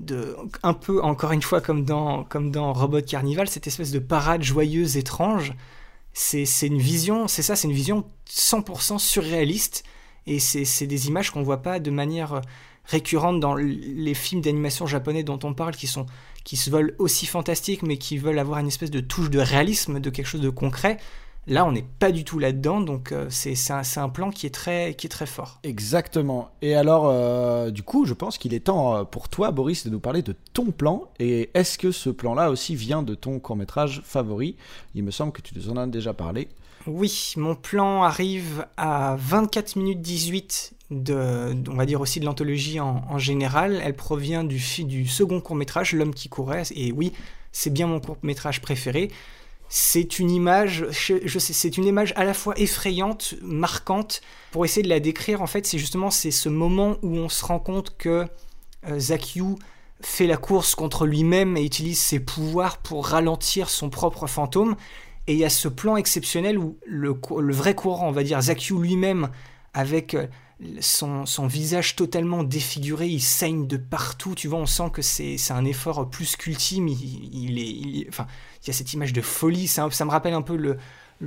de, 0.00 0.34
un 0.62 0.72
peu, 0.72 1.02
encore 1.02 1.32
une 1.32 1.42
fois, 1.42 1.60
comme 1.60 1.84
dans, 1.84 2.24
comme 2.24 2.50
dans 2.50 2.72
Robot 2.72 3.02
Carnival, 3.02 3.48
cette 3.48 3.66
espèce 3.66 3.90
de 3.90 3.98
parade 3.98 4.42
joyeuse, 4.42 4.96
étrange. 4.96 5.52
C'est 6.12 6.44
une 6.62 6.78
vision, 6.78 7.28
c'est 7.28 7.42
ça, 7.42 7.54
c'est 7.54 7.68
une 7.68 7.74
vision 7.74 8.04
100% 8.28 8.98
surréaliste. 8.98 9.84
Et 10.26 10.38
c'est 10.38 10.86
des 10.86 11.08
images 11.08 11.30
qu'on 11.30 11.42
voit 11.42 11.62
pas 11.62 11.80
de 11.80 11.90
manière 11.90 12.40
récurrente 12.90 13.38
dans 13.38 13.54
les 13.54 14.14
films 14.14 14.40
d'animation 14.40 14.86
japonais 14.86 15.22
dont 15.22 15.38
on 15.44 15.54
parle, 15.54 15.74
qui, 15.74 15.86
sont, 15.86 16.06
qui 16.44 16.56
se 16.56 16.70
veulent 16.70 16.94
aussi 16.98 17.26
fantastiques, 17.26 17.82
mais 17.82 17.96
qui 17.96 18.18
veulent 18.18 18.38
avoir 18.38 18.58
une 18.58 18.66
espèce 18.66 18.90
de 18.90 19.00
touche 19.00 19.30
de 19.30 19.38
réalisme, 19.38 20.00
de 20.00 20.10
quelque 20.10 20.26
chose 20.26 20.40
de 20.40 20.50
concret. 20.50 20.98
Là, 21.46 21.64
on 21.64 21.72
n'est 21.72 21.86
pas 21.98 22.12
du 22.12 22.24
tout 22.24 22.38
là-dedans, 22.38 22.80
donc 22.80 23.12
euh, 23.12 23.26
c'est 23.30 23.54
un, 23.70 23.82
un, 23.96 24.08
plan 24.08 24.30
qui 24.30 24.46
est, 24.46 24.54
très, 24.54 24.94
qui 24.94 25.06
est 25.06 25.10
très 25.10 25.26
fort. 25.26 25.58
Exactement. 25.62 26.50
Et 26.60 26.74
alors, 26.74 27.08
euh, 27.08 27.70
du 27.70 27.82
coup, 27.82 28.04
je 28.04 28.12
pense 28.12 28.36
qu'il 28.36 28.52
est 28.52 28.60
temps 28.60 28.96
euh, 28.96 29.04
pour 29.04 29.28
toi, 29.28 29.50
Boris, 29.50 29.86
de 29.86 29.90
nous 29.90 30.00
parler 30.00 30.22
de 30.22 30.34
ton 30.52 30.66
plan. 30.70 31.08
Et 31.18 31.50
est-ce 31.54 31.78
que 31.78 31.92
ce 31.92 32.10
plan-là 32.10 32.50
aussi 32.50 32.74
vient 32.74 33.02
de 33.02 33.14
ton 33.14 33.38
court-métrage 33.38 34.02
favori? 34.04 34.56
Il 34.94 35.02
me 35.02 35.10
semble 35.10 35.32
que 35.32 35.40
tu 35.40 35.54
nous 35.56 35.70
en 35.70 35.76
as 35.76 35.86
déjà 35.86 36.12
parlé. 36.12 36.48
Oui, 36.86 37.32
mon 37.36 37.54
plan 37.54 38.02
arrive 38.02 38.66
à 38.76 39.16
24 39.18 39.76
minutes 39.76 40.02
18 40.02 40.74
de, 40.90 41.54
on 41.70 41.74
va 41.74 41.86
dire 41.86 42.00
aussi 42.00 42.20
de 42.20 42.24
l'anthologie 42.24 42.80
en, 42.80 43.18
général. 43.18 43.80
Elle 43.84 43.94
provient 43.94 44.44
du, 44.44 44.60
du 44.84 45.06
second 45.06 45.40
court-métrage, 45.40 45.92
L'homme 45.92 46.14
qui 46.14 46.28
courait. 46.28 46.62
Et 46.74 46.92
oui, 46.92 47.12
c'est 47.52 47.70
bien 47.70 47.86
mon 47.86 48.00
court-métrage 48.00 48.60
préféré 48.60 49.10
c'est 49.72 50.18
une 50.18 50.32
image, 50.32 50.84
je, 50.90 51.38
sais, 51.38 51.52
c'est 51.52 51.76
une 51.76 51.86
image 51.86 52.12
à 52.16 52.24
la 52.24 52.34
fois 52.34 52.54
effrayante, 52.58 53.36
marquante. 53.40 54.20
Pour 54.50 54.64
essayer 54.64 54.82
de 54.82 54.88
la 54.88 54.98
décrire, 54.98 55.42
en 55.42 55.46
fait, 55.46 55.64
c'est 55.64 55.78
justement 55.78 56.10
c'est 56.10 56.32
ce 56.32 56.48
moment 56.48 56.96
où 57.02 57.16
on 57.16 57.28
se 57.28 57.44
rend 57.44 57.60
compte 57.60 57.96
que 57.96 58.26
euh, 58.88 59.56
fait 60.00 60.26
la 60.26 60.36
course 60.36 60.74
contre 60.74 61.06
lui-même 61.06 61.56
et 61.56 61.64
utilise 61.64 62.00
ses 62.00 62.18
pouvoirs 62.18 62.78
pour 62.78 63.06
ralentir 63.06 63.70
son 63.70 63.90
propre 63.90 64.26
fantôme. 64.26 64.74
Et 65.28 65.34
il 65.34 65.38
y 65.38 65.44
a 65.44 65.50
ce 65.50 65.68
plan 65.68 65.96
exceptionnel 65.96 66.58
où 66.58 66.76
le, 66.84 67.14
vrai 67.52 67.76
courant, 67.76 68.08
on 68.08 68.12
va 68.12 68.24
dire 68.24 68.40
Zakyu 68.40 68.76
lui-même, 68.80 69.28
avec 69.72 70.16
son, 70.80 71.46
visage 71.46 71.96
totalement 71.96 72.44
défiguré, 72.44 73.08
il 73.08 73.20
saigne 73.20 73.66
de 73.66 73.76
partout, 73.76 74.34
tu 74.34 74.48
vois, 74.48 74.58
on 74.58 74.66
sent 74.66 74.90
que 74.92 75.02
c'est 75.02 75.36
un 75.50 75.64
effort 75.64 76.08
plus 76.08 76.36
qu'ultime, 76.36 76.88
il, 76.88 77.58
est, 77.58 78.08
enfin, 78.08 78.26
il 78.62 78.68
y 78.68 78.70
a 78.70 78.72
cette 78.72 78.92
image 78.92 79.12
de 79.12 79.20
folie, 79.20 79.66
ça, 79.66 79.88
ça 79.90 80.04
me 80.04 80.10
rappelle 80.10 80.34
un 80.34 80.42
peu 80.42 80.56
le, 80.56 80.76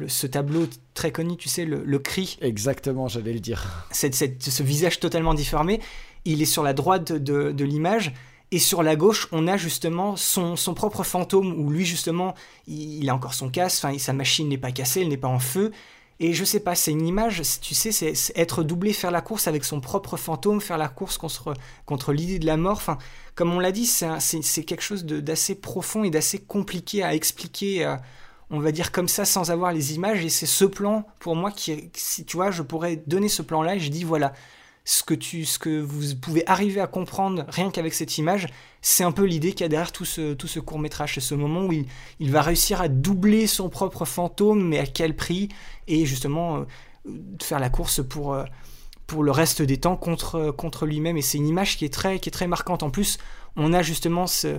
ce 0.07 0.27
tableau 0.27 0.67
très 0.93 1.11
connu, 1.11 1.37
tu 1.37 1.49
sais, 1.49 1.65
le, 1.65 1.99
cri. 1.99 2.37
Exactement, 2.41 3.07
j'allais 3.07 3.33
le 3.33 3.39
dire. 3.39 3.87
Cette, 3.91 4.15
ce 4.15 4.63
visage 4.63 4.99
totalement 4.99 5.33
déformé, 5.33 5.81
il 6.25 6.41
est 6.41 6.45
sur 6.45 6.63
la 6.63 6.73
droite 6.73 7.11
de, 7.11 7.51
de 7.51 7.65
l'image, 7.65 8.13
et 8.51 8.59
sur 8.59 8.83
la 8.83 8.95
gauche, 8.95 9.27
on 9.31 9.47
a 9.47 9.57
justement 9.57 10.15
son, 10.15 10.55
son 10.55 10.75
propre 10.75 11.01
fantôme, 11.01 11.59
où 11.59 11.71
lui, 11.71 11.85
justement, 11.85 12.35
il, 12.67 13.09
a 13.09 13.15
encore 13.15 13.33
son 13.33 13.49
casque, 13.49 13.83
sa 13.97 14.13
machine 14.13 14.47
n'est 14.47 14.59
pas 14.59 14.71
cassée, 14.71 15.01
elle 15.01 15.07
n'est 15.07 15.17
pas 15.17 15.27
en 15.27 15.39
feu, 15.39 15.71
et 16.19 16.33
je 16.33 16.45
sais 16.45 16.59
pas, 16.59 16.75
c'est 16.75 16.91
une 16.91 17.05
image, 17.05 17.41
tu 17.61 17.73
sais, 17.73 17.91
c'est 17.91 18.13
être 18.35 18.63
doublé, 18.63 18.93
faire 18.93 19.11
la 19.11 19.21
course 19.21 19.47
avec 19.47 19.63
son 19.63 19.81
propre 19.81 20.15
fantôme, 20.15 20.61
faire 20.61 20.77
la 20.77 20.87
course 20.87 21.17
contre, 21.17 21.53
contre 21.85 22.13
l'idée 22.13 22.39
de 22.39 22.45
la 22.45 22.55
mort. 22.55 22.77
Enfin, 22.77 22.97
comme 23.35 23.51
on 23.51 23.59
l'a 23.59 23.71
dit, 23.71 23.85
c'est 23.85 24.63
quelque 24.63 24.83
chose 24.83 25.05
d'assez 25.05 25.55
profond 25.55 26.03
et 26.03 26.11
d'assez 26.11 26.39
compliqué 26.39 27.03
à 27.03 27.15
expliquer, 27.15 27.85
euh, 27.85 27.95
on 28.51 28.59
va 28.59 28.71
dire 28.71 28.91
comme 28.91 29.07
ça, 29.07 29.25
sans 29.25 29.49
avoir 29.49 29.73
les 29.73 29.95
images. 29.95 30.23
Et 30.23 30.29
c'est 30.29 30.45
ce 30.45 30.65
plan, 30.65 31.05
pour 31.19 31.35
moi, 31.35 31.51
qui, 31.51 31.89
si 31.95 32.25
tu 32.25 32.37
vois, 32.37 32.51
je 32.51 32.61
pourrais 32.61 32.97
donner 33.07 33.27
ce 33.27 33.41
plan-là 33.41 33.75
et 33.75 33.79
je 33.79 33.89
dis, 33.89 34.03
voilà, 34.03 34.33
ce 34.85 35.03
que, 35.03 35.13
tu, 35.13 35.45
ce 35.45 35.59
que 35.59 35.79
vous 35.81 36.15
pouvez 36.15 36.47
arriver 36.47 36.81
à 36.81 36.87
comprendre 36.87 37.45
rien 37.47 37.71
qu'avec 37.71 37.93
cette 37.93 38.17
image, 38.17 38.47
c'est 38.81 39.03
un 39.03 39.13
peu 39.13 39.23
l'idée 39.23 39.51
qu'il 39.51 39.61
y 39.61 39.63
a 39.63 39.69
derrière 39.69 39.93
tout 39.93 40.05
ce, 40.05 40.33
tout 40.33 40.47
ce 40.47 40.59
court 40.59 40.79
métrage. 40.79 41.15
C'est 41.15 41.21
ce 41.21 41.35
moment 41.35 41.65
où 41.65 41.71
il, 41.71 41.85
il, 42.19 42.31
va 42.31 42.41
réussir 42.41 42.81
à 42.81 42.89
doubler 42.89 43.47
son 43.47 43.69
propre 43.69 44.03
fantôme, 44.03 44.67
mais 44.67 44.79
à 44.79 44.85
quel 44.85 45.15
prix? 45.15 45.49
Et 45.87 46.05
justement, 46.05 46.57
euh, 46.57 47.11
faire 47.41 47.59
la 47.59 47.69
course 47.69 48.01
pour, 48.03 48.33
euh, 48.33 48.43
pour 49.07 49.23
le 49.23 49.31
reste 49.31 49.61
des 49.61 49.77
temps 49.77 49.95
contre, 49.95 50.51
contre 50.51 50.85
lui-même. 50.85 51.15
Et 51.15 51.21
c'est 51.21 51.37
une 51.37 51.47
image 51.47 51.77
qui 51.77 51.85
est, 51.85 51.93
très, 51.93 52.19
qui 52.19 52.27
est 52.27 52.33
très 52.33 52.47
marquante. 52.47 52.83
En 52.83 52.89
plus, 52.89 53.19
On 53.55 53.73
a 53.73 53.81
justement 53.81 54.25
ce, 54.27 54.57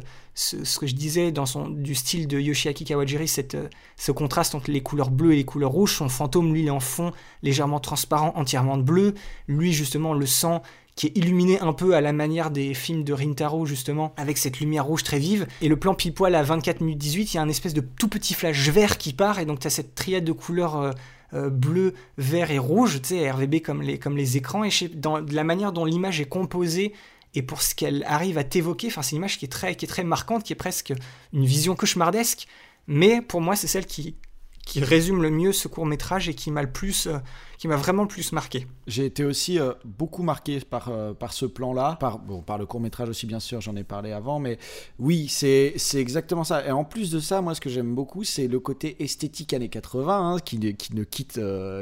que 0.79 0.87
je 0.87 0.95
disais 0.95 1.33
dans 1.33 1.47
son, 1.47 1.69
du 1.69 1.95
style 1.95 2.29
de 2.29 2.39
Yoshiaki 2.39 2.85
Kawajiri, 2.85 3.27
cette, 3.27 3.57
ce 3.97 4.13
contraste 4.13 4.55
entre 4.55 4.71
les 4.71 4.83
couleurs 4.83 5.11
bleues 5.11 5.33
et 5.33 5.37
les 5.37 5.45
couleurs 5.45 5.71
rouges. 5.71 5.97
Son 5.97 6.09
fantôme, 6.09 6.53
lui, 6.53 6.63
il 6.63 6.67
est 6.69 6.71
en 6.71 6.81
fond 6.81 7.13
légèrement 7.43 7.81
transparent, 7.81 8.33
entièrement 8.37 8.77
de 8.77 8.83
bleu. 8.83 9.15
Lui, 9.49 9.73
justement, 9.73 10.15
le 10.15 10.27
sang 10.27 10.63
qui 10.97 11.09
est 11.09 11.17
illuminé 11.17 11.59
un 11.61 11.73
peu 11.73 11.95
à 11.95 12.01
la 12.01 12.13
manière 12.13 12.51
des 12.51 12.73
films 12.75 13.03
de 13.03 13.13
Rintaro, 13.13 13.67
justement, 13.67 14.15
avec 14.17 14.39
cette 14.39 14.61
lumière 14.61 14.85
rouge 14.85 15.03
très 15.03 15.19
vive. 15.19 15.47
Et 15.61 15.69
le 15.69 15.77
plan 15.77 15.95
pile 15.95 16.15
poil 16.15 16.35
à 16.35 16.43
24 16.43 16.81
minutes 16.83 16.99
18, 16.99 17.35
il 17.35 17.37
y 17.37 17.39
a 17.39 17.43
un 17.43 17.49
espèce 17.49 17.75
de 17.75 17.81
tout 17.81 18.09
petit 18.09 18.35
flash 18.35 18.69
vert 18.69 18.97
qui 18.97 19.13
part, 19.13 19.41
et 19.41 19.45
donc 19.45 19.59
tu 19.59 19.67
as 19.67 19.71
cette 19.71 19.95
triade 19.95 20.25
de 20.25 20.33
couleurs 20.33 20.77
euh, 20.77 20.93
euh, 21.33 21.51
bleu, 21.51 21.95
vert 22.17 22.53
et 22.53 22.59
rouge, 22.59 23.03
tu 23.03 23.09
sais, 23.09 23.31
RVB 23.31 23.61
comme 23.61 23.83
les, 23.83 23.99
comme 23.99 24.17
les 24.17 24.37
écrans, 24.37 24.63
et 24.63 24.71
dans 24.95 25.19
la 25.19 25.43
manière 25.43 25.73
dont 25.73 25.85
l'image 25.85 26.21
est 26.21 26.29
composée, 26.29 26.93
et 27.35 27.43
pour 27.43 27.63
ce 27.63 27.75
qu'elle 27.75 28.05
arrive 28.05 28.39
à 28.39 28.45
t'évoquer, 28.45 28.89
enfin, 28.89 29.03
c'est 29.03 29.13
une 29.13 29.19
image 29.19 29.39
qui 29.39 29.45
est, 29.45 29.49
très, 29.49 29.75
qui 29.75 29.85
est 29.85 29.89
très 29.89 30.05
marquante, 30.05 30.45
qui 30.45 30.53
est 30.53 30.57
presque 30.57 30.93
une 31.33 31.45
vision 31.45 31.75
cauchemardesque, 31.75 32.47
mais 32.87 33.21
pour 33.21 33.41
moi, 33.41 33.57
c'est 33.57 33.67
celle 33.67 33.87
qui, 33.87 34.17
qui 34.65 34.81
résume 34.81 35.23
le 35.23 35.31
mieux 35.31 35.53
ce 35.53 35.69
court 35.69 35.87
métrage 35.87 36.29
et 36.29 36.35
qui 36.35 36.51
m'a 36.51 36.63
le 36.63 36.71
plus, 36.71 37.07
euh, 37.07 37.19
qui 37.59 37.69
m'a 37.69 37.77
vraiment 37.77 38.03
le 38.03 38.09
plus 38.09 38.33
marqué. 38.33 38.67
J'ai 38.87 39.05
été 39.05 39.25
aussi 39.25 39.59
euh, 39.59 39.73
beaucoup 39.85 40.23
marqué 40.23 40.61
par, 40.61 40.89
euh, 40.89 41.13
par 41.13 41.33
ce 41.33 41.47
plan-là, 41.47 41.97
par, 42.01 42.19
bon, 42.19 42.41
par 42.43 42.59
le 42.59 42.67
court 42.67 42.81
métrage 42.81 43.09
aussi 43.09 43.27
bien 43.27 43.41
sûr, 43.41 43.61
j'en 43.61 43.77
ai 43.77 43.85
parlé 43.85 44.13
avant, 44.13 44.39
mais 44.39 44.59
oui, 44.99 45.29
c'est, 45.29 45.75
c'est 45.77 46.01
exactement 46.01 46.45
ça. 46.45 46.67
Et 46.67 46.71
en 46.71 46.85
plus 46.85 47.11
de 47.11 47.21
ça, 47.21 47.41
moi 47.41 47.55
ce 47.55 47.61
que 47.61 47.71
j'aime 47.71 47.95
beaucoup, 47.95 48.25
c'est 48.25 48.49
le 48.49 48.61
côté 48.61 49.03
esthétique 49.03 49.53
années 49.53 49.69
80, 49.69 50.35
hein, 50.35 50.39
qui, 50.39 50.75
qui 50.77 50.95
ne 50.95 51.05
quitte, 51.05 51.41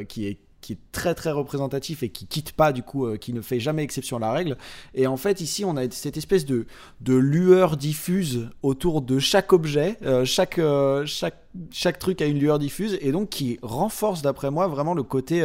qui 0.09 0.27
est 0.27 0.39
qui 0.63 0.75
est 0.75 0.79
très 0.93 1.15
très 1.15 1.33
représentatif 1.33 2.03
et 2.03 2.09
qui 2.09 2.27
quitte 2.27 2.53
pas 2.53 2.73
du 2.73 2.83
coup, 2.83 3.05
euh, 3.05 3.17
qui 3.19 3.35
ne 3.35 3.43
fait 3.43 3.61
jamais 3.61 3.83
exception 3.83 4.17
à 4.17 4.21
la 4.21 4.33
règle. 4.33 4.57
Et 4.95 5.07
en 5.07 5.19
fait 5.19 5.41
ici 5.43 5.65
on 5.65 5.77
a 5.77 5.91
cette 5.91 6.17
espèce 6.17 6.47
de, 6.47 6.67
de 7.01 7.15
lueur 7.15 7.77
diffuse 7.77 8.49
autour 8.63 9.03
de 9.03 9.19
chaque 9.19 9.53
objet, 9.53 9.99
euh, 10.03 10.25
chaque, 10.25 10.59
euh, 10.59 11.05
chaque, 11.05 11.43
chaque 11.71 11.99
truc 11.99 12.23
a 12.23 12.27
une 12.27 12.39
lueur 12.39 12.59
diffuse 12.59 12.97
et 13.03 13.13
donc 13.13 13.29
qui 13.29 13.59
renforce 13.61 14.23
d'après 14.23 14.51
moi 14.51 14.69
vraiment 14.69 14.95
le 14.95 15.03
côté 15.03 15.45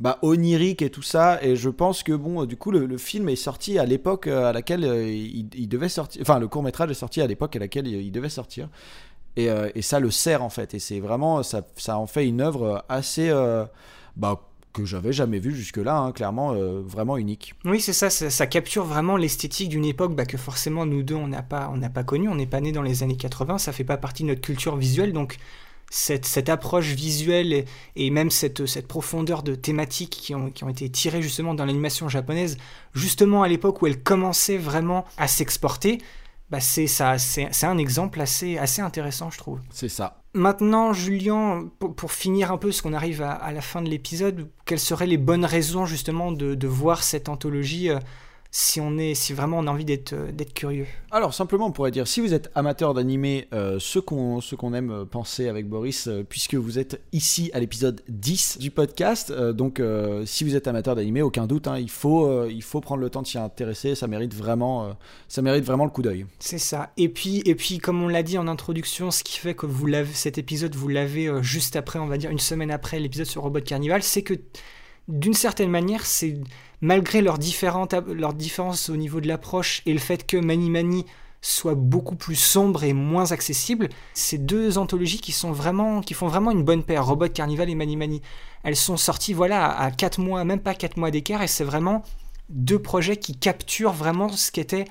bah, 0.00 0.18
onirique 0.22 0.80
et 0.80 0.88
tout 0.88 1.02
ça. 1.02 1.42
Et 1.42 1.56
je 1.56 1.68
pense 1.68 2.02
que 2.02 2.12
bon 2.12 2.46
du 2.46 2.56
coup 2.56 2.70
le, 2.70 2.96
film 2.96 3.28
est 3.28 3.36
sorti 3.36 3.78
à 3.78 3.84
l'époque 3.84 4.28
à 4.28 4.52
laquelle 4.52 4.84
il, 4.84 5.68
devait 5.68 5.88
sortir, 5.88 6.22
enfin 6.22 6.38
le 6.38 6.48
court 6.48 6.62
métrage 6.62 6.90
est 6.90 6.94
sorti 6.94 7.20
à 7.20 7.26
l'époque 7.26 7.56
à 7.56 7.58
laquelle 7.58 7.88
il, 7.88 8.12
devait 8.12 8.30
sortir. 8.30 8.68
Et, 9.36 9.48
et, 9.74 9.82
ça 9.82 9.98
le 9.98 10.12
sert 10.12 10.44
en 10.44 10.48
fait. 10.48 10.74
Et 10.74 10.78
c'est 10.78 11.00
vraiment, 11.00 11.42
ça, 11.42 11.62
ça 11.76 11.98
en 11.98 12.06
fait 12.06 12.26
une 12.26 12.40
œuvre 12.40 12.84
assez 12.88 13.30
bah, 14.16 14.40
que 14.74 14.84
j'avais 14.84 15.12
jamais 15.12 15.38
vu 15.38 15.54
jusque-là, 15.54 15.96
hein, 15.96 16.12
clairement 16.12 16.52
euh, 16.52 16.82
vraiment 16.84 17.16
unique. 17.16 17.54
Oui, 17.64 17.80
c'est 17.80 17.92
ça, 17.92 18.10
ça, 18.10 18.46
capture 18.46 18.84
vraiment 18.84 19.16
l'esthétique 19.16 19.68
d'une 19.68 19.84
époque 19.84 20.14
bah, 20.14 20.26
que 20.26 20.36
forcément 20.36 20.84
nous 20.84 21.02
deux 21.02 21.14
on 21.14 21.28
n'a 21.28 21.42
pas, 21.42 21.70
on 21.72 21.76
n'a 21.76 21.88
pas 21.88 22.04
connue, 22.04 22.28
on 22.28 22.34
n'est 22.34 22.46
pas 22.46 22.60
né 22.60 22.72
dans 22.72 22.82
les 22.82 23.02
années 23.02 23.16
80, 23.16 23.58
ça 23.58 23.72
fait 23.72 23.84
pas 23.84 23.96
partie 23.96 24.24
de 24.24 24.28
notre 24.28 24.40
culture 24.40 24.76
visuelle, 24.76 25.12
donc 25.12 25.38
cette, 25.90 26.26
cette 26.26 26.48
approche 26.48 26.88
visuelle 26.88 27.64
et, 27.94 28.10
même 28.10 28.30
cette, 28.30 28.66
cette, 28.66 28.88
profondeur 28.88 29.44
de 29.44 29.54
thématiques 29.54 30.10
qui 30.10 30.34
ont, 30.34 30.50
qui 30.50 30.64
ont 30.64 30.68
été 30.68 30.88
tirées 30.90 31.22
justement 31.22 31.54
dans 31.54 31.64
l'animation 31.64 32.08
japonaise, 32.08 32.56
justement 32.94 33.44
à 33.44 33.48
l'époque 33.48 33.80
où 33.80 33.86
elle 33.86 34.02
commençait 34.02 34.58
vraiment 34.58 35.04
à 35.18 35.28
s'exporter, 35.28 35.98
bah 36.50 36.60
c'est 36.60 36.88
ça, 36.88 37.18
c'est 37.18 37.64
un 37.64 37.78
exemple 37.78 38.20
assez, 38.20 38.58
assez 38.58 38.82
intéressant, 38.82 39.30
je 39.30 39.38
trouve. 39.38 39.60
C'est 39.70 39.88
ça. 39.88 40.23
Maintenant, 40.34 40.92
Julien, 40.92 41.70
pour, 41.78 42.10
finir 42.10 42.50
un 42.50 42.58
peu, 42.58 42.72
ce 42.72 42.82
qu'on 42.82 42.92
arrive 42.92 43.22
à, 43.22 43.52
la 43.52 43.60
fin 43.60 43.82
de 43.82 43.88
l'épisode, 43.88 44.50
quelles 44.64 44.80
seraient 44.80 45.06
les 45.06 45.16
bonnes 45.16 45.44
raisons 45.44 45.86
justement 45.86 46.32
de, 46.32 46.66
voir 46.66 47.04
cette 47.04 47.28
anthologie 47.28 47.90
euh, 47.90 48.00
si 48.56 48.80
on 48.80 48.98
est, 48.98 49.14
si 49.14 49.32
vraiment 49.32 49.58
on 49.58 49.66
a 49.66 49.70
envie 49.72 49.84
d'être, 49.84 50.12
euh, 50.12 50.30
d'être 50.30 50.54
curieux 50.54 50.86
Alors 51.10 51.34
simplement, 51.34 51.66
on 51.66 51.72
pourrait 51.72 51.90
dire, 51.90 52.06
si 52.06 52.20
vous 52.20 52.34
êtes 52.34 52.52
amateur 52.54 52.94
d'animé, 52.94 53.48
euh, 53.52 53.78
ce 53.80 53.98
qu'on, 53.98 54.40
ce 54.40 54.54
qu'on 54.54 54.74
aime 54.74 55.06
penser 55.10 55.48
avec 55.48 55.68
Boris, 55.68 56.06
euh, 56.06 56.22
puisque 56.22 56.54
vous 56.54 56.78
êtes 56.78 57.00
ici 57.12 57.50
à 57.52 57.58
l'épisode 57.58 58.00
10 58.08 58.58
du 58.60 58.70
podcast, 58.70 59.32
donc 59.32 59.82
si 60.24 60.44
vous 60.44 60.54
êtes 60.54 60.68
amateur 60.68 60.94
d'animé, 60.94 61.20
aucun 61.20 61.48
doute, 61.48 61.66
hein, 61.66 61.78
il 61.78 61.90
faut, 61.90 62.46
il 62.46 62.62
faut 62.62 62.80
prendre 62.80 63.00
le 63.00 63.10
temps 63.10 63.22
de 63.22 63.26
s'y 63.26 63.38
intéresser, 63.38 63.96
ça 63.96 64.06
mérite 64.06 64.34
vraiment, 64.34 64.96
ça 65.26 65.42
mérite 65.42 65.64
vraiment 65.64 65.84
le 65.84 65.90
coup 65.90 66.02
d'œil. 66.02 66.26
C'est 66.38 66.58
ça. 66.58 66.92
Et 66.96 67.08
puis, 67.08 67.42
et 67.46 67.56
puis, 67.56 67.78
comme 67.78 68.02
on 68.02 68.08
l'a 68.08 68.22
dit 68.22 68.38
en 68.38 68.46
introduction, 68.46 69.10
ce 69.10 69.24
qui 69.24 69.38
fait 69.38 69.54
que 69.54 69.66
vous 69.66 69.86
l'avez, 69.86 70.12
cet 70.12 70.38
épisode, 70.38 70.76
vous 70.76 70.88
l'avez 70.88 71.42
juste 71.42 71.74
après, 71.74 71.98
on 71.98 72.06
va 72.06 72.18
dire 72.18 72.30
une 72.30 72.38
semaine 72.38 72.70
après 72.70 73.00
l'épisode 73.00 73.26
sur 73.26 73.42
Robot 73.42 73.62
Carnival, 73.62 74.02
c'est 74.02 74.22
que 74.22 74.34
d'une 75.08 75.34
certaine 75.34 75.70
manière, 75.70 76.06
c'est 76.06 76.38
malgré 76.84 77.22
leurs, 77.22 77.38
différentes, 77.38 77.94
différences 78.34 78.90
au 78.90 78.96
niveau 78.96 79.22
de 79.22 79.26
l'approche 79.26 79.80
et 79.86 79.94
le 79.94 79.98
fait 79.98 80.26
que 80.26 80.36
Mani 80.36 80.68
Mani 80.68 81.06
soit 81.40 81.74
beaucoup 81.74 82.14
plus 82.14 82.36
sombre 82.36 82.84
et 82.84 82.92
moins 82.92 83.32
accessible, 83.32 83.88
ces 84.12 84.36
deux 84.36 84.76
anthologies 84.76 85.20
qui 85.20 85.32
sont 85.32 85.50
vraiment 85.50 86.02
qui 86.02 86.12
font 86.12 86.28
vraiment 86.28 86.50
une 86.50 86.62
bonne 86.62 86.82
paire, 86.82 87.06
Robot 87.06 87.30
Carnival 87.30 87.70
et 87.70 87.74
Mani 87.74 87.96
Mani. 87.96 88.22
Elles 88.64 88.76
sont 88.76 88.98
sorties 88.98 89.32
voilà 89.32 89.66
à 89.66 89.90
4 89.90 90.20
mois, 90.20 90.44
même 90.44 90.60
pas 90.60 90.74
4 90.74 90.98
mois 90.98 91.10
d'écart 91.10 91.42
et 91.42 91.46
c'est 91.46 91.64
vraiment 91.64 92.02
deux 92.50 92.78
projets 92.78 93.16
qui 93.16 93.34
capturent 93.34 93.94
vraiment 93.94 94.28
ce 94.28 94.50
qu'était 94.50 94.84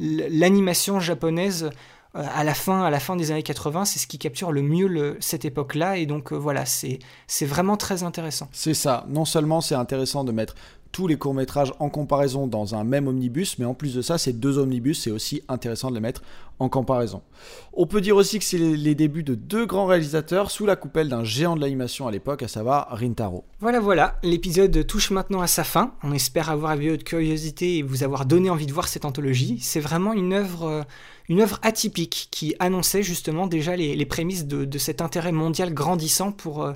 l'animation 0.00 0.98
japonaise 0.98 1.70
euh, 2.16 2.24
à 2.34 2.44
la 2.44 2.54
fin, 2.54 2.82
à 2.82 2.90
la 2.90 3.00
fin 3.00 3.16
des 3.16 3.30
années 3.30 3.42
80, 3.42 3.84
c'est 3.84 3.98
ce 3.98 4.06
qui 4.06 4.18
capture 4.18 4.52
le 4.52 4.62
mieux 4.62 5.16
cette 5.20 5.44
époque-là. 5.44 5.98
Et 5.98 6.06
donc 6.06 6.32
euh, 6.32 6.36
voilà, 6.36 6.64
c'est 6.64 6.98
vraiment 7.42 7.76
très 7.76 8.02
intéressant. 8.02 8.48
C'est 8.52 8.74
ça. 8.74 9.04
Non 9.08 9.24
seulement 9.24 9.60
c'est 9.60 9.74
intéressant 9.74 10.24
de 10.24 10.32
mettre 10.32 10.54
tous 10.92 11.06
les 11.06 11.16
courts-métrages 11.16 11.72
en 11.78 11.88
comparaison 11.88 12.46
dans 12.46 12.74
un 12.74 12.84
même 12.84 13.08
omnibus, 13.08 13.58
mais 13.58 13.64
en 13.64 13.74
plus 13.74 13.94
de 13.94 14.02
ça, 14.02 14.18
ces 14.18 14.32
deux 14.32 14.58
omnibus, 14.58 15.02
c'est 15.02 15.10
aussi 15.10 15.42
intéressant 15.48 15.90
de 15.90 15.94
les 15.94 16.00
mettre 16.00 16.22
en 16.58 16.68
comparaison. 16.68 17.22
On 17.74 17.86
peut 17.86 18.00
dire 18.00 18.16
aussi 18.16 18.38
que 18.38 18.44
c'est 18.44 18.58
les 18.58 18.94
débuts 18.94 19.22
de 19.22 19.34
deux 19.34 19.66
grands 19.66 19.86
réalisateurs 19.86 20.50
sous 20.50 20.64
la 20.64 20.76
coupelle 20.76 21.08
d'un 21.08 21.24
géant 21.24 21.54
de 21.54 21.60
l'animation 21.60 22.06
à 22.06 22.10
l'époque, 22.10 22.42
à 22.42 22.48
savoir 22.48 22.88
Rintaro. 22.90 23.44
Voilà, 23.60 23.80
voilà, 23.80 24.18
l'épisode 24.22 24.86
touche 24.86 25.10
maintenant 25.10 25.42
à 25.42 25.46
sa 25.46 25.64
fin. 25.64 25.92
On 26.02 26.12
espère 26.12 26.50
avoir 26.50 26.72
éveillé 26.72 26.90
votre 26.92 27.04
curiosité 27.04 27.78
et 27.78 27.82
vous 27.82 28.02
avoir 28.02 28.24
donné 28.24 28.48
envie 28.48 28.66
de 28.66 28.72
voir 28.72 28.88
cette 28.88 29.04
anthologie. 29.04 29.58
C'est 29.60 29.80
vraiment 29.80 30.14
une 30.14 30.32
œuvre, 30.32 30.64
euh, 30.64 30.82
une 31.28 31.40
œuvre 31.40 31.58
atypique 31.62 32.28
qui 32.30 32.54
annonçait 32.58 33.02
justement 33.02 33.46
déjà 33.46 33.76
les, 33.76 34.06
prémices 34.06 34.46
de, 34.46 34.78
cet 34.78 35.02
intérêt 35.02 35.32
mondial 35.32 35.74
grandissant 35.74 36.32
pour... 36.32 36.64
Euh, 36.64 36.72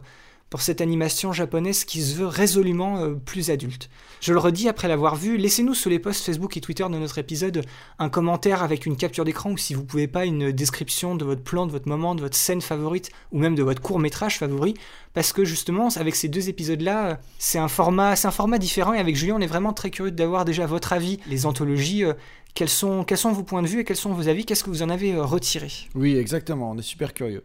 pour 0.51 0.63
cette 0.63 0.81
animation 0.81 1.33
japonaise 1.33 1.85
qui 1.85 2.03
se 2.03 2.17
veut 2.17 2.27
résolument 2.27 2.99
euh, 2.99 3.15
plus 3.15 3.51
adulte. 3.51 3.89
Je 4.21 4.33
le 4.33 4.39
redis 4.39 4.69
après 4.69 4.89
l'avoir 4.89 5.15
vu, 5.15 5.37
laissez-nous 5.37 5.75
sous 5.75 5.89
les 5.89 6.01
posts 6.01 6.25
Facebook 6.25 6.57
et 6.57 6.61
Twitter 6.61 6.83
de 6.83 6.89
notre 6.89 7.19
épisode 7.19 7.65
un 7.99 8.09
commentaire 8.09 8.63
avec 8.63 8.85
une 8.85 8.97
capture 8.97 9.25
d'écran 9.25 9.53
ou 9.53 9.57
si 9.57 9.75
vous 9.75 9.85
pouvez 9.85 10.09
pas 10.09 10.27
une 10.27 10.51
description 10.51 11.15
de 11.15 11.25
votre 11.25 11.43
plan, 11.43 11.67
de 11.67 11.73
votre 11.73 11.89
moment, 11.89 12.15
de 12.17 12.21
votre 12.21 12.37
scène 12.37 12.61
favorite 12.61 13.11
ou 13.31 13.39
même 13.39 13.55
de 13.55 13.63
votre 13.63 13.81
court 13.81 14.01
métrage 14.01 14.39
favori 14.39 14.75
parce 15.15 15.33
que 15.33 15.45
justement 15.45 15.89
avec 15.97 16.15
ces 16.17 16.29
deux 16.29 16.49
épisodes 16.49 16.81
là, 16.81 17.19
c'est 17.39 17.59
un 17.59 17.69
format 17.69 18.17
c'est 18.17 18.29
un 18.29 18.33
format 18.33 18.59
différent 18.59 18.93
et 18.93 18.99
avec 18.99 19.17
Julien 19.17 19.37
on 19.37 19.41
est 19.41 19.47
vraiment 19.47 19.73
très 19.73 19.91
curieux 19.91 20.11
d'avoir 20.11 20.45
déjà 20.45 20.67
votre 20.67 20.93
avis, 20.93 21.19
les 21.29 21.47
anthologies 21.47 22.05
euh, 22.05 22.15
quels 22.55 22.69
sont, 22.69 23.05
quels 23.05 23.19
sont 23.19 23.33
vos 23.33 23.43
points 23.43 23.63
de 23.63 23.69
vue 23.69 23.81
et 23.81 23.85
quels 23.85 23.97
sont 23.97 24.13
vos 24.13 24.29
avis? 24.29 24.45
Qu'est-ce 24.45 24.65
que 24.65 24.71
vous 24.71 24.83
en 24.83 24.91
avez 24.91 25.13
euh, 25.13 25.25
retiré? 25.25 25.69
Oui, 25.95 26.17
exactement, 26.17 26.71
on 26.71 26.79
est 26.79 26.83
super 26.83 27.15
curieux. 27.15 27.45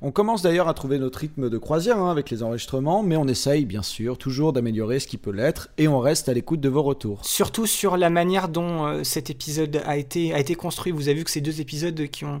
On 0.00 0.10
commence 0.10 0.42
d'ailleurs 0.42 0.68
à 0.68 0.74
trouver 0.74 0.98
notre 0.98 1.20
rythme 1.20 1.48
de 1.48 1.58
croisière 1.58 1.98
hein, 1.98 2.10
avec 2.10 2.30
les 2.30 2.42
enregistrements, 2.42 3.02
mais 3.02 3.16
on 3.16 3.28
essaye 3.28 3.64
bien 3.64 3.82
sûr 3.82 4.18
toujours 4.18 4.52
d'améliorer 4.52 4.98
ce 4.98 5.06
qui 5.06 5.18
peut 5.18 5.30
l'être 5.30 5.68
et 5.78 5.88
on 5.88 6.00
reste 6.00 6.28
à 6.28 6.34
l'écoute 6.34 6.60
de 6.60 6.68
vos 6.68 6.82
retours. 6.82 7.24
Surtout 7.24 7.66
sur 7.66 7.96
la 7.96 8.10
manière 8.10 8.48
dont 8.48 8.86
euh, 8.86 9.04
cet 9.04 9.30
épisode 9.30 9.82
a 9.84 9.96
été, 9.96 10.34
a 10.34 10.40
été 10.40 10.54
construit. 10.54 10.92
Vous 10.92 11.08
avez 11.08 11.18
vu 11.18 11.24
que 11.24 11.30
ces 11.30 11.40
deux 11.40 11.60
épisodes 11.60 12.08
qui 12.08 12.24
ont, 12.24 12.40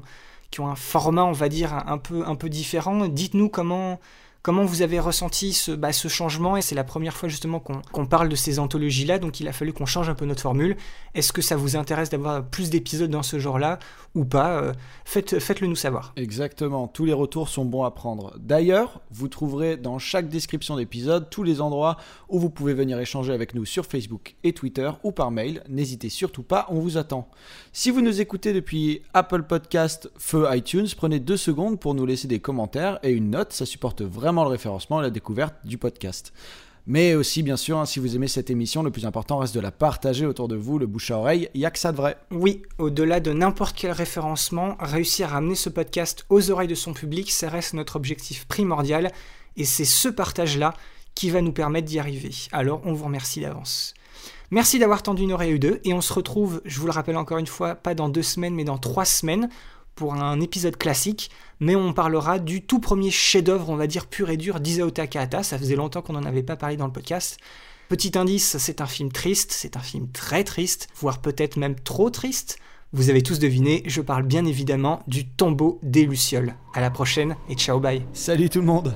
qui 0.50 0.60
ont 0.60 0.68
un 0.68 0.76
format, 0.76 1.24
on 1.24 1.32
va 1.32 1.48
dire, 1.48 1.72
un 1.86 1.98
peu, 1.98 2.24
un 2.26 2.34
peu 2.34 2.48
différent. 2.48 3.06
Dites-nous 3.06 3.48
comment, 3.48 4.00
Comment 4.42 4.64
vous 4.64 4.82
avez 4.82 4.98
ressenti 4.98 5.52
ce, 5.52 5.70
bah, 5.70 5.92
ce 5.92 6.08
changement? 6.08 6.56
Et 6.56 6.62
c'est 6.62 6.74
la 6.74 6.82
première 6.82 7.16
fois 7.16 7.28
justement 7.28 7.60
qu'on 7.60 8.06
parle 8.06 8.28
de 8.28 8.34
ces 8.34 8.58
anthologies-là, 8.58 9.20
donc 9.20 9.38
il 9.38 9.46
a 9.46 9.52
fallu 9.52 9.72
qu'on 9.72 9.86
change 9.86 10.08
un 10.08 10.16
peu 10.16 10.24
notre 10.24 10.42
formule. 10.42 10.76
Est-ce 11.14 11.32
que 11.32 11.42
ça 11.42 11.54
vous 11.54 11.76
intéresse 11.76 12.10
d'avoir 12.10 12.44
plus 12.44 12.68
d'épisodes 12.68 13.08
dans 13.08 13.22
ce 13.22 13.38
genre-là 13.38 13.78
ou 14.16 14.24
pas? 14.24 14.60
Euh, 14.60 14.72
faites, 15.04 15.38
Faites-le 15.38 15.68
nous 15.68 15.76
savoir. 15.76 16.12
Exactement, 16.16 16.88
tous 16.88 17.04
les 17.04 17.12
retours 17.12 17.48
sont 17.48 17.64
bons 17.64 17.84
à 17.84 17.92
prendre. 17.92 18.34
D'ailleurs, 18.36 19.00
vous 19.12 19.28
trouverez 19.28 19.76
dans 19.76 20.00
chaque 20.00 20.28
description 20.28 20.74
d'épisode 20.74 21.30
tous 21.30 21.44
les 21.44 21.60
endroits 21.60 21.96
où 22.28 22.40
vous 22.40 22.50
pouvez 22.50 22.74
venir 22.74 22.98
échanger 22.98 23.32
avec 23.32 23.54
nous 23.54 23.64
sur 23.64 23.86
Facebook 23.86 24.34
et 24.42 24.52
Twitter 24.52 24.90
ou 25.04 25.12
par 25.12 25.30
mail. 25.30 25.62
N'hésitez 25.68 26.08
surtout 26.08 26.42
pas, 26.42 26.66
on 26.68 26.80
vous 26.80 26.96
attend. 26.96 27.28
Si 27.72 27.92
vous 27.92 28.00
nous 28.00 28.20
écoutez 28.20 28.52
depuis 28.52 29.02
Apple 29.14 29.44
Podcast, 29.44 30.10
Feu 30.18 30.48
iTunes, 30.50 30.88
prenez 30.96 31.20
deux 31.20 31.36
secondes 31.36 31.78
pour 31.78 31.94
nous 31.94 32.06
laisser 32.06 32.26
des 32.26 32.40
commentaires 32.40 32.98
et 33.04 33.12
une 33.12 33.30
note, 33.30 33.52
ça 33.52 33.66
supporte 33.66 34.02
le 34.32 34.50
référencement 34.50 35.00
et 35.00 35.02
la 35.02 35.10
découverte 35.10 35.54
du 35.64 35.78
podcast. 35.78 36.32
Mais 36.86 37.14
aussi, 37.14 37.44
bien 37.44 37.56
sûr, 37.56 37.78
hein, 37.78 37.86
si 37.86 38.00
vous 38.00 38.16
aimez 38.16 38.26
cette 38.26 38.50
émission, 38.50 38.82
le 38.82 38.90
plus 38.90 39.06
important 39.06 39.38
reste 39.38 39.54
de 39.54 39.60
la 39.60 39.70
partager 39.70 40.26
autour 40.26 40.48
de 40.48 40.56
vous, 40.56 40.78
le 40.80 40.86
bouche 40.86 41.12
à 41.12 41.18
oreille, 41.18 41.48
il 41.54 41.60
n'y 41.60 41.66
a 41.66 41.70
que 41.70 41.78
ça 41.78 41.92
de 41.92 41.96
vrai. 41.96 42.16
Oui, 42.32 42.62
au-delà 42.78 43.20
de 43.20 43.32
n'importe 43.32 43.76
quel 43.76 43.92
référencement, 43.92 44.76
réussir 44.80 45.32
à 45.32 45.36
amener 45.36 45.54
ce 45.54 45.68
podcast 45.68 46.26
aux 46.28 46.50
oreilles 46.50 46.66
de 46.66 46.74
son 46.74 46.92
public, 46.92 47.30
ça 47.30 47.48
reste 47.48 47.74
notre 47.74 47.94
objectif 47.94 48.46
primordial, 48.46 49.12
et 49.56 49.64
c'est 49.64 49.84
ce 49.84 50.08
partage-là 50.08 50.74
qui 51.14 51.30
va 51.30 51.40
nous 51.40 51.52
permettre 51.52 51.86
d'y 51.86 52.00
arriver. 52.00 52.32
Alors, 52.50 52.80
on 52.84 52.94
vous 52.94 53.04
remercie 53.04 53.40
d'avance. 53.40 53.94
Merci 54.50 54.80
d'avoir 54.80 55.04
tendu 55.04 55.22
une 55.22 55.32
oreille 55.32 55.54
ou 55.54 55.58
deux, 55.58 55.80
et 55.84 55.94
on 55.94 56.00
se 56.00 56.12
retrouve, 56.12 56.62
je 56.64 56.80
vous 56.80 56.86
le 56.86 56.92
rappelle 56.92 57.16
encore 57.16 57.38
une 57.38 57.46
fois, 57.46 57.76
pas 57.76 57.94
dans 57.94 58.08
deux 58.08 58.22
semaines, 58.22 58.54
mais 58.54 58.64
dans 58.64 58.78
trois 58.78 59.04
semaines, 59.04 59.48
pour 59.94 60.14
un 60.14 60.40
épisode 60.40 60.76
classique, 60.76 61.30
mais 61.60 61.76
on 61.76 61.92
parlera 61.92 62.38
du 62.38 62.62
tout 62.62 62.78
premier 62.78 63.10
chef-d'œuvre, 63.10 63.70
on 63.70 63.76
va 63.76 63.86
dire 63.86 64.06
pur 64.06 64.30
et 64.30 64.36
dur, 64.36 64.60
d'Isao 64.60 64.90
Takahata. 64.90 65.42
Ça 65.42 65.58
faisait 65.58 65.76
longtemps 65.76 66.02
qu'on 66.02 66.14
n'en 66.14 66.24
avait 66.24 66.42
pas 66.42 66.56
parlé 66.56 66.76
dans 66.76 66.86
le 66.86 66.92
podcast. 66.92 67.38
Petit 67.88 68.16
indice, 68.16 68.56
c'est 68.58 68.80
un 68.80 68.86
film 68.86 69.12
triste, 69.12 69.52
c'est 69.52 69.76
un 69.76 69.80
film 69.80 70.08
très 70.10 70.44
triste, 70.44 70.88
voire 70.96 71.20
peut-être 71.20 71.56
même 71.56 71.78
trop 71.78 72.10
triste. 72.10 72.58
Vous 72.94 73.10
avez 73.10 73.22
tous 73.22 73.38
deviné, 73.38 73.82
je 73.86 74.00
parle 74.00 74.22
bien 74.24 74.44
évidemment 74.44 75.02
du 75.06 75.26
tombeau 75.26 75.78
des 75.82 76.04
Lucioles. 76.04 76.54
À 76.74 76.80
la 76.80 76.90
prochaine 76.90 77.36
et 77.48 77.54
ciao 77.54 77.80
bye. 77.80 78.04
Salut 78.12 78.50
tout 78.50 78.60
le 78.60 78.66
monde 78.66 78.94